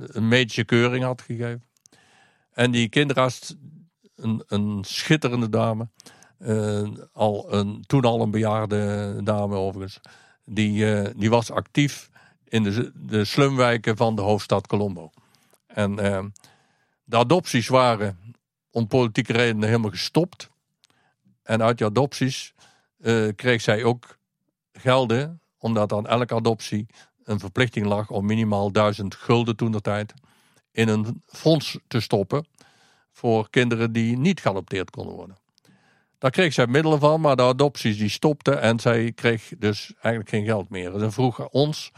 [0.07, 1.63] een medische keuring had gegeven.
[2.51, 3.55] En die kinderarts,
[4.15, 5.89] een, een schitterende dame,
[7.13, 9.99] al een, toen al een bejaarde dame overigens,
[10.49, 12.09] die, uh, die was actief
[12.43, 15.09] in de, de slumwijken van de hoofdstad Colombo.
[15.67, 16.29] En ehm,
[17.03, 18.35] de adopties waren
[18.71, 20.49] om politieke redenen helemaal gestopt.
[21.43, 22.53] En uit die adopties
[22.99, 24.17] uh, kreeg zij ook
[24.71, 26.87] gelden, omdat aan elke adoptie
[27.23, 30.13] een verplichting lag om minimaal duizend gulden toen de tijd
[30.71, 32.45] in een fonds te stoppen
[33.11, 35.37] voor kinderen die niet geadopteerd konden worden.
[36.17, 40.29] Daar kreeg zij middelen van, maar de adopties die stopten en zij kreeg dus eigenlijk
[40.29, 40.99] geen geld meer.
[40.99, 41.91] Ze vroeg ons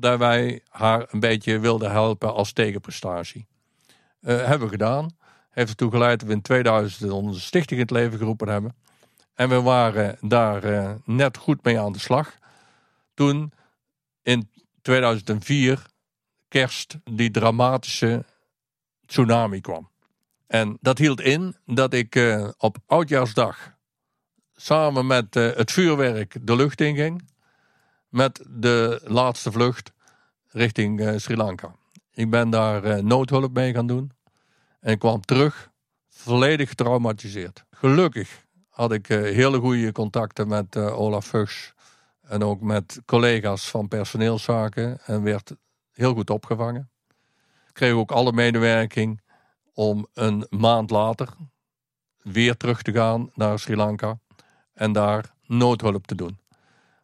[0.00, 3.46] of wij haar een beetje wilden helpen als tegenprestatie.
[4.20, 5.16] Uh, hebben we gedaan.
[5.50, 8.76] Heeft ertoe geleid dat we in 2000 onze stichting in het leven geroepen hebben.
[9.34, 12.38] En we waren daar uh, net goed mee aan de slag.
[13.14, 13.52] Toen
[14.22, 14.50] in
[14.82, 15.86] 2004
[16.48, 18.24] kerst die dramatische
[19.06, 19.90] tsunami kwam.
[20.46, 23.74] En dat hield in dat ik uh, op oudjaarsdag
[24.54, 27.28] samen met uh, het vuurwerk de lucht inging.
[28.08, 29.92] Met de laatste vlucht
[30.50, 31.74] richting uh, Sri Lanka.
[32.12, 34.12] Ik ben daar noodhulp mee gaan doen.
[34.80, 35.70] En kwam terug
[36.08, 37.64] volledig getraumatiseerd.
[37.70, 41.74] Gelukkig had ik hele goede contacten met Olaf Fuchs.
[42.22, 44.98] En ook met collega's van personeelszaken.
[45.06, 45.54] En werd
[45.92, 46.90] heel goed opgevangen.
[47.72, 49.20] Kreeg ook alle medewerking
[49.76, 51.28] om een maand later
[52.22, 54.18] weer terug te gaan naar Sri Lanka
[54.72, 56.38] en daar noodhulp te doen.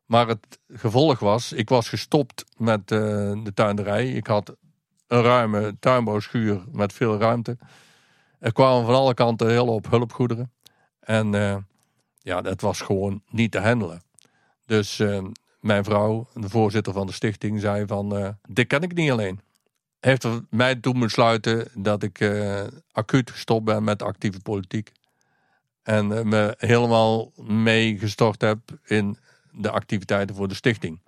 [0.07, 2.99] Maar het gevolg was, ik was gestopt met uh,
[3.45, 4.09] de tuinderij.
[4.09, 4.57] Ik had
[5.07, 7.59] een ruime tuinbouwschuur met veel ruimte.
[8.39, 10.53] Er kwamen van alle kanten heel op hulpgoederen.
[11.01, 11.57] En uh,
[12.19, 14.03] ja, dat was gewoon niet te handelen.
[14.67, 15.25] Dus uh,
[15.61, 19.41] mijn vrouw, de voorzitter van de stichting, zei van, dit kan ik niet alleen
[20.05, 22.61] heeft mij toen besluiten dat ik uh,
[22.93, 24.93] acuut gestopt ben met actieve politiek.
[25.83, 29.17] En uh, me helemaal meegestort heb in
[29.51, 31.01] de activiteiten voor de stichting.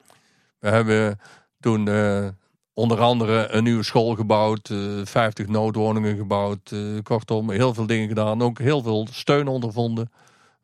[0.58, 1.20] We hebben
[1.60, 2.28] toen uh,
[2.72, 4.70] onder andere een nieuwe school gebouwd,
[5.04, 6.74] 50 noodwoningen gebouwd.
[7.02, 8.42] kortom, heel veel dingen gedaan.
[8.42, 10.10] Ook heel veel steun ondervonden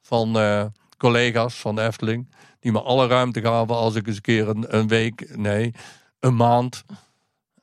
[0.03, 0.39] van
[0.97, 2.35] collega's van de Efteling.
[2.61, 5.75] Die me alle ruimte gaven als ik eens een keer een, een week, nee,
[6.21, 6.85] een maand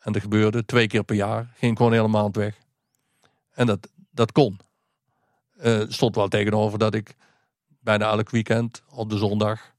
[0.07, 1.53] en dat gebeurde twee keer per jaar.
[1.57, 2.55] Ging gewoon hele maand weg.
[3.53, 4.59] En dat, dat kon.
[5.63, 7.15] Uh, stond wel tegenover dat ik
[7.79, 9.73] bijna elk weekend op de zondag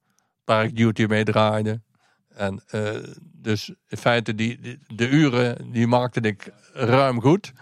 [0.44, 1.80] park duty mee draaide.
[2.28, 2.90] En uh,
[3.22, 7.52] dus in feite, die, de uren die maakte ik ruim goed.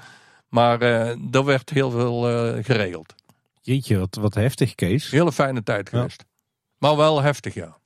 [0.48, 2.22] Maar uh, er werd heel veel
[2.62, 3.14] geregeld.
[3.60, 5.10] Jeetje, wat, wat heftig, Kees.
[5.10, 6.24] Hele fijne tijd geweest.
[6.26, 6.34] Ja.
[6.78, 7.78] Maar wel heftig, ja.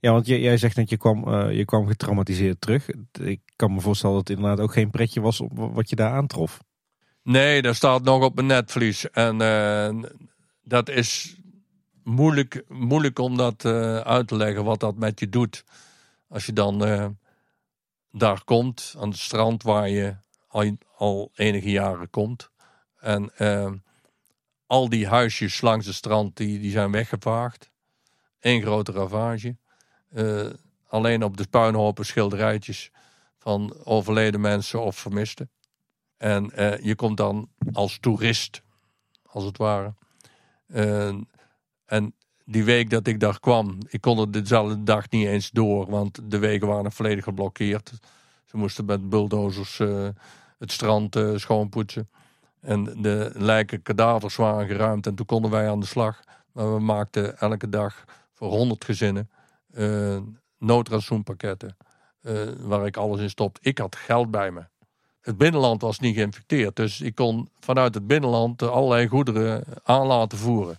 [0.00, 2.88] Ja, want jij, zegt dat je kwam, je kwam getraumatiseerd terug.
[3.12, 6.12] Ik kan me voorstellen dat het inderdaad ook geen pretje was op wat je daar
[6.12, 6.60] aantrof.
[7.22, 9.10] Nee, dat staat nog op mijn netvlies.
[9.10, 10.02] En uh,
[10.62, 11.36] dat is
[12.02, 15.64] moeilijk, moeilijk om dat uh, uit te leggen, wat dat met je doet.
[16.28, 16.78] Als je dan
[18.10, 20.16] daar komt, aan het strand waar je
[20.48, 22.50] al, al enige jaren komt.
[23.00, 23.32] En
[24.66, 27.70] al die huisjes langs het strand, die, die zijn weggevaagd.
[28.40, 29.56] Eén grote ravage.
[30.88, 32.90] Alleen op de puinhopen schilderijtjes
[33.44, 35.50] van overleden mensen of vermisten.
[36.16, 38.62] En uh, je komt dan als toerist,
[39.22, 39.94] als het ware.
[41.84, 42.14] En
[42.44, 46.30] die week dat ik daar kwam, ik kon er dezelfde dag niet eens door, want
[46.30, 47.92] de wegen waren volledig geblokkeerd.
[48.44, 49.78] Ze moesten met bulldozers
[50.58, 52.10] het strand schoonpoetsen.
[52.60, 56.20] En de lijken kadavers waren geruimd en toen konden wij aan de slag.
[56.52, 59.30] Maar we maakten elke dag voor 100 gezinnen
[60.58, 61.76] noodrationpakketten.
[62.26, 63.60] Uh, waar ik alles in stopte.
[63.62, 64.64] Ik had geld bij me.
[65.20, 66.76] Het binnenland was niet geïnfecteerd.
[66.76, 70.78] Dus ik kon vanuit het binnenland allerlei goederen aan laten voeren.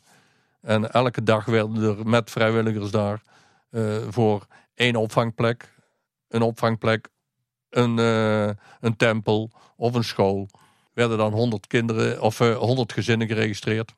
[0.62, 3.22] En elke dag werden er met vrijwilligers daar
[3.72, 5.74] uh, voor één opvangplek,
[6.28, 7.08] een opvangplek,
[7.70, 7.98] een,
[8.80, 10.48] een tempel of een school.
[10.94, 13.94] werden dan 100 kinderen of eh, 100 gezinnen geregistreerd.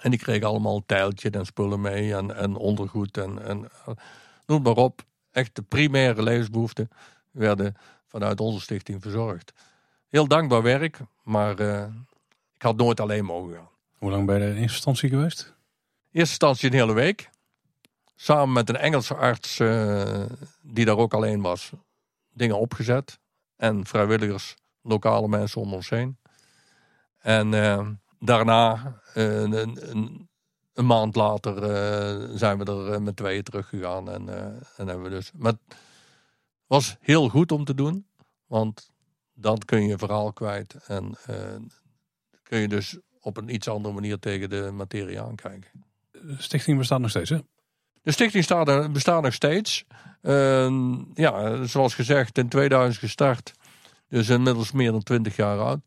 [0.00, 3.94] En die kregen allemaal een tijltje en spullen mee en, ondergoed en, en eh,
[4.46, 5.02] noem maar op.
[5.36, 6.88] Echt de primaire levensbehoeften
[7.30, 7.74] werden
[8.06, 9.52] vanuit onze stichting verzorgd.
[10.08, 11.86] Heel dankbaar werk, maar eh,
[12.54, 13.68] ik had nooit alleen mogen gaan.
[13.98, 15.40] Hoe lang ben je in eerste instantie geweest?
[15.40, 17.30] In eerste instantie een hele week.
[18.14, 20.24] Samen met een Engelse arts eh,
[20.62, 21.70] die daar ook alleen was.
[22.32, 23.18] Dingen opgezet.
[23.56, 26.18] En vrijwilligers, lokale mensen om ons heen.
[27.18, 27.88] En eh,
[28.18, 30.28] daarna, een, een,
[30.76, 34.10] een maand later, eh, zijn we er eh, met tweeën teruggegaan.
[34.10, 34.44] En, eh,
[34.76, 35.30] en hebben we dus.
[35.34, 35.76] Maar het
[36.66, 38.06] was heel goed om te doen.
[38.46, 38.90] Want
[39.34, 40.76] dan kun je je verhaal kwijt.
[40.86, 41.16] En
[42.42, 45.84] kun je dus op een iets andere manier tegen de materie aankijken.
[46.12, 47.38] De stichting bestaat nog steeds, hè?
[48.02, 49.84] De stichting staat er, bestaat nog steeds.
[50.22, 53.52] Ehm, ja, zoals gezegd, in 2000 gestart.
[54.08, 55.80] Dus inmiddels meer dan 20 jaar oud.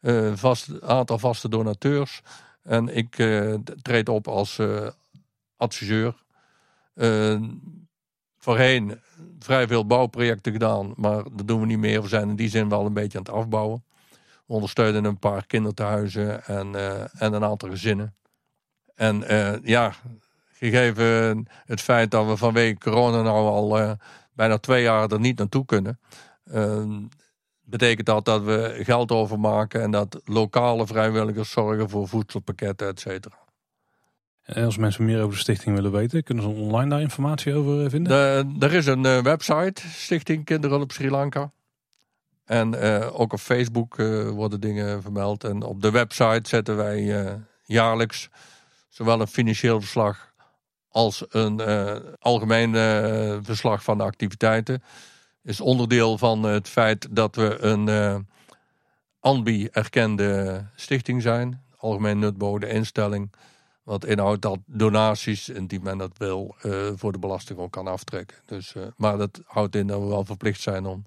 [0.00, 2.22] Eh vast, aantal vaste donateurs.
[2.64, 4.88] En ik eh, treed op als eh,
[5.56, 6.24] adviseur.
[6.94, 7.42] Eh,
[8.38, 9.00] voorheen
[9.38, 12.02] vrij veel bouwprojecten gedaan, maar dat doen we niet meer.
[12.02, 13.84] We zijn in die zin wel een beetje aan het afbouwen.
[14.46, 18.14] We ondersteunen een paar kinderthuizen en, eh, en een aantal gezinnen.
[18.94, 19.24] En
[19.64, 19.92] ja,
[20.52, 23.96] gegeven het feit dat we vanwege corona nou al
[24.34, 26.00] bijna twee jaar er niet naartoe kunnen,
[26.44, 26.84] eh,
[27.64, 33.38] betekent dat dat we geld overmaken en dat lokale vrijwilligers zorgen voor voedselpakketten, et cetera.
[34.42, 37.84] En als mensen meer over de stichting willen weten, kunnen ze online daar informatie over
[37.84, 38.58] eh, vinden?
[38.58, 41.52] De, er is een eh, website, Stichting Kinderhulp Sri Lanka.
[42.44, 45.44] En eh, ook op Facebook eh, worden dingen vermeld.
[45.44, 47.32] En op de website zetten wij eh,
[47.64, 48.28] jaarlijks
[48.88, 50.32] zowel een financieel verslag
[50.88, 54.82] als een eh, algemeen eh, verslag van de activiteiten.
[55.44, 58.16] Is onderdeel van het feit dat we een eh
[59.20, 61.62] ANBI erkende stichting zijn.
[61.76, 63.32] Algemeen nutbode instelling.
[63.82, 68.36] Wat inhoudt dat donaties, indien men dat wil, eh, voor de belasting ook kan aftrekken.
[68.46, 71.06] Dus, eh, maar dat houdt in dat we wel verplicht zijn om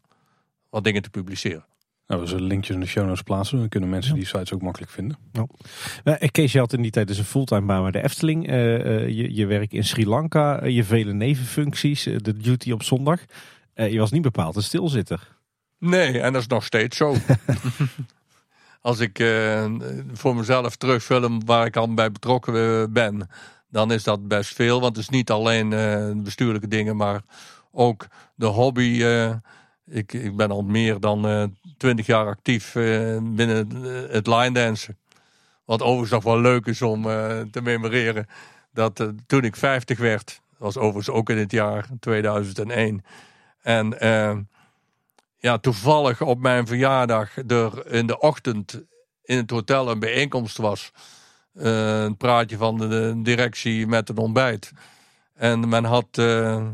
[0.70, 1.66] wat dingen te publiceren.
[2.08, 3.60] Nou, we zullen linkjes in de show notes plaatsen.
[3.60, 5.18] Dan kunnen mensen die sites ook makkelijk vinden.
[6.04, 8.48] Eh, Kees, je had in die tijd dus een fulltime baan bij de Efteling.
[8.48, 12.72] Eh, eh, je, je werk in Sri Lanka, eh, je vele nevenfuncties, eh, de duty
[12.72, 13.22] op zondag.
[13.78, 15.36] Eh, je was niet bepaald een stilzitter.
[15.78, 17.16] Nee, en dat is nog steeds zo.
[18.82, 19.72] Als ik eh,
[20.14, 23.30] voor mezelf terugfilm waar ik al bij betrokken eh, ben,
[23.70, 24.82] dan is dat best veel.
[24.82, 25.70] Want het is niet alleen
[26.24, 27.22] bestuurlijke dingen, maar
[27.72, 29.04] ook de hobby.
[29.86, 32.74] ik, ik ben al meer dan twintig jaar actief
[33.22, 33.72] binnen
[34.10, 34.98] het line dansen.
[35.66, 37.04] Wat overigens nog wel leuk is om
[37.52, 38.28] te memoreren.
[38.74, 43.04] Dat toen ik 50 werd, was overigens ook in het jaar 2001.
[43.68, 44.38] En eh,
[45.38, 48.84] ja, toevallig op mijn verjaardag er in de ochtend
[49.24, 50.92] in het hotel een bijeenkomst was.
[51.54, 54.72] Eh, een praatje van de directie met een ontbijt.
[55.34, 56.68] En men had eh,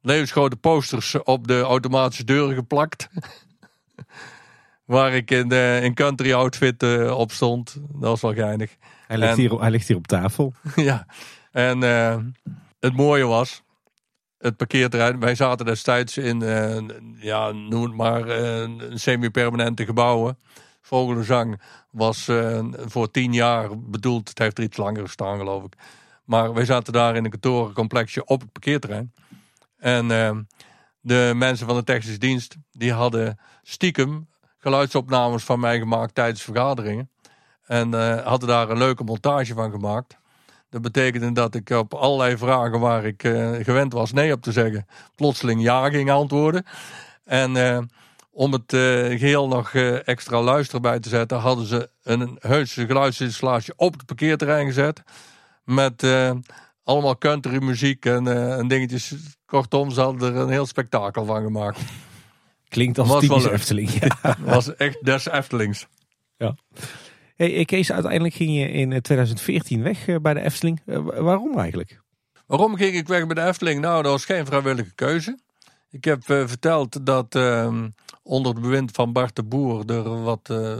[0.00, 3.08] levensgrote posters op de automatische deuren geplakt.
[4.84, 7.74] Waar ik in, de, in country outfit op stond.
[7.74, 8.76] Dat was wel geinig.
[9.06, 10.52] Hij ligt, En- hier, hij ligt hier op tafel.
[10.76, 11.06] ja,
[11.50, 11.80] en
[12.80, 13.62] het mooie was,
[14.42, 15.20] het parkeerterrein.
[15.20, 16.76] Wij zaten destijds in, eh,
[17.16, 20.38] ja, noem het maar, eh, een semi-permanente gebouwen.
[20.80, 21.60] Vogelenzang
[21.90, 24.28] was eh, voor tien jaar bedoeld.
[24.28, 25.74] Het heeft er iets langer gestaan, geloof ik.
[26.24, 29.12] Maar wij zaten daar in een kantorencomplexje op het parkeerterrein.
[29.78, 30.08] En
[31.00, 34.28] de mensen van de technische dienst, die hadden stiekem
[34.58, 37.10] geluidsopnames van mij gemaakt tijdens vergaderingen.
[37.62, 37.92] En
[38.22, 40.18] hadden daar een leuke montage van gemaakt.
[40.72, 44.52] Dat betekende dat ik op allerlei vragen waar ik eh, gewend was nee op te
[44.52, 46.64] zeggen, plotseling ja ging antwoorden.
[47.24, 47.78] En eh,
[48.30, 48.80] om het eh,
[49.18, 49.74] geheel nog
[50.04, 55.02] extra luister bij te zetten, hadden ze een heuse geluidsinstallatie op het parkeerterrein gezet.
[55.64, 56.06] Met
[56.84, 58.26] allemaal country muziek en,
[58.58, 59.14] en dingetjes.
[59.46, 61.80] Kortom, ze hadden er een heel spektakel van gemaakt.
[62.68, 63.44] Klinkt als typisch.
[63.44, 63.90] Efteling.
[63.90, 64.16] Ja.
[64.22, 65.86] Het was echt des Eftelings.
[67.42, 70.80] Hey, eh, Kees, uiteindelijk ging je in eh, 2014 weg eh, bij de Efteling.
[70.86, 72.00] Eh, wa- waarom eigenlijk?
[72.46, 73.80] Waarom ging ik weg bij de Efteling?
[73.80, 75.38] Nou, dat was geen vrijwillige keuze.
[75.90, 77.88] Ik heb eh, verteld dat ehm,
[78.22, 80.78] onder het bewind van Bart de Boer er wat eh,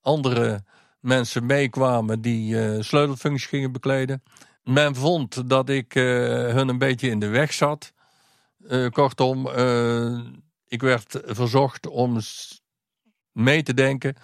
[0.00, 0.64] andere
[1.00, 4.22] mensen meekwamen die eh, sleutelfuncties gingen bekleden.
[4.64, 6.02] Men vond dat ik eh,
[6.54, 7.92] hun een beetje in de weg zat.
[8.68, 10.18] Eh, kortom, eh,
[10.68, 12.18] ik werd verzocht om
[13.32, 14.16] mee te denken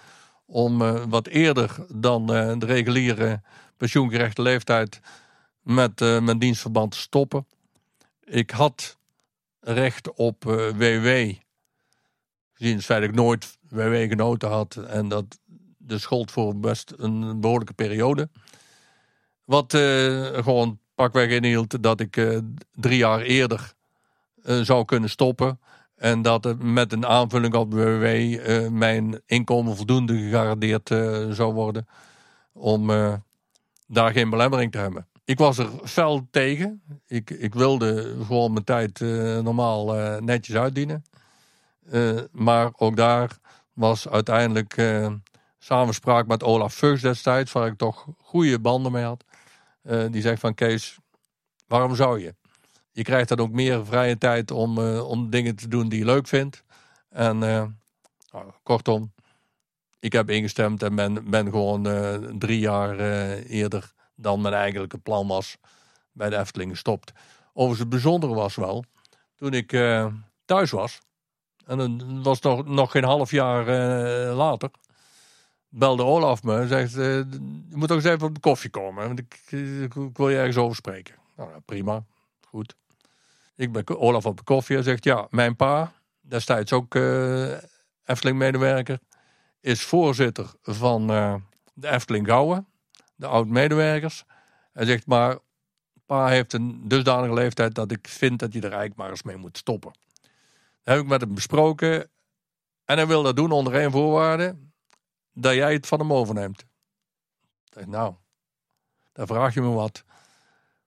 [0.53, 3.41] om eh, wat eerder dan eh, de reguliere
[3.77, 4.99] pensioengerechte leeftijd
[5.61, 7.47] met eh, mijn dienstverband te stoppen.
[8.23, 8.97] Ik had
[9.59, 10.43] recht op
[10.75, 11.33] WW,
[12.53, 15.39] gezien het feit dat ik nooit WW genoten had en dat
[15.77, 18.29] Dus gold voor best een behoorlijke periode.
[19.43, 19.71] Wat
[20.43, 23.73] gewoon pakweg inhield dat ik drie jaar eerder
[24.43, 25.59] zou kunnen stoppen.
[26.03, 30.87] En dat met een aanvulling op WW uh, mijn inkomen voldoende gegarandeerd
[31.35, 31.87] zou worden.
[32.53, 32.87] Om
[33.87, 35.07] daar geen belemmering te hebben.
[35.25, 36.81] Ik was er fel tegen.
[37.07, 38.99] Ik, ik wilde gewoon mijn tijd
[39.43, 39.85] normaal
[40.21, 41.03] netjes uitdienen.
[42.31, 43.37] maar ook daar
[43.73, 44.75] was uiteindelijk
[45.59, 49.23] samenspraak met Olaf Fuchs destijds, waar ik toch goede banden mee had.
[50.11, 50.97] Die zegt van Kees,
[51.67, 52.35] waarom zou je?
[52.93, 56.05] Je krijgt dan ook meer vrije tijd om, uh, om dingen te doen die je
[56.05, 56.63] leuk vindt.
[57.09, 57.63] En uh,
[58.31, 59.13] nou, kortom,
[59.99, 61.83] ik heb ingestemd en ben, ben gewoon
[62.39, 62.99] drie jaar
[63.39, 65.57] eerder dan mijn eigenlijke plan was
[66.11, 67.11] bij de Efteling gestopt.
[67.47, 68.83] Overigens het bijzondere was wel,
[69.35, 69.69] toen ik
[70.45, 70.99] thuis was,
[71.65, 73.65] en dat was nog, nog geen half jaar
[74.33, 74.69] later,
[75.69, 77.25] belde Olaf me en zegt: Je
[77.69, 79.07] moet toch eens even op de koffie komen.
[79.07, 79.51] Want ik,
[79.81, 81.15] ik, wil je ergens over spreken.
[81.35, 82.03] Nou, prima,
[82.47, 82.75] goed.
[83.55, 87.57] Ik ben Olaf op de koffie en zegt: Ja, mijn pa, destijds ook uh,
[88.05, 88.99] Efteling-medewerker,
[89.59, 91.35] is voorzitter van uh,
[91.73, 92.67] de Efteling Gouwen,
[93.15, 94.23] de oud-medewerkers.
[94.73, 95.37] Hij zegt: Maar
[96.05, 99.37] pa heeft een dusdanige leeftijd dat ik vind dat hij er eigenlijk maar eens mee
[99.37, 99.91] moet stoppen.
[100.83, 102.09] Dat heb ik met hem besproken.
[102.85, 104.55] En hij wil dat doen onder één voorwaarde
[105.33, 106.65] dat jij het van hem overneemt.
[107.73, 108.15] Ik nou,
[109.13, 110.03] dan vraag je me wat.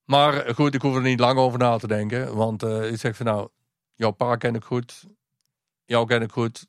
[0.07, 2.35] Maar goed, ik hoef er niet lang over na te denken.
[2.35, 3.49] Want uh, ik zeg van nou,
[3.95, 5.05] jouw pa ken ik goed.
[5.85, 6.67] Jou ken ik goed.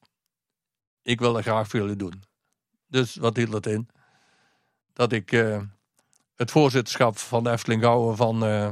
[1.01, 2.23] Ik wil dat graag voor jullie doen.
[2.87, 3.89] Dus wat hield dat in?
[4.93, 5.61] Dat ik uh,
[6.35, 8.71] het voorzitterschap van de Efteling Gouwen van uh,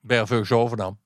[0.00, 0.98] Bervugs overnam.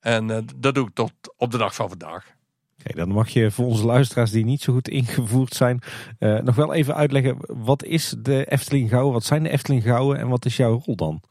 [0.00, 2.34] En dat doe ik tot op de dag van vandaag.
[2.80, 5.82] Oké, dan mag je voor onze luisteraars die niet zo goed ingevoerd zijn,
[6.18, 7.36] nog wel even uitleggen.
[7.40, 9.12] Wat is de Efteling Gouwen?
[9.12, 11.22] Wat zijn de Efteling Gouwen en wat is jouw rol dan?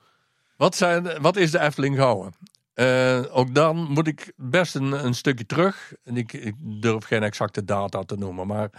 [0.64, 2.34] Wat, zijn, wat is de Efteling Gouwen?
[2.76, 5.94] Uh, ook dan moet ik best een, een stukje terug.
[6.03, 8.48] Ik, ik, durf geen exacte data te noemen.
[8.48, 8.69] Maar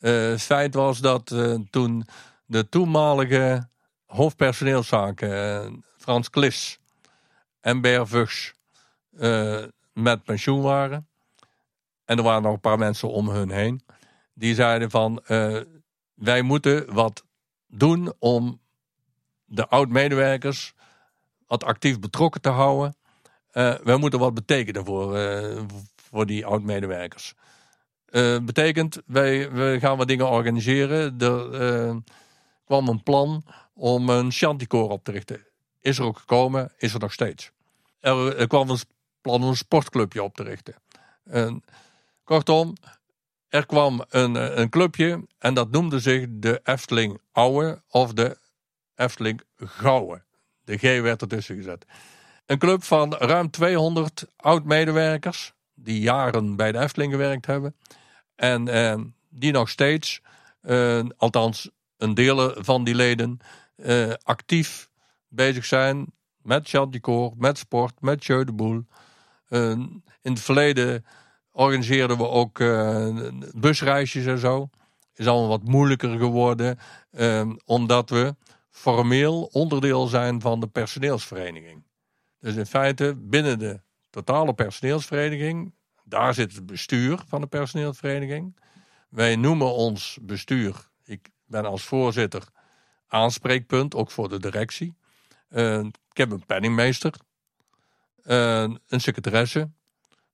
[0.00, 1.34] uh, het feit was dat
[1.70, 2.06] toen
[2.46, 3.68] de toenmalige
[4.06, 6.78] hoofdpersoneelszaken Frans Klis
[7.60, 8.54] en Bervugs
[9.92, 11.08] met pensioen waren
[12.04, 13.84] en er waren nog een paar mensen om hun heen.
[14.34, 15.22] Die zeiden van,
[16.14, 17.24] wij moeten wat
[17.66, 18.60] doen om
[19.44, 20.74] de oud-medewerkers
[21.50, 22.96] wat actief betrokken te houden.
[23.52, 25.62] Uh, wij moeten wat betekenen voor, uh,
[25.96, 27.34] voor die oud-medewerkers.
[28.42, 31.18] betekent, wij, we gaan wat dingen organiseren.
[31.18, 32.02] Er
[32.64, 33.44] kwam een plan
[33.74, 35.46] om een Chanticoor op te richten.
[35.80, 37.50] Is er ook gekomen, is er nog steeds.
[38.00, 38.78] Er, kwam een
[39.20, 40.74] plan om een sportclubje op te richten.
[42.24, 42.74] Kortom,
[43.50, 48.38] er kwam een, eh, een clubje en dat noemde zich de Efteling Ouwe of de
[48.94, 50.22] Efteling Gouwe.
[50.64, 51.84] De G werd ertussen gezet.
[52.46, 57.76] Een club van ruim 200 oud-medewerkers die jaren bij de Efteling gewerkt hebben.
[58.36, 60.20] En eh, die nog steeds,
[60.60, 63.38] eh, althans een deel van die leden,
[63.76, 64.90] eh, actief
[65.28, 66.06] bezig zijn
[66.42, 68.84] met Chanticoor, met sport, met Jeu de Boel.
[69.48, 69.70] Uh,
[70.22, 71.04] in het verleden
[71.52, 74.68] organiseerden we ook uh, busreisjes en zo.
[75.14, 76.78] Is allemaal wat moeilijker geworden,
[77.12, 78.34] uh, omdat we
[78.70, 81.82] formeel onderdeel zijn van de personeelsvereniging.
[82.38, 83.80] Dus in feite binnen de
[84.10, 85.74] totale personeelsvereniging,
[86.04, 88.60] daar zit het bestuur van de personeelsvereniging.
[89.08, 92.42] Wij noemen ons bestuur, ik ben als voorzitter
[93.06, 94.94] aanspreekpunt, ook voor de directie.
[95.50, 95.78] Uh,
[96.10, 97.14] ik heb een penningmeester,
[98.22, 99.70] een secretaresse,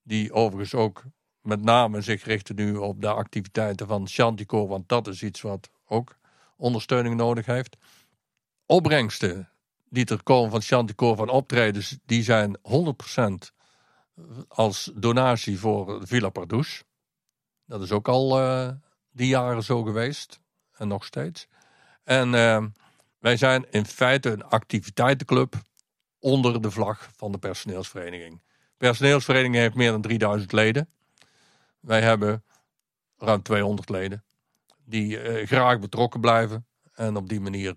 [0.02, 1.04] die overigens ook
[1.40, 5.70] met name zich richten nu op de activiteiten van Chantico, want dat is iets wat
[5.86, 6.16] ook
[6.56, 7.76] ondersteuning nodig heeft.
[8.66, 9.50] Opbrengsten
[9.88, 13.52] die er komen van Chantico van optredens, die zijn 100%
[14.48, 16.84] als donatie voor Villa Pardoes.
[17.64, 18.70] Dat is ook al uh,
[19.10, 20.40] die jaren zo geweest
[20.72, 21.48] en nog steeds.
[22.04, 22.64] En uh,
[23.18, 25.54] wij zijn in feite een activiteitenclub
[26.18, 28.40] onder de vlag van de personeelsvereniging
[28.76, 30.88] personeelsvereniging heeft meer dan 3000 leden.
[31.80, 32.44] Wij hebben
[33.18, 34.24] ruim 200 leden
[34.84, 37.72] die uh, graag betrokken blijven en op die manier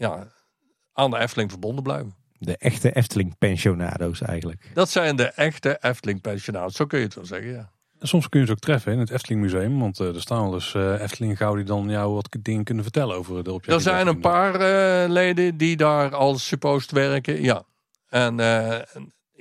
[0.00, 0.26] ja,
[0.92, 2.14] aan de Efteling verbonden blijven.
[2.38, 4.70] De echte Efteling-pensionado's eigenlijk.
[4.74, 7.70] Dat zijn de echte Efteling-pensionado's, zo kun je het wel zeggen, ja.
[7.98, 10.54] soms kun je ze ook treffen in het Efteling Museum, want uh, er staan wel
[10.54, 13.74] eens Efteling gauw die dan jou wat dingen kunnen vertellen over de objecten.
[13.74, 14.58] Er zijn een paar
[15.08, 17.62] leden die daar als suppost werken, ja.
[18.08, 18.36] En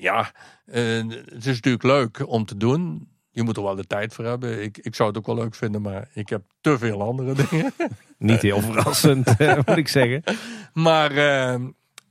[0.02, 0.32] ja,
[0.66, 3.10] uh, het is natuurlijk leuk om te doen.
[3.40, 4.64] Je moet er wel de tijd voor hebben.
[4.64, 7.74] Ik, ik zou het ook wel leuk vinden, maar ik heb te veel andere dingen.
[8.18, 10.24] Niet heel verrassend, eh, moet ik zeggen.
[10.74, 11.60] Maar eh,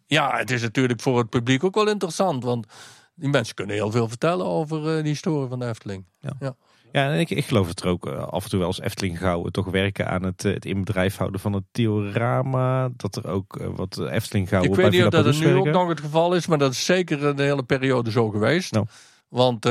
[0.07, 2.45] ja, het is natuurlijk voor het publiek ook wel interessant.
[2.45, 2.67] Want
[3.15, 6.05] die mensen kunnen heel veel vertellen over uh, die historie van de Efteling.
[6.21, 6.33] Ja.
[6.41, 6.57] ja.
[6.93, 9.53] Ja, en ik, ik geloof dat er ook af en toe wel als Efteling Gouwen
[9.53, 12.89] toch werken aan het, het in bedrijf houden van het diorama.
[12.97, 15.89] Dat er ook wat Efteling Gouwen Ik weet niet of dat het nu ook nog
[15.89, 18.73] het geval is, maar dat is zeker een hele periode zo geweest.
[18.73, 18.87] Nou.
[19.29, 19.67] Want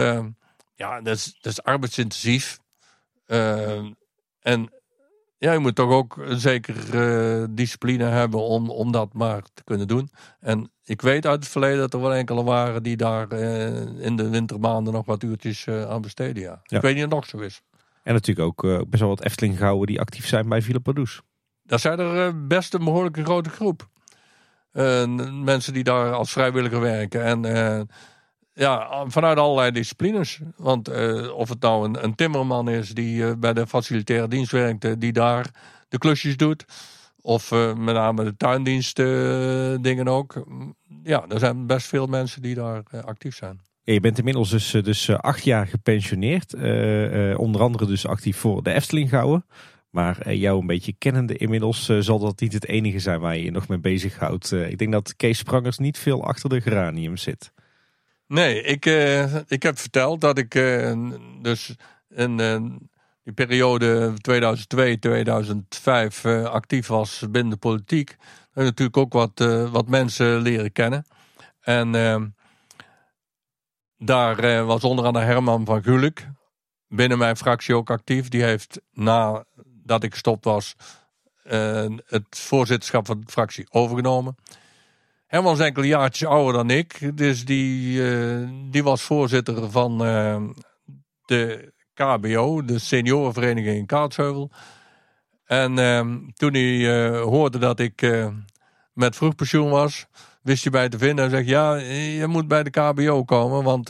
[0.78, 2.60] ja, dat is, dat is arbeidsintensief.
[4.40, 4.72] en
[5.40, 9.64] ja, je moet toch ook een zekere uh, discipline hebben om, om dat maar te
[9.64, 10.10] kunnen doen.
[10.40, 14.16] En ik weet uit het verleden dat er wel enkele waren die daar uh, in
[14.16, 16.44] de wintermaanden nog wat uurtjes uh, aan besteden.
[16.44, 16.62] Ja.
[16.68, 17.62] Ik weet niet of het nog zo is.
[18.04, 21.22] En natuurlijk ook best wel wat Efteling gehouden die actief zijn bij Villa Padus.
[21.64, 23.88] Dat zijn er best een behoorlijke grote groep.
[25.44, 27.24] mensen die daar als vrijwilliger werken.
[27.24, 27.42] En
[28.58, 30.40] ja, vanuit allerlei disciplines.
[30.56, 34.52] Want uh, of het nou een, een timmerman is die uh, bij de facilitaire dienst
[34.52, 35.50] werkt, uh, die daar
[35.90, 36.66] de klusjes doet.
[37.22, 38.96] Of met name de tuindienst
[39.82, 40.46] dingen ook.
[41.04, 43.60] Ja, er zijn best veel mensen die daar actief zijn.
[43.84, 46.54] je bent inmiddels dus, dus acht jaar gepensioneerd.
[47.38, 49.46] onder andere dus actief voor de Efteling Gouwen.
[49.90, 53.52] Maar jou een beetje kennende inmiddels zal dat niet het enige zijn waar je je
[53.52, 54.52] nog mee bezighoudt.
[54.52, 57.52] ik denk dat Kees Sprangers niet veel achter de geranium zit.
[58.28, 61.76] Nee, ik, uh, ik heb verteld dat ik uh, dus
[62.10, 62.62] in uh,
[63.24, 64.14] die periode 2002-2005
[66.44, 68.16] actief was binnen de politiek.
[68.54, 69.40] En natuurlijk ook wat,
[69.72, 71.06] wat mensen leren kennen.
[71.62, 72.28] En ehm,
[73.98, 76.28] daar was onder andere Herman van Gulik
[76.88, 78.28] binnen mijn fractie ook actief.
[78.28, 80.76] Die heeft nadat ik gestopt was
[82.06, 84.36] het voorzitterschap van de fractie overgenomen.
[85.28, 87.18] Herman is enkele jaartjes ouder dan ik.
[87.18, 90.42] Dus die, uh, die was voorzitter van uh,
[91.26, 94.52] de KBO, de seniorenvereniging in Kaatsheuvel.
[95.46, 98.28] En uh, toen hij hoorde dat ik
[98.94, 100.06] met vroegpensioen was,
[100.42, 101.26] wist hij bij te vinden.
[101.26, 103.90] en zegt, ja, je moet bij de KBO komen, want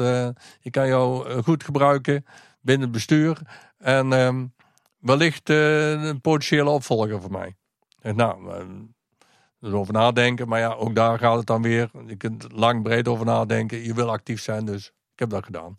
[0.62, 2.26] ik kan jou goed gebruiken
[2.62, 3.40] binnen het bestuur.
[3.78, 4.46] En ehm,
[5.00, 7.56] wellicht een potentiële opvolger voor mij.
[8.02, 8.66] Nou,
[9.70, 10.48] dus over nadenken.
[10.48, 11.90] Maar ja, ook daar gaat het dan weer.
[12.08, 13.84] Je kunt lang breed over nadenken.
[13.84, 15.78] Je wil actief zijn, dus ik heb dat gedaan.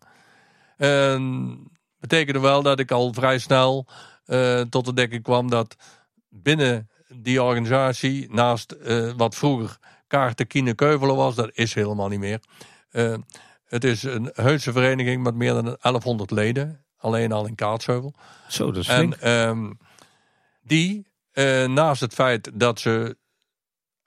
[0.76, 1.62] En
[1.98, 3.86] betekende wel dat ik al vrij snel
[4.26, 5.76] uh, tot de dekking kwam dat
[6.28, 12.18] binnen die organisatie, naast uh, wat vroeger Kaarten Kiene Keuvelen was, dat is helemaal niet
[12.18, 12.40] meer.
[12.90, 13.14] Uh,
[13.64, 18.14] het is een heuse vereniging met meer dan 1100 leden, alleen al in Kaatsheuvel.
[18.48, 19.78] Zo, dat is En um,
[20.62, 21.06] die,
[21.66, 23.16] naast het feit dat ze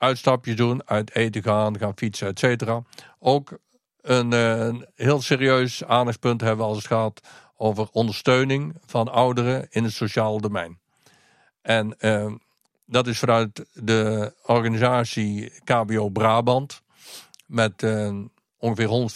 [0.01, 2.83] uitstapjes doen, uit eten gaan, gaan fietsen, et cetera.
[3.19, 3.57] Ook
[4.01, 7.21] een, eh, een, heel serieus aandachtspunt hebben als het gaat
[7.57, 10.79] over ondersteuning van ouderen in het sociale domein.
[11.61, 12.33] En uh,
[12.85, 16.81] dat is vanuit de organisatie KBO Brabant
[17.45, 18.15] met uh,
[18.57, 19.09] ongeveer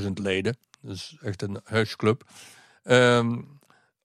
[0.00, 0.56] 125.000 leden.
[0.80, 2.22] Dus echt een huisclub.
[2.84, 3.28] Uh,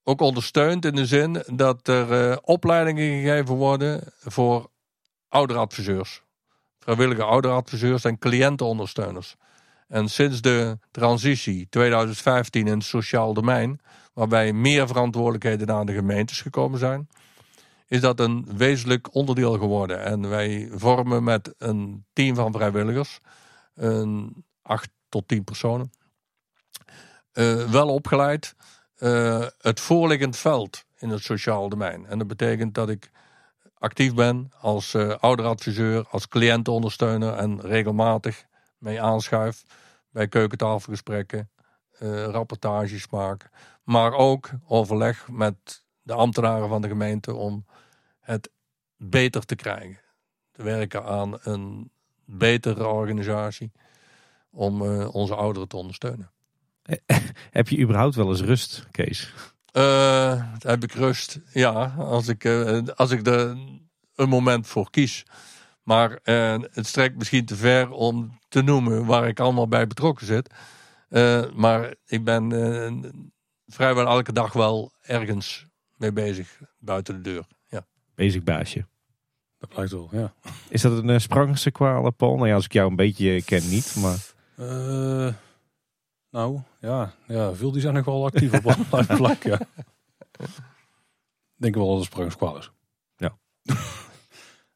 [0.03, 4.68] ook ondersteund in de zin dat er opleidingen gegeven worden voor
[5.29, 6.23] ouderadviseurs.
[6.79, 9.35] Vrijwillige ouderadviseurs en cliëntenondersteuners.
[9.87, 13.79] En sinds de transitie 2015 in het sociaal domein,
[14.13, 17.07] waarbij meer verantwoordelijkheden naar de gemeentes gekomen zijn,
[17.87, 20.03] is dat een wezenlijk onderdeel geworden.
[20.03, 23.19] En wij vormen met een team van vrijwilligers,
[23.75, 25.91] een acht tot tien personen,
[27.33, 28.55] uh, wel opgeleid,
[28.99, 32.05] uh, het voorliggend veld in het sociaal domein.
[32.05, 33.11] En dat betekent dat ik
[33.79, 38.45] actief ben als uh, ouderadviseur, als cliëntenondersteuner en regelmatig
[38.77, 39.63] mee aanschuif
[40.09, 41.49] bij keukentafelgesprekken,
[41.99, 43.49] uh, rapportages maken,
[43.83, 47.65] maar ook overleg met de ambtenaren van de gemeente om
[48.19, 48.49] het
[48.97, 50.01] beter te krijgen.
[50.51, 51.91] Te werken aan een
[52.25, 53.71] betere organisatie
[54.51, 56.31] om uh, onze ouderen te ondersteunen.
[57.51, 59.33] Heb je überhaupt wel eens rust, Kees?
[59.73, 61.39] Uh, heb ik rust.
[61.53, 63.57] Ja, als ik, uh, als ik er
[64.15, 65.25] een moment voor kies.
[65.83, 70.25] Maar uh, het strekt misschien te ver om te noemen waar ik allemaal bij betrokken
[70.25, 70.53] zit.
[71.55, 72.51] maar ik ben
[73.65, 75.65] vrijwel elke dag wel ergens
[75.95, 77.45] mee bezig buiten de deur.
[77.67, 77.85] Ja.
[78.15, 78.87] Bezig baasje.
[79.57, 80.33] Dat blijkt wel, ja.
[80.69, 82.35] Is dat een Sprangse kwalen, Paul?
[82.35, 84.17] Nou ja, als ik jou een beetje ken niet, maar...
[86.29, 89.51] Nou, ja, ja, veel die zijn nog wel actief op allerlei vlakken.
[89.51, 89.59] Ja.
[91.55, 92.71] Denk wel dat het sprangskwal is.
[93.15, 93.37] Ja.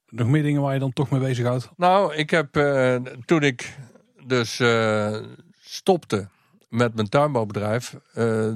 [0.07, 1.69] nog meer dingen waar je dan toch mee bezighoudt?
[1.77, 3.77] Nou, ik heb uh, toen ik
[4.25, 5.17] dus uh,
[5.59, 6.27] stopte
[6.69, 8.55] met mijn tuinbouwbedrijf, uh,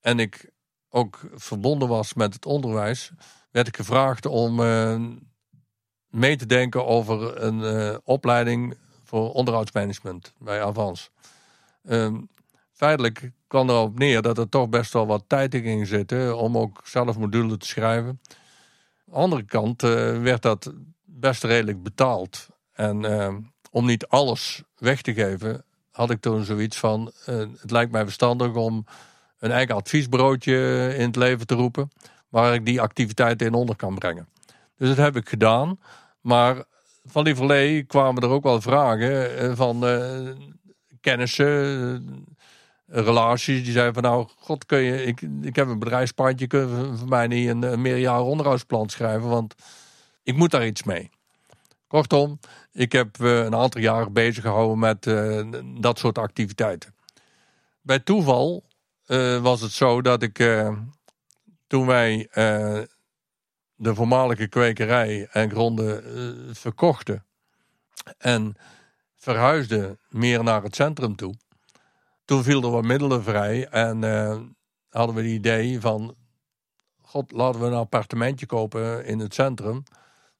[0.00, 0.50] en ik
[0.90, 3.10] ook verbonden was met het onderwijs,
[3.50, 5.00] werd ik gevraagd om eh,
[6.08, 11.10] mee te denken over een eh, opleiding voor onderhoudsmanagement bij Avans.
[11.84, 12.16] Ehm,
[12.72, 16.58] feitelijk kwam erop neer dat er toch best wel wat tijd in ging zitten om
[16.58, 18.08] ook zelf modules te schrijven.
[18.08, 18.18] Aan
[19.04, 19.90] de andere kant eh,
[20.22, 20.72] werd dat
[21.04, 22.48] best redelijk betaald.
[22.72, 23.36] En ehm,
[23.70, 28.04] om niet alles weg te geven, had ik toen zoiets van: eh, het lijkt mij
[28.04, 28.84] verstandig om
[29.38, 30.54] een eigen adviesbureautje
[30.96, 31.90] in het leven te roepen,
[32.28, 34.28] waar ik die activiteiten in onder kan brengen.
[34.76, 35.78] Dus dat heb ik gedaan.
[36.20, 36.64] Maar
[37.04, 39.84] van die verleden kwamen er ook wel vragen eh, van
[41.00, 41.46] kennissen,
[42.86, 43.62] eh, relaties.
[43.62, 47.26] Die zeiden van nou, god, kun je, ik, ik heb een bedrijfspandje, kun voor mij
[47.26, 49.54] niet een, een meerjarig onderhoudsplan schrijven, want
[50.22, 51.10] ik moet daar iets mee.
[51.86, 52.38] Kortom,
[52.72, 55.46] ik heb eh, een aantal jaren bezig gehouden met eh,
[55.80, 56.94] dat soort activiteiten.
[57.80, 58.68] Bij toeval
[59.40, 60.38] was het zo dat ik
[61.66, 62.28] toen wij
[63.74, 66.04] de voormalige kwekerij en gronden
[66.56, 67.24] verkochten
[68.18, 68.56] en
[69.20, 71.34] verhuisden meer naar het centrum toe.
[72.24, 74.40] Toen viel er wat middelen vrij en eh,
[74.88, 76.14] hadden we het idee van,
[77.02, 79.82] god, laten we een appartementje kopen in het centrum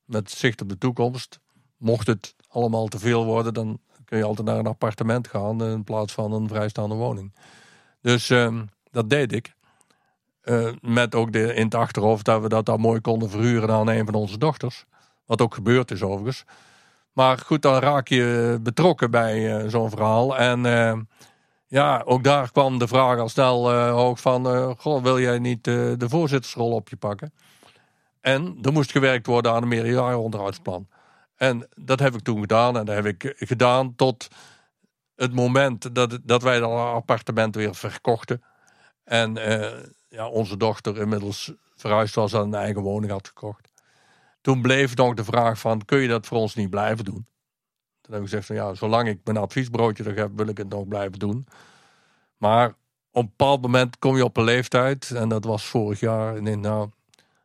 [0.04, 1.40] met zicht op de toekomst.
[1.76, 5.84] Mocht het allemaal te veel worden, dan kun je altijd naar een appartement gaan in
[5.84, 7.34] plaats van een vrijstaande woning.
[8.00, 9.54] Dus ehm, dat deed ik.
[10.40, 13.88] Eh, met ook de, in het achterhoofd dat we dat dan mooi konden verhuren aan
[13.88, 14.84] een van onze dochters.
[15.24, 16.44] Wat ook gebeurd is overigens.
[17.20, 20.36] Maar goed, dan raak je betrokken bij eh, zo'n verhaal.
[20.36, 20.98] En eh,
[21.66, 24.42] ja, ook daar kwam de vraag al snel eh, hoog van...
[25.02, 27.32] wil jij niet de voorzittersrol op je pakken?
[28.20, 30.88] En er moest gewerkt worden aan een meerjarig onderhoudsplan.
[31.36, 32.76] En dat heb ik toen gedaan.
[32.76, 34.28] En dat heb ik gedaan tot
[35.14, 38.42] het moment dat, dat wij dat appartement weer verkochten.
[39.04, 39.34] En
[40.08, 43.69] ja, onze dochter inmiddels verhuisd was en een eigen woning had gekocht.
[44.40, 47.26] Toen bleef nog de vraag van, kun je dat voor ons niet blijven doen?
[48.00, 50.68] Toen heb ik gezegd van, ja, zolang ik mijn adviesbroodje nog heb, wil ik het
[50.68, 51.46] nog blijven doen.
[52.36, 56.36] Maar op een bepaald moment kom je op een leeftijd, en dat was vorig jaar.
[56.36, 56.90] En ik, nou,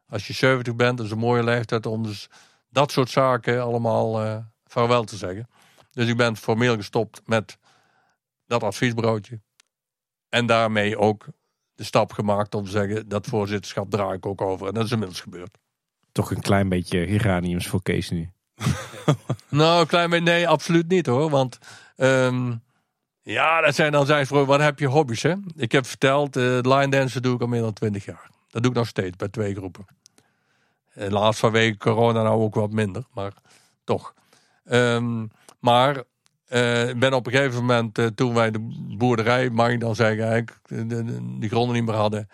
[0.09, 2.29] als je 70 bent, dat is een mooie leeftijd om dus
[2.69, 5.47] dat soort zaken allemaal eh vaarwel te zeggen.
[5.91, 7.57] Dus ik ben formeel gestopt met
[8.45, 9.41] dat adviesbroodje.
[10.29, 11.25] En daarmee ook
[11.75, 14.67] de stap gemaakt om te zeggen, dat voorzitterschap draai ik ook over.
[14.67, 15.57] En dat is inmiddels gebeurd.
[16.15, 18.29] Toch een klein beetje geraniums voor Kees nu.
[19.49, 21.29] Nou, een klein beetje, nee, absoluut niet hoor.
[21.29, 21.57] Want
[21.95, 22.53] ehm,
[23.21, 25.33] ja, dat zijn dan zijn voor wat heb je hobby's hè?
[25.55, 28.29] Ik heb verteld, eh line dansen doe ik al meer dan 20 jaar.
[28.49, 29.85] Dat doe ik nog steeds bij twee groepen.
[30.93, 33.33] Eh, laatst vanwege corona nou ook wat minder, maar
[33.83, 34.13] toch.
[34.65, 35.25] Ehm,
[35.59, 36.03] maar
[36.47, 38.59] eh, ik ben op een gegeven moment, toen wij de
[38.97, 40.85] boerderij, mag ik dan zeggen, eigenlijk, de,
[41.39, 42.29] de- gronden niet meer hadden.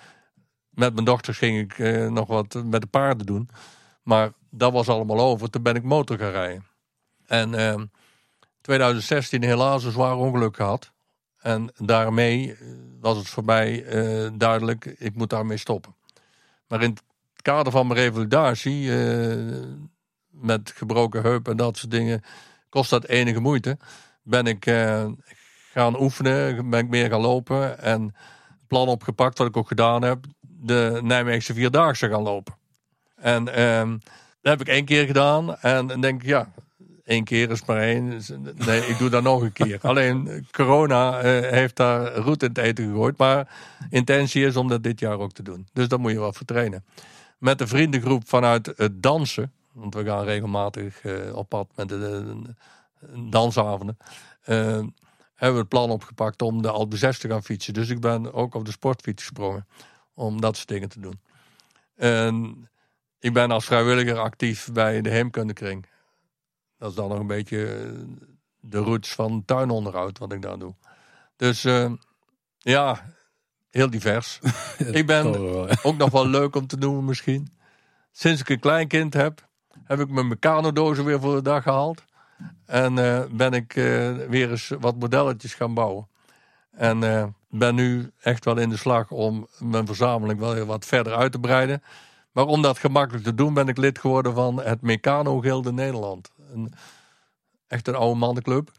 [0.72, 3.50] Met mijn dochters ging ik eh, nog wat met de paarden doen.
[4.04, 5.50] Maar dat was allemaal over.
[5.50, 6.66] Toen ben ik motor gaan rijden.
[7.26, 7.86] En ehm
[8.62, 10.92] 2016 helaas een zwaar ongeluk gehad.
[11.38, 12.68] En daarmee eh,
[13.00, 15.96] was het voor mij eh, duidelijk, ik moet daarmee stoppen.
[16.68, 17.04] Maar in het
[17.42, 18.92] kader van mijn revalidatie,
[20.30, 22.22] met gebroken heup en dat soort dingen,
[22.70, 23.78] kost dat enige moeite.
[24.24, 24.64] Ben ik
[25.72, 28.16] gaan oefenen, ben ik meer gaan lopen en
[28.68, 30.26] plan opgepakt, wat ik ook gedaan heb,
[30.62, 32.54] de Nijmeegse Vierdaagse gaan lopen.
[33.16, 33.90] En ehm,
[34.42, 36.52] dat heb ik één keer gedaan en dan denk ik, ja,
[37.04, 38.10] één keer is maar één.
[38.10, 38.32] Dus,
[38.66, 39.80] Nee, ik doe dat nog een keer.
[39.82, 43.18] Alleen corona eh, heeft daar roet in het eten gegooid.
[43.18, 43.48] Maar
[43.90, 45.68] intentie is om dat dit jaar ook te doen.
[45.74, 46.86] Dus daar moet je wel voor trainen.
[47.38, 49.52] Met de vriendengroep vanuit het dansen.
[49.72, 53.98] Want we gaan regelmatig eh, op pad met de, de- de dansavonden.
[54.44, 54.56] eh,
[55.36, 57.74] hebben we het plan opgepakt om de Alpe 6 te gaan fietsen.
[57.74, 59.68] Dus ik ben ook op de sportfiets gesprongen.
[60.14, 61.20] Om dat soort dingen te doen.
[61.96, 62.70] En
[63.20, 65.86] ik ben als vrijwilliger actief bij de Heemkundekring.
[66.78, 67.90] Dat is dan nog een beetje eh,
[68.60, 70.76] de roots van tuinonderhoud wat ik daar doe.
[71.36, 71.92] Dus eh,
[72.58, 73.14] ja,
[73.70, 74.40] heel divers.
[75.00, 75.26] ik ben
[75.84, 77.58] ook nog wel leuk om te noemen misschien.
[78.12, 79.48] Sinds ik een kleinkind heb,
[79.84, 82.04] heb ik mijn mecanodozen weer voor de dag gehaald.
[82.66, 83.74] En eh, ben ik
[84.30, 86.08] weer eens wat modelletjes gaan bouwen.
[86.72, 90.86] En eh, ben nu echt wel in de slag om mijn verzameling wel weer wat
[90.86, 91.84] verder uit te breiden.
[92.32, 96.32] Maar om dat gemakkelijk te doen ben ik lid geworden van het Mecano Gilde Nederland.
[96.54, 96.74] Een,
[97.68, 98.72] echt een oude mannenclub.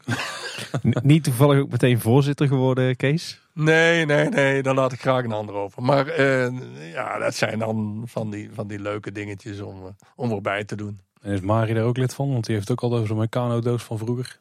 [0.81, 3.41] Niet toevallig ook meteen voorzitter geworden, Kees?
[3.53, 5.83] Nee, nee, nee, daar laat ik graag een ander over.
[5.83, 10.31] Maar eh, ja, dat zijn dan van die, van die leuke dingetjes om, eh, om
[10.31, 10.99] erbij te doen.
[11.21, 12.31] En is Mari daar ook lid van?
[12.31, 14.39] Want die heeft ook al over zo'n Meccano-doos van vroeger.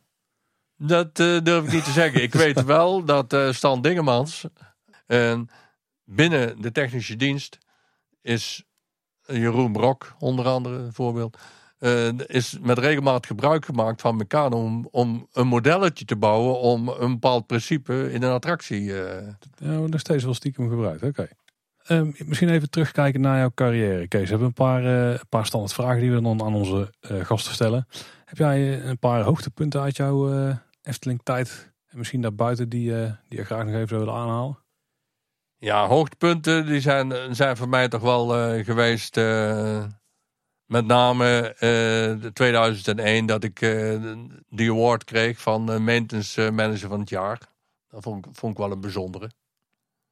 [0.84, 2.22] Dat eh, durf ik niet te zeggen.
[2.22, 4.46] Ik weet wel dat eh, Stan Dingemans,
[5.06, 5.40] eh,
[6.04, 7.58] binnen de technische dienst
[8.22, 8.64] is
[9.26, 11.38] Jeroen Brok, onder andere een voorbeeld,
[12.26, 17.12] is met regelmaat gebruik gemaakt van Meccano om, om een modelletje te bouwen om een
[17.12, 18.82] bepaald principe in een attractie.
[18.82, 21.02] Ja, nog steeds wel stiekem gebruikt.
[21.02, 21.28] Oké.
[21.82, 24.22] Ehm, misschien even terugkijken naar jouw carrière, Kees.
[24.22, 27.86] We hebben een paar, een paar standaard vragen die we dan aan onze gasten stellen.
[28.24, 31.72] Heb jij een paar hoogtepunten uit jouw eh, Efteling-tijd?
[31.88, 34.58] En misschien daarbuiten die, eh, die je graag nog even zou willen aanhalen?
[35.58, 39.16] Ja, hoogtepunten die zijn, zijn voor mij toch wel eh, geweest.
[39.16, 39.84] eh,
[40.66, 41.58] met name eh,
[42.22, 43.58] de 2001 dat ik
[44.48, 47.38] die award kreeg van Maintenance Manager van het jaar.
[47.88, 49.30] Dat vond, ik- vond ik wel een bijzondere.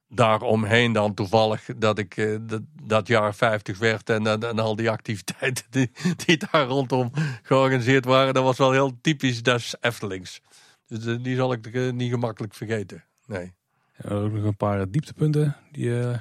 [0.09, 4.91] Daaromheen dan toevallig dat ik dat, dat jaar 50 werd en, en, en al die
[4.91, 5.91] activiteiten die,
[6.27, 7.11] die daar rondom
[7.43, 8.35] georganiseerd waren.
[8.35, 10.41] Dat was wel heel typisch des Eftelings.
[10.91, 13.05] Dus eh, die zal ik eh, niet gemakkelijk vergeten.
[13.27, 13.53] Nee.
[13.97, 16.19] Ja, ook nog een paar dieptepunten die eh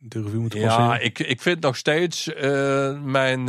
[0.00, 1.04] de review moeten Ja, passeren.
[1.04, 2.26] ik, ik vind nog steeds
[3.02, 3.48] mijn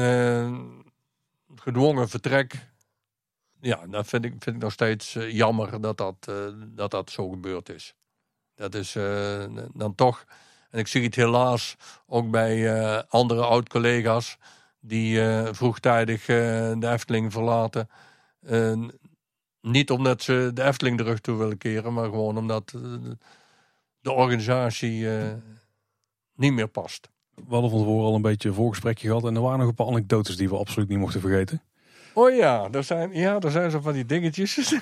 [1.55, 2.69] gedwongen vertrek.
[3.61, 6.31] Ja, dat vind ik, vind ik nog steeds jammer dat dat,
[6.67, 7.95] dat dat zo gebeurd is.
[8.55, 8.93] Dat is
[9.73, 10.25] dan toch.
[10.69, 14.37] En ik zie het helaas ook bij andere oud-collega's
[14.79, 15.21] die
[15.51, 17.89] vroegtijdig de Efteling verlaten.
[19.61, 22.81] Niet omdat ze de Efteling de rug toe willen keren, maar gewoon omdat eh,
[24.01, 25.33] de organisatie eh,
[26.35, 27.09] niet meer past.
[27.35, 29.23] We hadden van tevoren al een beetje een voorgesprekje gehad.
[29.25, 31.61] En er waren nog een paar anekdotes die we absoluut niet mochten vergeten.
[32.13, 34.55] Oh ja, er zijn, ja, er zijn zo van die dingetjes.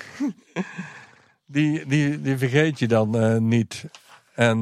[1.46, 3.84] die, die, die vergeet je dan eh, niet.
[4.34, 4.60] En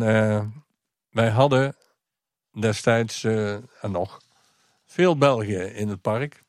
[1.10, 1.76] wij hadden
[2.52, 4.20] destijds, en nog,
[4.86, 6.42] veel Belgen in het park.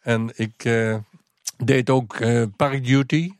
[0.00, 0.64] En ik
[1.64, 3.30] deed ook eh parkduty.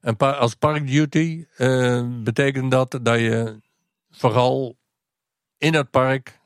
[0.00, 3.60] En pa- als parkduty eh betekent dat dat je
[4.10, 4.76] vooral
[5.58, 6.40] in het park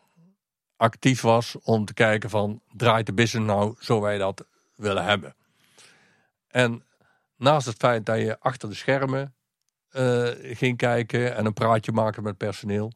[0.77, 5.35] actief was om te kijken van draait de business nou zo wij dat willen hebben.
[6.49, 6.85] En
[7.37, 9.35] naast het feit dat je achter de schermen
[9.89, 12.93] eh, ging kijken en een praatje maken met personeel,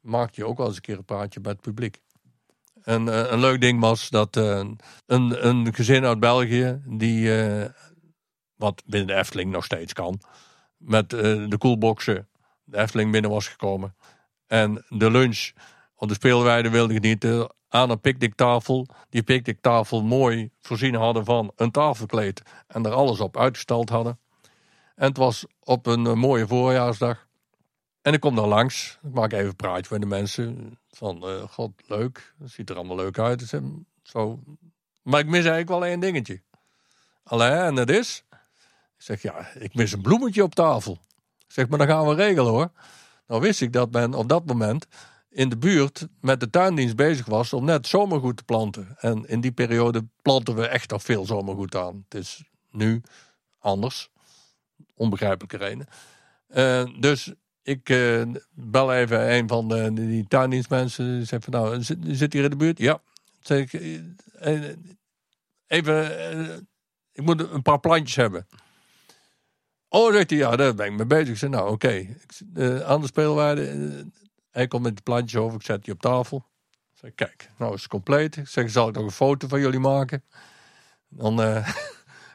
[0.00, 2.00] maakte je ook wel eens een keer een praatje met het publiek.
[2.84, 4.62] En eh, een leuk ding was dat eh,
[5.06, 7.68] een, een gezin uit België, die, eh,
[8.54, 10.20] wat binnen de Efteling nog steeds kan,
[10.76, 12.28] met de koelboxen
[12.64, 13.96] de Efteling binnen was gekomen.
[14.46, 15.50] En de lunch
[15.94, 18.86] op de speelweide wilde genieten aan een picknicktafel.
[19.08, 22.42] Die picknicktafel mooi voorzien hadden van een tafelkleed.
[22.66, 24.18] En er alles op uitgestald hadden.
[24.94, 27.26] En het was op een mooie voorjaarsdag.
[28.02, 28.98] En ik kom dan langs.
[29.02, 30.78] Ik maak even een praatje met de mensen.
[30.90, 32.34] Van, eh, god, leuk.
[32.38, 33.52] Het ziet er allemaal leuk uit.
[34.02, 34.40] Zo.
[35.02, 36.42] Maar ik mis eigenlijk wel één dingetje.
[37.22, 38.24] Allee, en dat is...
[38.96, 40.98] Ik zeg, ja, ik mis een bloemetje op tafel.
[41.38, 42.70] Ik zeg, maar dat gaan we regelen hoor.
[43.26, 44.86] Nou wist ik dat men op dat moment
[45.30, 48.96] in de buurt met de tuindienst bezig was om net zomergoed te planten.
[48.98, 52.04] En in die periode planten we echt nog veel zomergoed aan.
[52.08, 53.02] Het is nu
[53.58, 54.10] anders.
[54.94, 55.86] Onbegrijpelijke reden.
[56.46, 57.32] Eh, dus
[57.70, 61.16] ik eh, bel even een van de, die tuindienstmensen.
[61.16, 62.78] Die zegt van nou, zit, hier in de buurt?
[62.78, 63.02] Ja.
[63.40, 63.72] Zeg ik,
[64.38, 64.76] eh, eh,
[65.66, 66.68] even,
[67.12, 68.46] ik moet een paar plantjes hebben.
[69.88, 71.42] Oh, zegt hij, ja, daar ben ik mee bezig.
[71.42, 72.06] Ik nou, oké.
[72.28, 74.06] Zit, eh, aan de speelwaarde.
[74.50, 75.56] hij komt met de plantjes over.
[75.56, 76.44] Ik zet die op tafel.
[76.92, 78.36] Ik zeg, kijk, nou is het compleet.
[78.36, 80.24] Ik zeg, zal ik nog een foto van jullie maken?
[81.08, 81.64] Dan hebben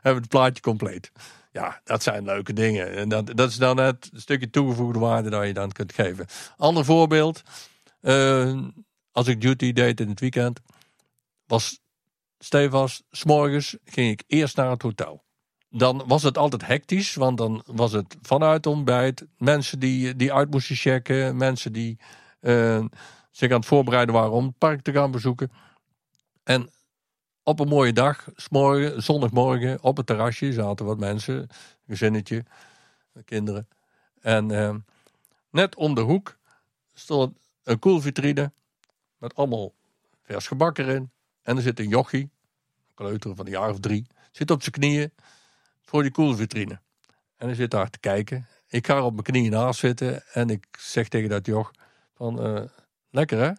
[0.01, 1.11] we het plaatje compleet.
[1.55, 2.95] Ja, dat zijn leuke dingen.
[2.95, 6.25] En dat, dat is dan het stukje toegevoegde waarde dat je dan kunt geven.
[6.57, 7.41] Ander voorbeeld.
[8.01, 8.61] eh,
[9.11, 10.59] als ik duty deed in het weekend,
[11.45, 11.79] was
[12.39, 15.23] stevast, s'morgens ging ik eerst naar het hotel.
[15.69, 19.25] Dan was het altijd hectisch, want dan was het vanuit ontbijt.
[19.37, 21.99] Mensen die, die uit moesten checken, mensen die
[22.39, 22.85] eh,
[23.31, 25.51] zich aan het voorbereiden waren om het park te gaan bezoeken.
[26.43, 26.69] En
[27.45, 28.27] op een mooie dag,
[28.97, 31.49] zondagmorgen, op het terrasje zaten wat mensen, een
[31.87, 32.45] gezinnetje,
[33.25, 33.67] kinderen.
[34.21, 34.75] En eh,
[35.49, 36.37] net om de hoek
[36.93, 38.51] stond een koelvitrine
[39.17, 39.73] met allemaal
[40.23, 41.11] vers gebak erin.
[41.41, 42.21] En er zit een jochie,
[42.87, 45.13] een kleuter van een jaar of drie, zit op zijn knieën
[45.81, 46.79] voor die koelvitrine.
[47.37, 48.47] En hij zit daar te kijken.
[48.67, 51.71] Ik ga er op mijn knieën naast zitten en ik zeg tegen dat joch
[52.15, 52.63] van, eh,
[53.09, 53.51] lekker hè?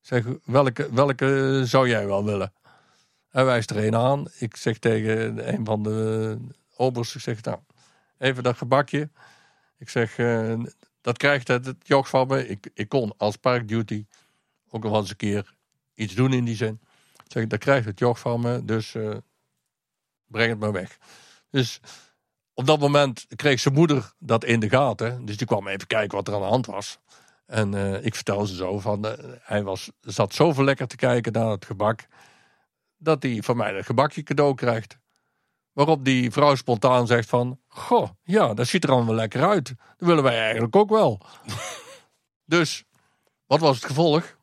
[0.00, 2.52] Zeg, welke, welke zou jij wel willen?
[3.28, 4.26] Hij wijst er een aan.
[4.38, 6.38] Ik zeg tegen een van de
[6.76, 7.58] obers, ik zeg, nou,
[8.18, 9.10] even dat gebakje.
[9.78, 10.54] Ik zeg, eh,
[11.00, 12.48] dat krijgt het, het joch van me.
[12.48, 14.06] Ik, ik kon als parkduty
[14.70, 15.54] ook nog eens een keer
[15.94, 16.80] iets doen in die zin.
[17.24, 19.16] Ik zeg, dat krijgt het joch van me, dus eh,
[20.26, 20.98] breng het maar weg.
[21.50, 21.80] Dus
[22.54, 25.24] op dat moment kreeg zijn moeder dat in de gaten.
[25.24, 26.98] Dus die kwam even kijken wat er aan de hand was.
[27.46, 29.06] En eh, ik vertel ze zo van,
[29.40, 32.06] hij was, zat zoveel lekker te kijken naar het gebak,
[32.98, 34.98] dat hij van mij een gebakje cadeau krijgt.
[35.72, 39.66] Waarop die vrouw spontaan zegt van, goh, ja, dat ziet er allemaal lekker uit.
[39.96, 41.20] Dat willen wij eigenlijk ook wel.
[42.44, 42.84] dus,
[43.46, 44.36] wat was het gevolg?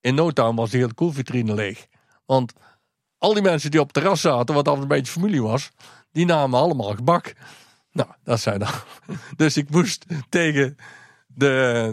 [0.00, 1.86] In no time was die hele koelvitrine leeg.
[2.24, 2.52] Want
[3.18, 5.70] al die mensen die op het terras zaten, wat altijd een beetje familie was,
[6.12, 7.34] die namen allemaal gebak.
[7.92, 8.70] Nou, dat zijn dan.
[9.36, 10.76] Dus ik moest tegen
[11.26, 11.92] de,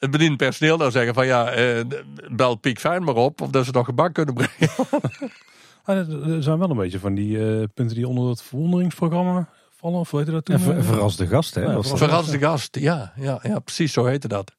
[0.00, 1.84] het bediend personeel dan zeggen van ja, eh,
[2.30, 4.70] bel Piek Fijn maar op of dat ze nog gebak kunnen brengen.
[5.84, 9.48] Ah, er er zijn wel een beetje van die eh, punten die onder het verwonderingsprogramma
[9.76, 9.98] vallen.
[10.00, 10.54] Of weet je dat toen?
[10.54, 10.84] En ver- eh?
[10.84, 11.60] verraste gast, hè?
[11.60, 11.82] Ja, dat?
[11.82, 14.52] verras- Verras de gast, ja, ja, ja, precies zo heette dat.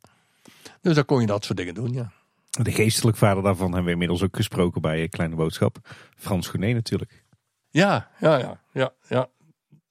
[0.82, 2.12] Dus dan kon je dat soort dingen doen, ja.
[2.50, 5.78] De geestelijk vader daarvan hebben we inmiddels ook gesproken bij eh, Kleine Boodschap.
[6.18, 7.24] Frans Gournay natuurlijk.
[7.70, 9.28] Ja, ja, ja, ja, ja.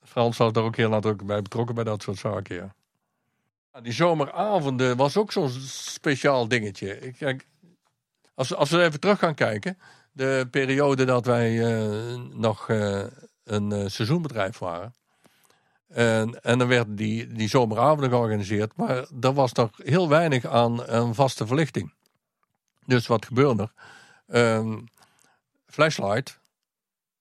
[0.03, 2.75] Frans was daar ook heel nadrukkelijk bij betrokken bij dat soort zaken, ja.
[3.81, 6.99] Ja, Die zomeravonden was ook zo'n speciaal dingetje.
[6.99, 7.47] Ik-
[8.35, 9.79] als, als we even terug gaan kijken,
[10.13, 13.03] de periode dat wij eh, nog eh,
[13.45, 14.95] een eh, seizoenbedrijf waren.
[15.89, 20.89] En, en dan werden die, die zomeravonden georganiseerd, maar er was nog heel weinig aan
[20.89, 21.93] een vaste verlichting.
[22.87, 23.73] Dus wat gebeurde er?
[24.27, 24.79] Ehm,
[25.67, 26.39] flashlight,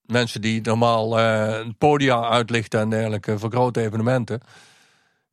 [0.02, 1.10] mensen die normaal
[1.78, 4.42] podia uitlichten en dergelijke voor grote evenementen.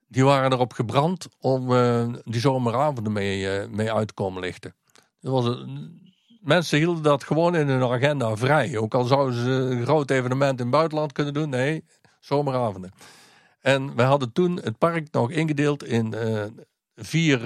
[0.09, 4.75] Die waren erop gebrand om eh, die zomeravonden mee, eh, mee uit te komen lichten.
[5.21, 5.65] Dat was
[6.41, 8.79] mensen hielden dat gewoon in hun agenda vrij.
[8.79, 11.49] Ook al zouden ze een groot evenement in het buitenland kunnen doen.
[11.49, 11.85] Nee,
[12.21, 12.93] zomeravonden.
[13.61, 16.45] En we hadden toen het park nog ingedeeld in eh,
[16.95, 17.41] vier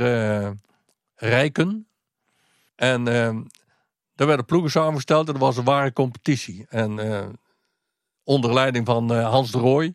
[1.15, 1.89] rijken.
[2.75, 3.05] En
[4.15, 6.67] daar werden ploegen samengesteld en er was een ware competitie.
[6.69, 6.99] En
[8.25, 9.95] onder leiding van Hans de Rooij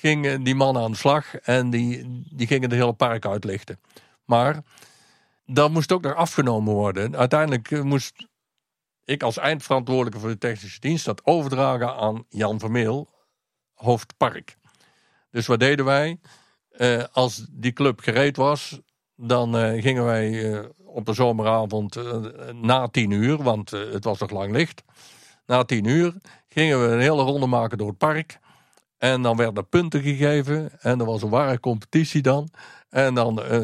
[0.00, 3.80] gingen die mannen aan de slag en die, die gingen de hele park uitlichten.
[4.24, 4.62] Maar
[5.46, 7.16] dat moest ook nog afgenomen worden.
[7.16, 8.26] Uiteindelijk eh, moest
[9.04, 13.08] ik als eindverantwoordelijke voor de technische dienst dat overdragen aan Jan Vermeel,
[13.74, 14.56] hoofdpark.
[15.30, 16.20] Dus wat deden wij?
[16.70, 18.80] Eh, als die club gereed was,
[19.16, 21.96] dan eh, gingen wij op de zomeravond
[22.52, 24.82] na tien uur, want het was nog lang licht.
[25.46, 26.14] Na tien uur
[26.48, 28.38] gingen we een hele ronde maken door het park.
[28.98, 30.70] En dan werden er punten gegeven.
[30.80, 32.48] En er was een ware competitie dan.
[32.90, 33.62] En dan, eh,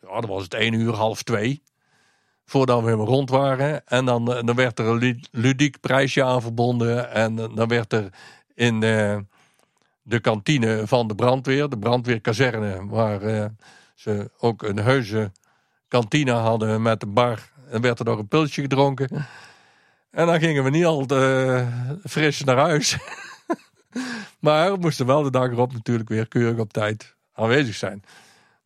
[0.00, 1.62] ja, dan was het één uur, half twee.
[2.44, 3.86] Voordat we helemaal rond waren.
[3.86, 7.10] En dan, eh, dan werd er een lu- ludiek prijsje aan verbonden.
[7.10, 8.08] En eh, dan werd er
[8.54, 8.80] in
[10.02, 13.50] de kantine van de brandweer, de brandweerkazerne, waar
[13.94, 15.32] ze ook een heuse
[15.88, 17.50] kantine hadden met een bar.
[17.70, 19.26] En werd er nog een pilsje gedronken.
[20.10, 21.66] En dan gingen we niet al te
[22.04, 22.96] fris naar huis.
[24.40, 28.02] maar we moesten wel de dag erop natuurlijk weer keurig op tijd aanwezig zijn.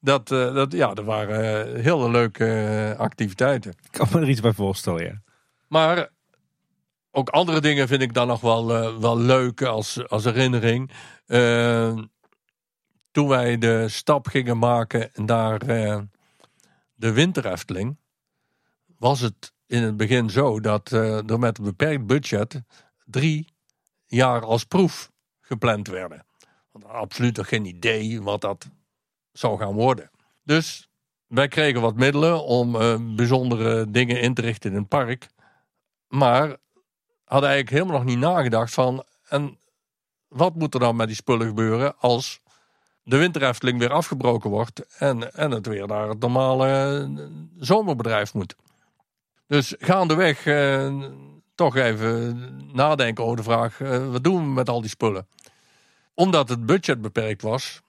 [0.01, 3.71] Dat, eh, dat, ja, dat waren eh, hele leuke eh, activiteiten.
[3.71, 5.23] Ik kan me er iets bij voorstellen, ja.
[5.69, 6.09] Maar
[7.11, 8.67] ook andere dingen vind ik dan nog wel,
[9.01, 10.91] wel leuk als, als herinnering.
[13.11, 15.59] Toen wij de stap gingen maken naar
[16.95, 17.97] de winterefteling,
[18.99, 22.63] was het in het begin zo dat eh, er met een beperkt budget
[23.05, 23.55] drie
[24.07, 25.11] jaar als proef
[25.47, 26.27] gepland werden.
[26.73, 28.69] Want absoluut geen idee wat dat
[29.33, 30.11] zou gaan worden.
[30.43, 30.89] Dus
[31.27, 35.29] wij kregen wat middelen om eh, bijzondere dingen in te richten in het park.
[36.09, 36.57] Maar
[37.25, 39.05] hadden eigenlijk helemaal nog niet nagedacht van...
[39.29, 39.59] en
[40.29, 42.41] wat moet er dan met die spullen gebeuren als
[43.03, 44.99] de winterefteling weer afgebroken wordt...
[44.99, 47.25] en, en het weer naar het normale eh,
[47.59, 48.57] zomerbedrijf moet.
[49.47, 51.05] Dus gaandeweg eh,
[51.57, 52.37] toch even
[52.73, 53.81] nadenken over de vraag...
[53.81, 55.27] eh, wat doen we met al die spullen?
[56.15, 57.83] Omdat het budget beperkt was...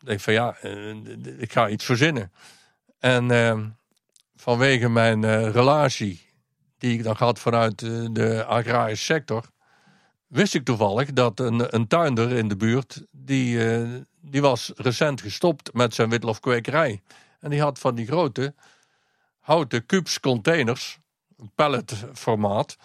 [0.00, 0.96] denk ik van ja, eh,
[1.38, 2.32] ik ga iets verzinnen.
[2.98, 3.58] En eh,
[4.36, 6.26] vanwege mijn eh, relatie
[6.78, 7.78] die ik dan had vanuit
[8.14, 9.44] de agrarische sector,
[10.26, 13.58] wist ik toevallig dat een, een tuinder in de buurt, die,
[14.20, 17.02] die was recent gestopt met zijn witlofkwekerij.
[17.40, 18.54] En die had van die grote
[19.40, 20.98] houten kubus containers,
[21.38, 22.76] een palletformaat,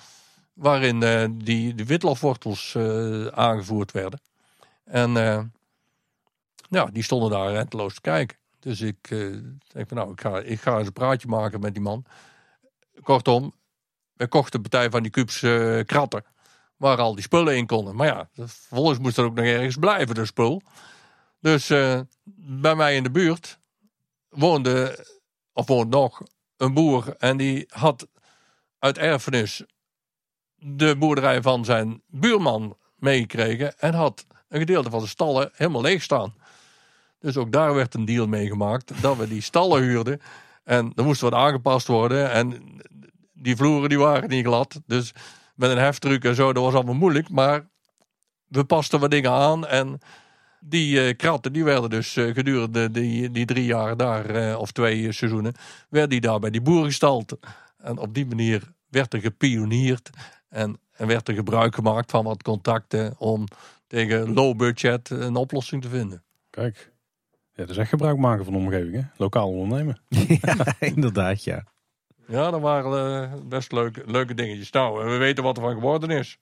[0.54, 4.22] waarin eh, die, die witlofwortels eh, aangevoerd werden.
[4.84, 5.44] En eh,
[6.70, 8.38] ja, die stonden daar renteloos te kijken.
[8.60, 9.08] Dus ik
[9.68, 12.06] denk van nou, ik ga, ik ga eens een praatje maken met die man.
[13.02, 13.54] Kortom,
[14.14, 15.40] we kochten een partij van die kubus
[15.86, 16.26] kratten.
[16.78, 17.96] Waar al die spullen in konden.
[17.96, 20.62] Maar ja, vervolgens moest er ook nog ergens blijven, de spul.
[21.40, 21.68] Dus
[22.36, 23.60] bij mij in de buurt
[24.30, 25.06] woonde,
[25.54, 26.22] of woont nog,
[26.58, 27.16] een boer.
[27.18, 28.08] En die had
[28.84, 29.64] uit erfenis
[30.56, 33.80] de boerderij van zijn buurman meegekregen.
[33.80, 36.34] En had een gedeelte van de stallen helemaal leeg staan.
[37.20, 40.22] Dus ook daar werd een deal mee gemaakt dat we die stallen huurden.
[40.64, 42.32] En er moest wat aangepast worden.
[42.32, 42.80] En
[43.34, 44.82] die vloeren die waren niet glad.
[44.86, 45.12] Dus
[45.56, 47.30] met een heftruck en zo, dat was allemaal moeilijk.
[47.30, 47.70] Maar
[48.48, 49.68] we pasten wat dingen aan.
[49.68, 50.00] En
[50.60, 54.72] die uh, kratten die werden dus uh, gedurende die, die drie jaar daar, uh, of
[54.72, 55.54] twee seizoenen,
[55.90, 57.38] werden die daar bij die boeren gestald.
[57.78, 60.10] En op die manier werd er gepioneerd
[60.50, 63.46] en, en werd er gebruik gemaakt van wat contacten om
[63.88, 66.24] tegen low budget een oplossing te vinden.
[66.50, 66.92] Kijk,
[67.54, 69.02] ja, dat is echt gebruik maken van de omgeving, hè?
[69.18, 70.02] Lokaal ondernemen.
[70.42, 71.64] ja, inderdaad, ja.
[72.28, 74.72] Ja, dat waren best leuke, leuke dingetjes.
[74.72, 76.38] Nou, en we weten wat er van geworden is.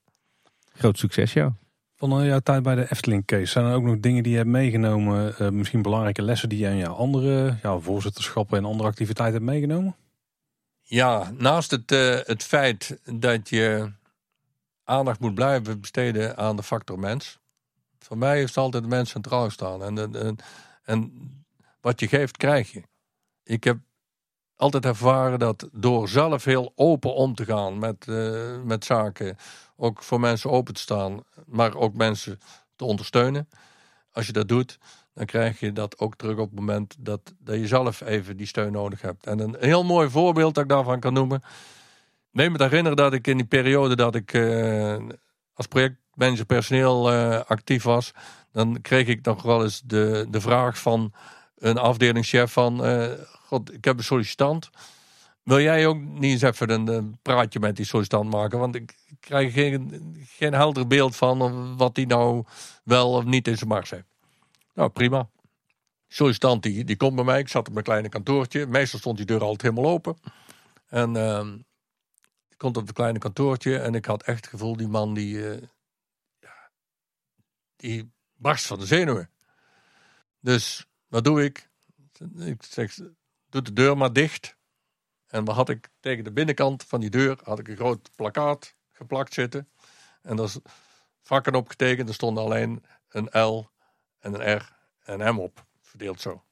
[0.74, 1.54] Groot succes, ja.
[1.96, 4.50] Van jouw tijd bij de Efteling Case, zijn er ook nog dingen die je hebt
[4.50, 5.36] meegenomen?
[5.40, 9.52] Uh, misschien belangrijke lessen die je aan jouw andere ja, voorzitterschappen en andere activiteiten hebt
[9.52, 9.96] meegenomen?
[10.92, 13.92] Ja, naast het, uh, het feit dat je
[14.84, 17.40] aandacht moet blijven besteden aan de factor mens.
[18.00, 19.84] Voor mij heeft altijd de mens centraal staan.
[19.84, 20.38] En, en,
[20.84, 21.12] en
[21.82, 22.84] wat je geeft, krijg je.
[23.44, 23.78] Ik heb
[24.56, 29.38] altijd ervaren dat door zelf heel open om te gaan met, uh, met zaken,
[29.76, 32.40] ook voor mensen open te staan, maar ook mensen
[32.76, 33.50] te ondersteunen.
[34.12, 34.78] Als je dat doet,
[35.22, 38.46] dan krijg je dat ook terug op het moment dat, dat je zelf even die
[38.46, 39.26] steun nodig hebt.
[39.26, 41.42] En een heel mooi voorbeeld dat ik daarvan kan noemen.
[42.32, 44.98] Neem me te herinneren dat ik in die periode dat ik uh,
[45.54, 48.12] als projectmanager personeel uh, actief was,
[48.52, 51.14] dan kreeg ik nog wel eens de, de vraag van
[51.58, 53.06] een afdelingschef van, uh,
[53.46, 54.70] god, ik heb een sollicitant.
[55.44, 58.60] Wil jij ook niet eens even een, praatje met die sollicitant maken?
[58.60, 62.44] Want ik krijg geen, geen helder beeld van wat hij nou
[62.84, 64.11] wel of niet in zijn mars heeft.
[64.82, 65.30] Nou, prima.
[66.08, 67.40] Sollicitant die, die komt bij mij.
[67.40, 68.68] Ik zat op mijn kleine kantoortje.
[68.68, 70.18] Meestal stond die deur altijd helemaal open.
[70.88, 71.48] En uh,
[72.50, 75.38] ik komt op het kleine kantoortje en ik had echt het gevoel, die man die,
[76.40, 76.72] ja,
[77.76, 79.30] die barst van de zenuwen.
[80.40, 81.70] Dus wat doe ik?
[82.36, 82.96] Ik zeg,
[83.50, 84.56] doe de deur maar dicht.
[85.28, 88.76] En wat had ik tegen de binnenkant van die deur had ik een groot plakkaat
[88.92, 89.70] geplakt zitten.
[90.22, 90.58] En daar is
[91.22, 92.08] vakken op getekend.
[92.08, 93.71] Er stond alleen een L
[94.22, 95.66] en een R en M op.
[95.82, 96.44] Verdeeld zo.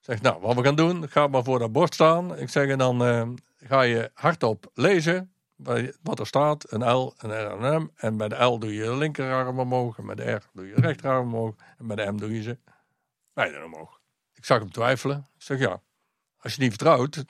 [0.00, 2.38] Zeg, nou, wat we gaan doen, ga maar voor dat bord staan.
[2.38, 5.32] Ik zeg, en dan uh, ga je hardop lezen
[6.02, 6.72] wat er staat.
[6.72, 7.88] Een L, een R en een M.
[7.96, 9.98] En bij de L doe je de linkerarm omhoog.
[9.98, 11.54] En bij de R doe je de rechterarm omhoog.
[11.78, 12.58] En bij de M doe je ze
[13.32, 14.00] beide omhoog.
[14.34, 15.26] Ik zag hem twijfelen.
[15.36, 15.80] Ik zeg, ja,
[16.38, 17.24] als je niet vertrouwt,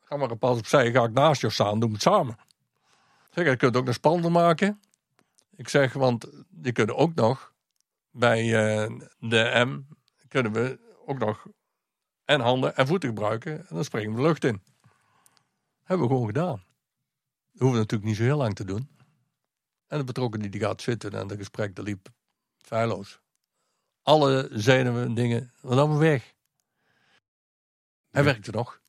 [0.00, 0.90] ga maar een pas opzij.
[0.90, 2.36] Ga ik naast jou staan, doen het samen.
[3.28, 4.80] Ik zeg, je kunt ook nog spannender maken.
[5.56, 6.26] Ik zeg, want
[6.62, 7.49] je kunt ook nog
[8.10, 9.82] bij uh, de M
[10.28, 11.46] kunnen we ook nog
[12.24, 13.58] en handen en voeten gebruiken.
[13.58, 14.62] En dan springen we de lucht in.
[15.82, 16.64] Hebben we gewoon gedaan.
[17.52, 18.88] Dat hoeven we natuurlijk niet zo heel lang te doen.
[19.86, 22.08] En de betrokkenen die gaat zitten en het gesprek dat liep
[22.58, 23.20] feilloos.
[24.02, 26.34] Alle zenuwen dingen, wat allemaal weg.
[28.10, 28.80] Hij werkte nog.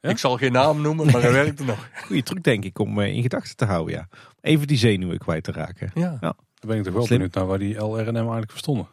[0.00, 0.10] Ja?
[0.10, 1.88] Ik zal geen naam noemen, maar hij werkte nog.
[2.06, 4.08] Goeie truc denk ik om uh, in gedachten te houden, ja.
[4.40, 5.90] Even die zenuwen kwijt te raken.
[5.94, 6.16] Ja.
[6.20, 6.36] ja.
[6.64, 8.88] Dan ben ik toch wel benieuwd naar waar die LRNM eigenlijk verstonden.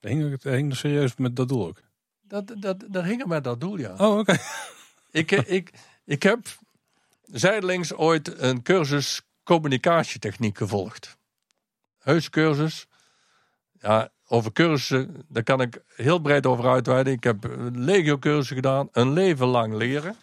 [0.00, 1.80] Hing, hing er serieus met dat doel ook?
[2.22, 3.94] Dat, dat, dat hing er met dat doel, ja.
[3.96, 4.36] Oh, oké.
[5.10, 5.72] ik, ik,
[6.04, 6.38] ik heb
[7.24, 11.16] zijdelings ooit een cursus communicatietechniek gevolgd.
[11.98, 12.86] Heus cursus.
[13.80, 17.12] Ja, over cursussen, daar kan ik heel breed over uitweiden.
[17.12, 20.16] Ik heb een legio cursussen gedaan, een leven lang leren.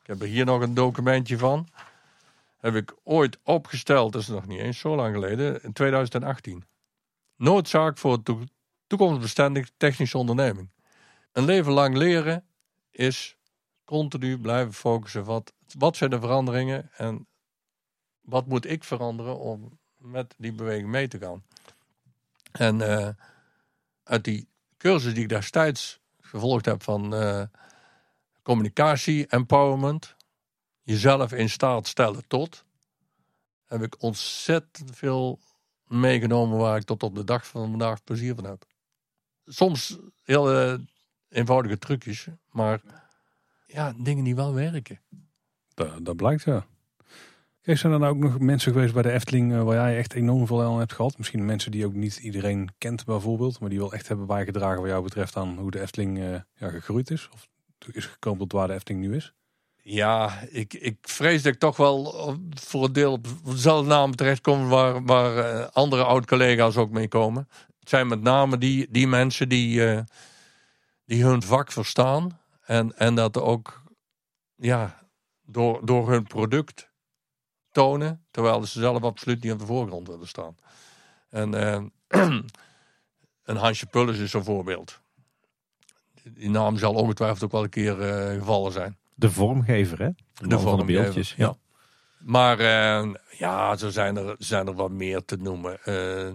[0.00, 1.68] Ik heb er hier nog een documentje van.
[2.66, 6.64] Heb ik ooit opgesteld, dat is nog niet eens zo lang geleden, in 2018.
[7.36, 8.22] Noodzaak voor
[8.86, 10.70] toekomstbestendig technische onderneming.
[11.32, 12.44] Een leven lang leren
[12.90, 13.36] is
[13.84, 15.24] continu blijven focussen.
[15.24, 17.26] Wat, wat zijn de veranderingen en
[18.20, 21.44] wat moet ik veranderen om met die beweging mee te gaan?
[22.52, 23.08] En uh,
[24.02, 27.42] uit die cursus die ik destijds gevolgd heb van uh,
[28.42, 30.15] communicatie, empowerment,
[30.86, 32.64] jezelf in staat stellen tot,
[33.64, 35.38] heb ik ontzettend veel
[35.86, 38.64] meegenomen waar ik tot op de dag van vandaag plezier van heb.
[39.44, 40.78] Soms heel uh,
[41.28, 42.80] eenvoudige trucjes, maar
[43.66, 45.00] ja, dingen die wel werken.
[45.74, 46.66] Dat, dat blijkt ja.
[47.62, 50.14] Kijk, zijn er nou ook nog mensen geweest bij de Efteling uh, waar jij echt
[50.14, 51.18] enorm veel aan hebt gehad?
[51.18, 54.90] Misschien mensen die ook niet iedereen kent bijvoorbeeld, maar die wel echt hebben bijgedragen wat
[54.90, 57.28] jou betreft aan hoe de Efteling uh, ja, gegroeid is?
[57.32, 57.48] Of
[57.92, 59.35] is gekomen tot waar de Efteling nu is?
[59.88, 62.14] Ja, ik, ik vrees dat ik toch wel
[62.54, 67.48] voor een deel op dezelfde naam terechtkom waar, waar uh, andere oud-collega's ook mee komen.
[67.80, 70.04] Het zijn met name die, die mensen die,
[71.04, 73.82] die hun vak verstaan en, en dat ook
[74.54, 74.98] ja,
[75.42, 76.90] door, door hun product
[77.70, 80.56] tonen, terwijl ze zelf absoluut niet op de voorgrond willen staan.
[81.28, 81.52] En
[83.44, 85.00] een Hansje Pullis is een voorbeeld.
[86.22, 88.98] die naam zal ongetwijfeld ook wel een keer eh, gevallen zijn.
[89.18, 90.08] De vormgever, hè?
[90.32, 91.34] De, man van de beeldjes.
[91.36, 91.44] ja.
[91.46, 91.56] Ja.
[92.18, 95.78] Maar eh, ja, zo zijn er, zijn er wat meer te noemen.
[95.84, 96.32] Eh,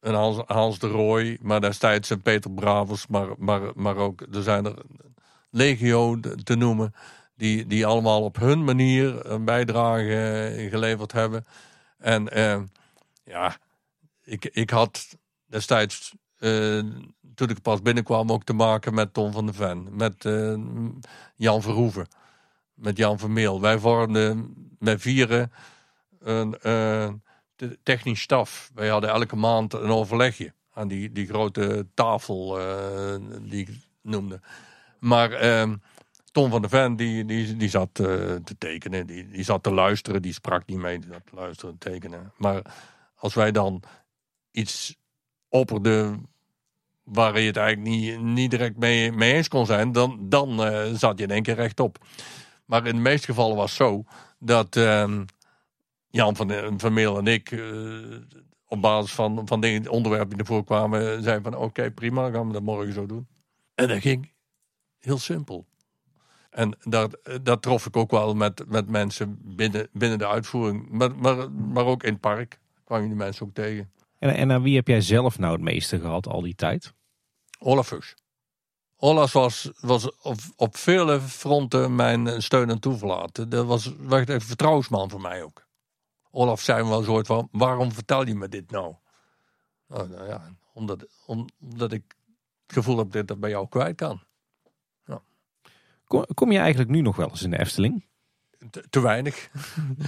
[0.00, 4.42] een Hans, Hans de Rooij, maar destijds een Peter Bravers, maar, maar, maar ook er
[4.42, 4.74] zijn er
[5.50, 6.94] legio de- te noemen.
[7.36, 11.44] Die, die allemaal op hun manier een bijdrage geleverd hebben.
[11.98, 12.60] En eh,
[13.24, 13.56] ja,
[14.24, 16.14] ik, ik had destijds,
[17.34, 19.88] toen ik pas binnenkwam, ook te maken met Tom van de Ven.
[19.90, 20.54] Met eh,
[21.34, 22.06] Jan Verhoeven.
[22.74, 23.60] Met Jan Vermeel.
[23.60, 25.52] Wij vormden met vieren
[26.18, 27.12] een eh,
[27.56, 28.70] te- technisch staf.
[28.74, 33.68] Wij hadden elke maand een overlegje aan die, die grote tafel eh, die ik
[34.02, 34.40] noemde.
[34.98, 35.76] Maar ehm,
[36.32, 39.06] Tom van der Ven, die, die, die zat te tekenen.
[39.06, 40.22] Die, die zat te luisteren.
[40.22, 40.98] Die sprak niet mee.
[40.98, 42.32] Die zat te luisteren, te tekenen.
[42.36, 42.62] Maar
[43.14, 43.82] als wij dan
[44.50, 44.96] iets
[45.48, 46.33] opperden
[47.04, 50.92] waar je het eigenlijk niet, niet direct mee, mee eens kon zijn, dan, dan eh,
[50.92, 51.98] zat je in één keer rechtop.
[52.64, 54.04] Maar in de meeste gevallen was het zo
[54.38, 55.24] dat ehm,
[56.10, 57.60] Jan van, van Meel en ik eh,
[58.66, 62.52] op basis van, van dingen, onderwerpen die ervoor kwamen, zeiden van oké, prima, gaan we
[62.52, 63.26] dat morgen zo doen.
[63.74, 64.32] En dat ging
[64.98, 65.66] heel simpel.
[66.50, 70.88] En dat, dat trof ik ook wel met, met mensen binnen, binnen de uitvoering.
[70.90, 73.90] Maar, maar, maar ook in het park kwam je die mensen ook tegen.
[74.24, 76.94] En, en aan wie heb jij zelf nou het meeste gehad al die tijd?
[77.58, 78.14] Olaf Fuchs.
[78.96, 83.48] Olaf was, was op, op vele fronten mijn steun en toeverlaten.
[83.48, 85.66] Dat was echt een vertrouwensman voor mij ook.
[86.30, 88.94] Olaf zei me wel een soort van, waarom vertel je me dit nou?
[89.88, 92.02] Nou, nou ja, omdat, om- omdat ik
[92.66, 94.22] het gevoel heb dat ik dat bij jou kwijt kan.
[96.04, 98.06] Kom, kom je eigenlijk nu nog wel eens in de Efteling?
[98.70, 99.50] Te, te weinig.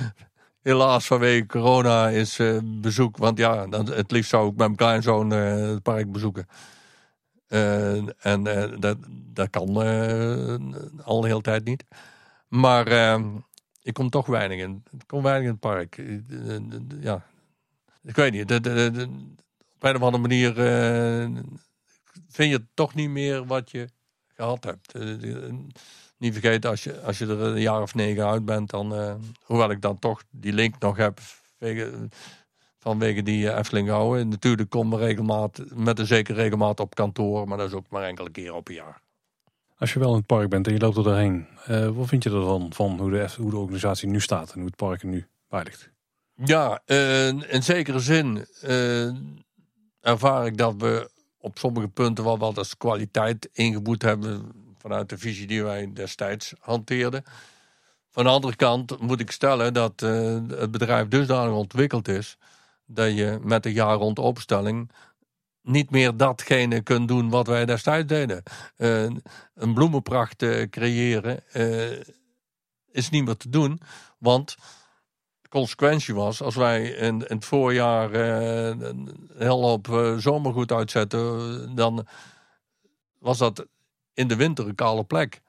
[0.66, 3.16] Helaas vanwege corona is eh, bezoek.
[3.16, 6.46] Want ja, dan, het liefst zou ik met mijn kleinzoon eh, het park bezoeken.
[7.46, 8.42] Eh, en
[8.80, 8.96] dat,
[9.32, 9.68] dat kan
[11.04, 11.84] al de hele tijd niet.
[12.48, 13.24] Maar eh,
[13.82, 14.82] ik kom toch weinig in.
[14.90, 16.02] Ik kom weinig in het park.
[17.00, 17.26] Ja.
[18.02, 18.48] Ik weet niet.
[18.48, 19.08] de-
[19.74, 20.54] op een of andere manier
[22.28, 23.88] vind je toch niet meer wat je
[24.34, 24.92] gehad hebt.
[26.18, 29.14] Niet vergeten, als je, als je er een jaar of negen uit bent, dan, eh,
[29.42, 31.20] hoewel ik dan toch die link nog heb
[32.78, 34.28] vanwege die eh, Efteling houden.
[34.28, 38.02] Natuurlijk kom ik regelmaat, met een zekere regelmaat op kantoor, maar dat is ook maar
[38.02, 39.00] enkele keer op een jaar.
[39.78, 42.22] Als je wel in het park bent en je loopt er doorheen, eh, wat vind
[42.22, 45.08] je ervan van hoe de, hoe de organisatie nu staat en hoe het park er
[45.08, 45.90] nu bij ligt?
[46.44, 46.82] Ja,
[47.48, 48.46] in zekere zin
[50.00, 54.52] ervaar ik dat we op sommige punten wel wat als kwaliteit ingeboet hebben
[54.86, 57.24] vanuit de visie die wij destijds hanteerden.
[58.10, 62.38] Van de andere kant moet ik stellen dat eh, het bedrijf dusdanig ontwikkeld is
[62.84, 64.90] dat je met de jaar rond opstelling
[65.62, 68.42] niet meer datgene kunt doen wat wij destijds deden.
[68.76, 69.02] Eh,
[69.54, 71.42] een bloemenpracht eh, creëren
[72.90, 73.80] is niet meer te doen,
[74.18, 74.56] want
[75.42, 82.06] de consequentie was, als wij in, in het voorjaar een heel hoop zomergoed uitzetten, dan
[83.18, 83.66] was dat
[84.16, 85.40] in de winter een kale plek.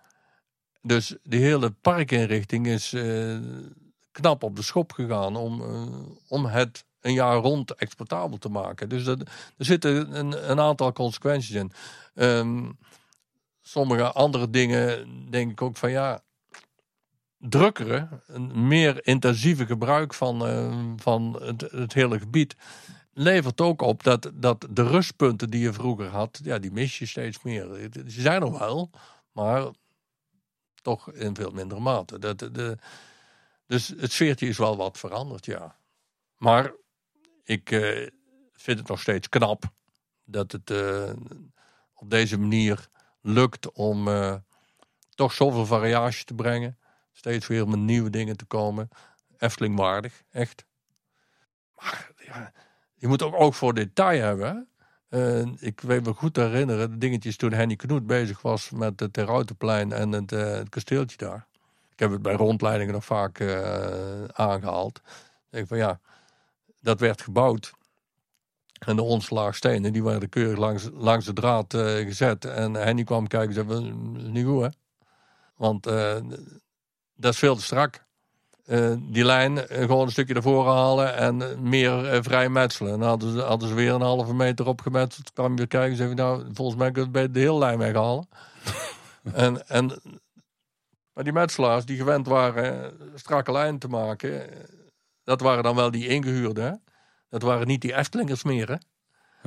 [0.81, 3.37] Dus die hele parkinrichting is eh,
[4.11, 5.87] knap op de schop gegaan om, eh,
[6.27, 8.89] om het een jaar rond exportabel te maken.
[8.89, 9.17] Dus er
[9.57, 11.71] zitten een, een aantal consequenties in.
[12.13, 12.71] Ehm,
[13.61, 16.21] sommige andere dingen denk ik ook van ja,
[17.37, 22.55] drukkere, een meer intensieve gebruik van, eh, van het, het hele gebied
[23.17, 27.05] levert ook op dat, dat de rustpunten die je vroeger had, ja, die mis je
[27.05, 27.89] steeds meer.
[28.07, 28.89] Ze zijn er wel,
[29.31, 29.67] maar
[30.81, 32.19] toch in veel mindere mate.
[32.19, 32.77] Dat, de,
[33.65, 35.75] dus het sfeertje is wel wat veranderd, ja.
[36.37, 36.73] Maar
[37.43, 38.07] ik eh,
[38.53, 39.63] vind het nog steeds knap
[40.23, 41.11] dat het eh,
[41.93, 42.87] op deze manier
[43.21, 44.35] lukt om eh,
[45.09, 46.77] toch zoveel variatie te brengen.
[47.11, 48.89] Steeds weer met nieuwe dingen te komen.
[49.37, 50.65] Efteling waardig, echt.
[51.75, 52.53] Maar ja,
[52.97, 54.67] je moet ook oog voor detail hebben.
[55.59, 59.91] ik weet me goed herinneren, de dingetjes toen Henny Knoet bezig was met het Terrautenplein
[59.91, 61.47] en het, eh, het kasteeltje daar.
[61.91, 65.01] Ik heb het bij rondleidingen nog vaak eh, aangehaald.
[65.51, 65.99] Ik van ja,
[66.81, 67.73] dat werd gebouwd.
[68.85, 72.45] En de onslaag stenen, die werden keurig langs, langs de draad eh, gezet.
[72.45, 73.91] En Henny kwam kijken en zei,
[74.31, 74.69] niet goed hè.
[75.55, 75.83] Want
[77.15, 78.06] dat is veel te strak.
[78.67, 82.93] Eh, die lijn eh, gewoon een stukje ervoor halen en eh, meer vrij metselen.
[82.93, 85.33] En hadden ze, hadden ze weer een halve meter opgemetseld.
[85.33, 87.77] kwam je weer kijken en zei, nou, volgens mij kun je bij de hele lijn
[87.77, 88.27] weghalen.
[89.33, 90.01] en, en,
[91.13, 94.49] maar die metselaars die gewend waren strakke lijnen te maken,
[95.23, 96.63] dat waren dan wel die ingehuurden.
[96.63, 96.71] hè.
[97.29, 98.67] Dat waren niet die Eftelingers meer.
[98.67, 98.77] Hè?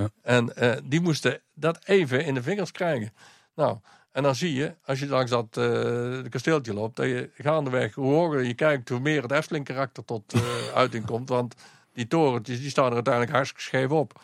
[0.03, 0.09] Ja.
[0.23, 0.53] En
[0.85, 3.13] die moesten dat even in de vingers krijgen.
[3.55, 3.79] Nou,
[4.13, 8.13] En dan zie je, als je langs dat uh, kasteeltje loopt, dat je gaandeweg, hoe
[8.13, 10.43] hoger je kijkt, hoe meer het Efteling karakter tot uh,
[10.75, 11.29] uiting komt.
[11.29, 11.55] Want
[11.93, 14.21] die torentjes, die staan er uiteindelijk hartstikke scheef op.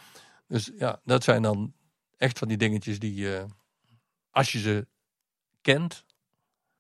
[0.49, 1.73] Dus ja, dat zijn dan
[2.17, 3.43] echt van die dingetjes die, uh,
[4.31, 4.87] als je ze
[5.63, 6.05] kent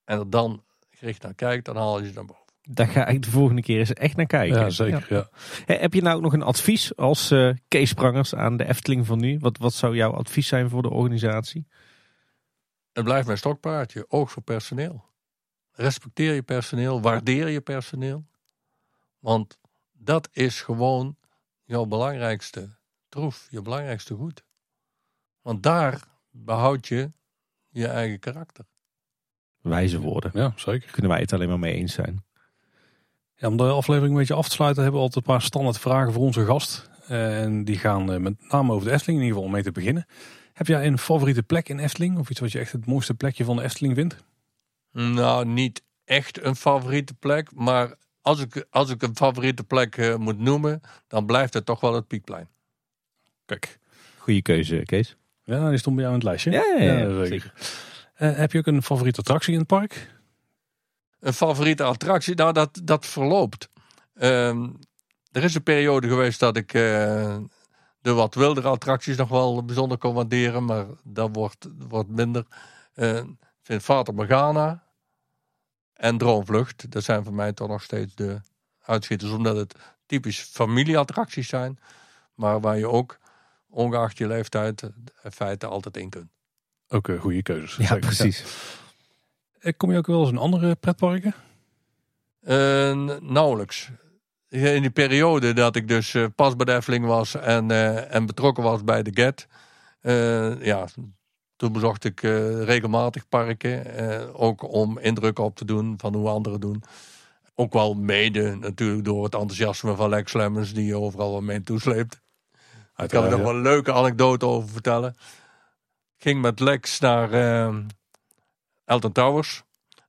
[0.05, 2.45] en er dan gericht naar kijkt, dan haal je ze naar boven.
[2.69, 4.61] Daar ga ik de volgende keer eens echt naar kijken.
[4.61, 5.07] Ja, zeker.
[5.09, 5.29] Ja.
[5.67, 9.19] Heb je nou ook nog een advies als uh, Kees Prangers aan de Efteling van
[9.19, 9.39] nu?
[9.39, 11.67] Wat, wat zou jouw advies zijn voor de organisatie?
[12.97, 14.05] Het blijft mijn stokpaardje.
[14.09, 15.05] Oog voor personeel.
[15.71, 17.01] Respecteer je personeel.
[17.01, 18.27] Waardeer je personeel.
[19.19, 19.59] Want
[19.93, 21.17] dat is gewoon
[21.65, 22.77] jouw belangrijkste
[23.09, 23.47] troef.
[23.51, 24.45] Je belangrijkste goed.
[25.43, 27.13] Want daar behoud je
[27.69, 28.65] je eigen karakter.
[29.61, 30.31] Wijze woorden.
[30.35, 30.91] Ja, zeker.
[30.91, 32.25] Kunnen wij het alleen maar mee eens zijn.
[33.35, 35.79] Ja, om de aflevering een beetje af te sluiten hebben we altijd een paar standaard
[35.79, 36.91] vragen voor onze gast.
[37.07, 40.07] En die gaan met name over de Efteling, in ieder geval om mee te beginnen.
[40.57, 42.19] Heb jij een favoriete plek in Efteling?
[42.19, 44.17] Of iets wat je echt het mooiste plekje van de Efteling vindt?
[44.93, 47.55] Nou, niet echt een favoriete plek.
[47.55, 51.81] Maar als ik, als ik een favoriete plek uh, moet noemen, dan blijft het toch
[51.81, 52.49] wel het Piekplein.
[53.45, 53.79] Kijk.
[54.19, 55.17] Goeie keuze, Kees.
[55.45, 56.51] Ja, die stond bij jou in het lijstje.
[56.51, 57.53] Ja, ja, ja, ja zeker.
[58.19, 60.15] Uh, heb je ook een favoriete attractie in het park?
[61.21, 62.35] Een favoriete attractie?
[62.35, 63.69] Nou, dat, dat verloopt.
[64.15, 64.49] Uh,
[65.33, 67.37] er is een periode geweest dat ik uh,
[68.07, 72.47] de wat wildere attracties nog wel bijzonder kon waarderen, maar dat wordt, wordt minder.
[72.95, 74.83] Uh, ik vind Fata Morgana
[75.93, 78.41] en Droomvlucht, dat zijn voor mij toch nog steeds de
[78.83, 79.75] uitschieters, omdat het
[80.07, 81.79] typisch familieattracties zijn,
[82.35, 83.19] maar waar je ook,
[83.69, 84.83] ongeacht je leeftijd,
[85.23, 86.31] in feite altijd in kunt.
[86.89, 87.89] Ook een goede keuzes.
[87.89, 88.45] Ja, precies.
[89.61, 89.73] Ja.
[89.77, 91.35] Kom je ook wel eens in andere pretparken?
[92.43, 93.91] Uh, nauwelijks
[94.49, 98.27] in die periode dat ik dus uh, pas bij de Efteling was en, uh, en
[98.27, 99.47] betrokken was bij de GET.
[100.03, 100.87] Uh, ja,
[101.57, 104.35] toen bezocht ik regelmatig parken.
[104.35, 106.83] ook om indruk op te doen van hoe anderen doen.
[107.55, 111.63] Ook wel mede natuurlijk door het enthousiasme van Lex Lemmens die je overal wel mee
[111.63, 112.21] toesleept.
[112.95, 115.17] Daar kan ik nog wel een leuke anekdote over vertellen.
[116.17, 117.33] Ik ging met Lex naar
[118.85, 119.63] Elton Towers.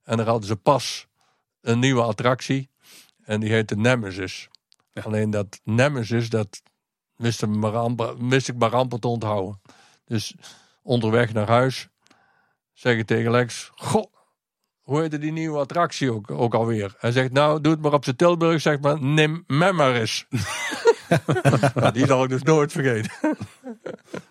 [0.04, 1.08] En daar hadden ze pas
[1.62, 2.70] een nieuwe attractie.
[3.28, 4.50] En die heette Nemesis.
[4.92, 5.02] Ja.
[5.02, 6.62] Alleen dat Nemesis, dat
[7.16, 9.62] wist, hem maar amper, wist ik maar amper te onthouden.
[10.06, 10.36] Dus
[10.82, 11.88] onderweg naar huis
[12.74, 14.14] zeg ik tegen Lex: Goh,
[14.82, 16.96] hoe heette die nieuwe attractie ook, ook alweer?
[16.98, 20.26] Hij zegt: Nou, doe het maar op zijn Tilburg, zeg maar, neem maar
[21.94, 23.12] die zal ik dus nooit vergeten.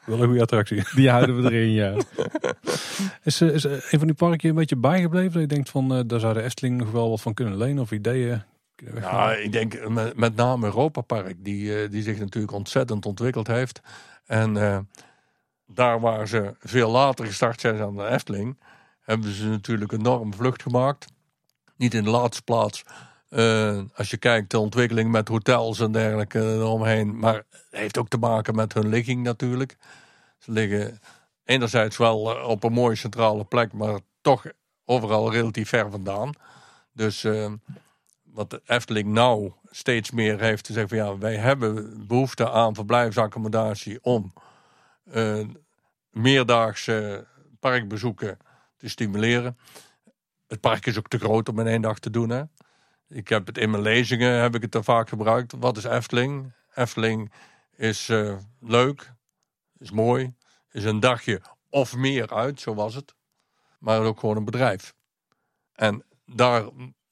[0.05, 0.85] Wel een goede attractie.
[0.95, 1.97] Die houden we erin, ja.
[3.23, 5.33] Is, is een van die parken een beetje bijgebleven?
[5.33, 7.83] Dat je denkt van, uh, daar zou de Efteling nog wel wat van kunnen lenen
[7.83, 8.43] of ideeën
[8.95, 13.47] ja, ik denk met, met name Europa Park, die, uh, die zich natuurlijk ontzettend ontwikkeld
[13.47, 13.81] heeft.
[14.27, 14.79] En uh,
[15.67, 18.59] daar waar ze veel later gestart zijn dan de Efteling,
[19.01, 21.07] hebben ze natuurlijk een enorme vlucht gemaakt.
[21.77, 22.85] Niet in de laatste plaats,
[23.31, 27.19] uh, als je kijkt de ontwikkeling met hotels en dergelijke eromheen.
[27.19, 29.77] Maar het heeft ook te maken met hun ligging natuurlijk.
[30.39, 31.01] Ze liggen
[31.45, 34.45] enerzijds wel op een mooie centrale plek, maar toch
[34.85, 36.33] overal relatief ver vandaan.
[36.93, 37.25] Dus
[38.37, 42.75] wat de Efteling nou steeds meer heeft te zeggen van ja, wij hebben behoefte aan
[42.75, 44.33] verblijfsaccommodatie om
[45.15, 45.47] uh,
[46.11, 47.27] meerdaagse
[47.61, 48.39] parkbezoeken
[48.77, 49.59] te stimuleren.
[50.47, 52.31] Het park is ook te groot om in één dag te doen.
[52.31, 52.43] Hè?
[53.09, 55.53] Ik heb het in mijn lezingen heb ik het er vaak gebruikt.
[55.59, 56.53] Wat is Efteling?
[56.75, 57.33] Efteling
[57.77, 59.13] is uh, leuk,
[59.79, 60.35] is mooi,
[60.71, 61.41] is een dagje
[61.71, 63.15] of meer uit, zo was het.
[63.79, 64.95] Maar ook gewoon een bedrijf.
[65.73, 66.65] En daar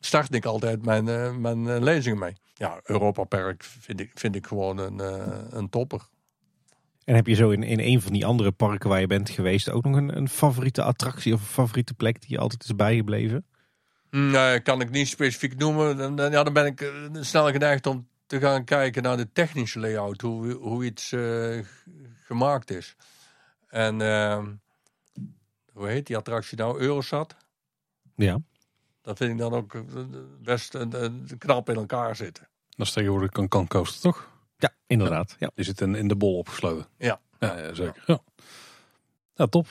[0.05, 2.37] start ik altijd mijn, uh, mijn uh, lezingen mee.
[2.55, 6.01] Ja, Europa Park vind ik, vind ik gewoon een, uh, een topper.
[7.05, 9.71] En heb je zo in, in een van die andere parken waar je bent geweest
[9.71, 13.47] ook nog een, een favoriete attractie of een favoriete plek die je altijd is bijgebleven?
[14.11, 15.97] Nee, kan ik niet specifiek noemen.
[15.97, 19.79] Dan, dan, ja, dan ben ik snel geneigd om te gaan kijken naar de technische
[19.81, 21.15] layout, hoe, hoe iets
[22.25, 22.97] gemaakt is.
[23.69, 24.47] En ehm,
[25.73, 26.79] hoe heet die attractie nou?
[26.79, 27.37] Eurosat?
[28.17, 28.39] Ja.
[29.05, 29.85] Dat vind ik dan ook
[30.43, 32.49] best een, een knap in elkaar zitten.
[32.77, 34.31] Dat is tegenwoordig een kan coaster, toch?
[34.57, 35.37] Ja, inderdaad.
[35.39, 35.51] Ja.
[35.55, 36.87] Die zit in, in de bol opgesloten.
[36.99, 37.21] Ja.
[37.39, 38.03] Ja, ja zeker.
[38.07, 38.19] Ja.
[39.35, 39.67] ja, top.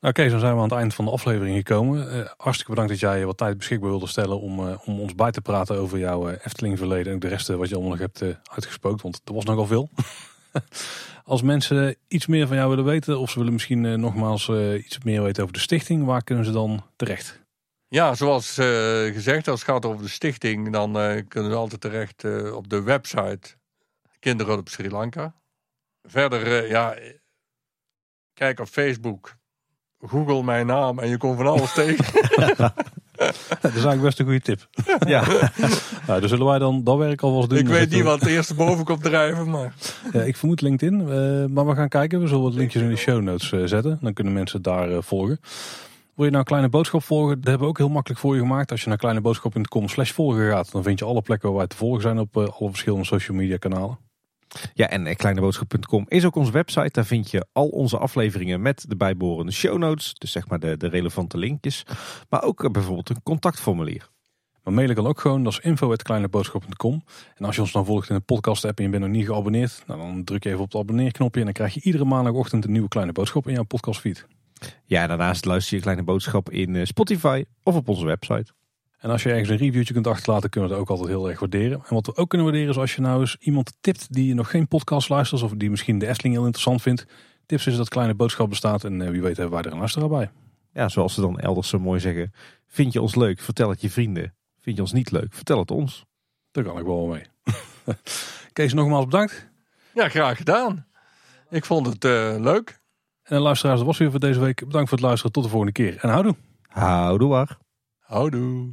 [0.00, 2.16] Oké, okay, zo zijn we aan het eind van de aflevering gekomen.
[2.16, 5.30] Uh, hartstikke bedankt dat jij wat tijd beschikbaar wilde stellen om, uh, om ons bij
[5.30, 7.06] te praten over jouw uh, Efteling verleden.
[7.06, 8.22] En ook de rest wat je allemaal nog hebt
[8.52, 9.88] uitgespookt, want er was nogal veel.
[11.24, 15.22] Als mensen iets meer van jou willen weten, of ze willen misschien nogmaals iets meer
[15.22, 17.45] weten over de stichting, waar kunnen ze dan terecht?
[17.88, 18.66] Ja, zoals uh,
[19.12, 22.68] gezegd, als het gaat over de stichting, dan uh, kunnen we altijd terecht uh, op
[22.68, 23.56] de website
[24.18, 25.34] Kinderen op Sri Lanka.
[26.02, 26.96] Verder, ja,
[28.34, 29.36] kijk op Facebook
[30.00, 32.04] Google mijn naam en je komt van alles tegen.
[33.60, 34.68] dat is eigenlijk best een goede tip.
[35.08, 35.24] Ja.
[36.06, 37.58] Nou, dus zullen wij dan dat werk alvast doen.
[37.58, 39.74] Ik weet niet wat het eerste boven komt drijven, maar...
[40.12, 42.20] Ja, ik vermoed LinkedIn, eh, maar we gaan kijken.
[42.20, 43.98] We zullen wat linkjes in de show notes eh, zetten.
[44.00, 45.40] Dan kunnen mensen daar eh, volgen.
[46.16, 47.36] Wil je nou kleine boodschap volgen?
[47.36, 48.70] Dat hebben we ook heel makkelijk voor je gemaakt.
[48.70, 51.76] Als je naar kleineboodschap.com slash volgen gaat, dan vind je alle plekken waar wij te
[51.76, 53.98] volgen zijn op eh, alle verschillende social media kanalen.
[54.74, 56.90] Ja, en eh, kleineboodschap.com is ook onze website.
[56.92, 60.14] Daar vind je al onze afleveringen met de bijbehorende show notes.
[60.14, 61.82] Dus zeg maar de, de relevante linkjes.
[62.28, 64.08] Maar ook eh, bijvoorbeeld een contactformulier.
[64.62, 67.04] Maar mailen kan ook gewoon, dat is info.kleineboodschap.com.
[67.34, 69.26] En als je ons dan volgt in de podcast app en je bent nog niet
[69.26, 72.64] geabonneerd, nou, dan druk je even op het abonneerknopje en dan krijg je iedere maandagochtend
[72.64, 74.26] een nieuwe kleine boodschap in jouw podcastfeed.
[74.84, 78.52] Ja, daarnaast luister je Kleine Boodschap in eh, Spotify of op onze website.
[78.98, 81.40] En als je ergens een reviewtje kunt achterlaten, kunnen we het ook altijd heel erg
[81.40, 81.82] waarderen.
[81.88, 84.50] En wat we ook kunnen waarderen is als je nou eens iemand tipt die nog
[84.50, 87.06] geen podcast luistert of die misschien de Efteling heel interessant vindt.
[87.46, 90.08] Tips is dat kleine boodschap bestaat en eh, wie weet hebben wij er een luisteraar
[90.08, 90.30] bij.
[90.72, 92.32] Ja, zoals ze dan elders zo mooi zeggen.
[92.66, 93.40] Vind je ons leuk?
[93.40, 94.34] Vertel het je vrienden.
[94.60, 95.34] Vind je ons niet leuk?
[95.34, 96.04] Vertel het ons.
[96.50, 97.22] Daar kan ik wel mee.
[98.52, 99.48] Kees, nogmaals bedankt.
[99.94, 100.86] Ja, graag gedaan.
[101.50, 102.80] Ik vond het eh, leuk.
[103.26, 104.64] En luisteraars, dat was weer voor deze week.
[104.66, 105.32] Bedankt voor het luisteren.
[105.32, 105.96] Tot de volgende keer.
[106.00, 106.36] En houdoe.
[106.62, 107.58] Houdoe waar.
[107.98, 108.72] Houdoe.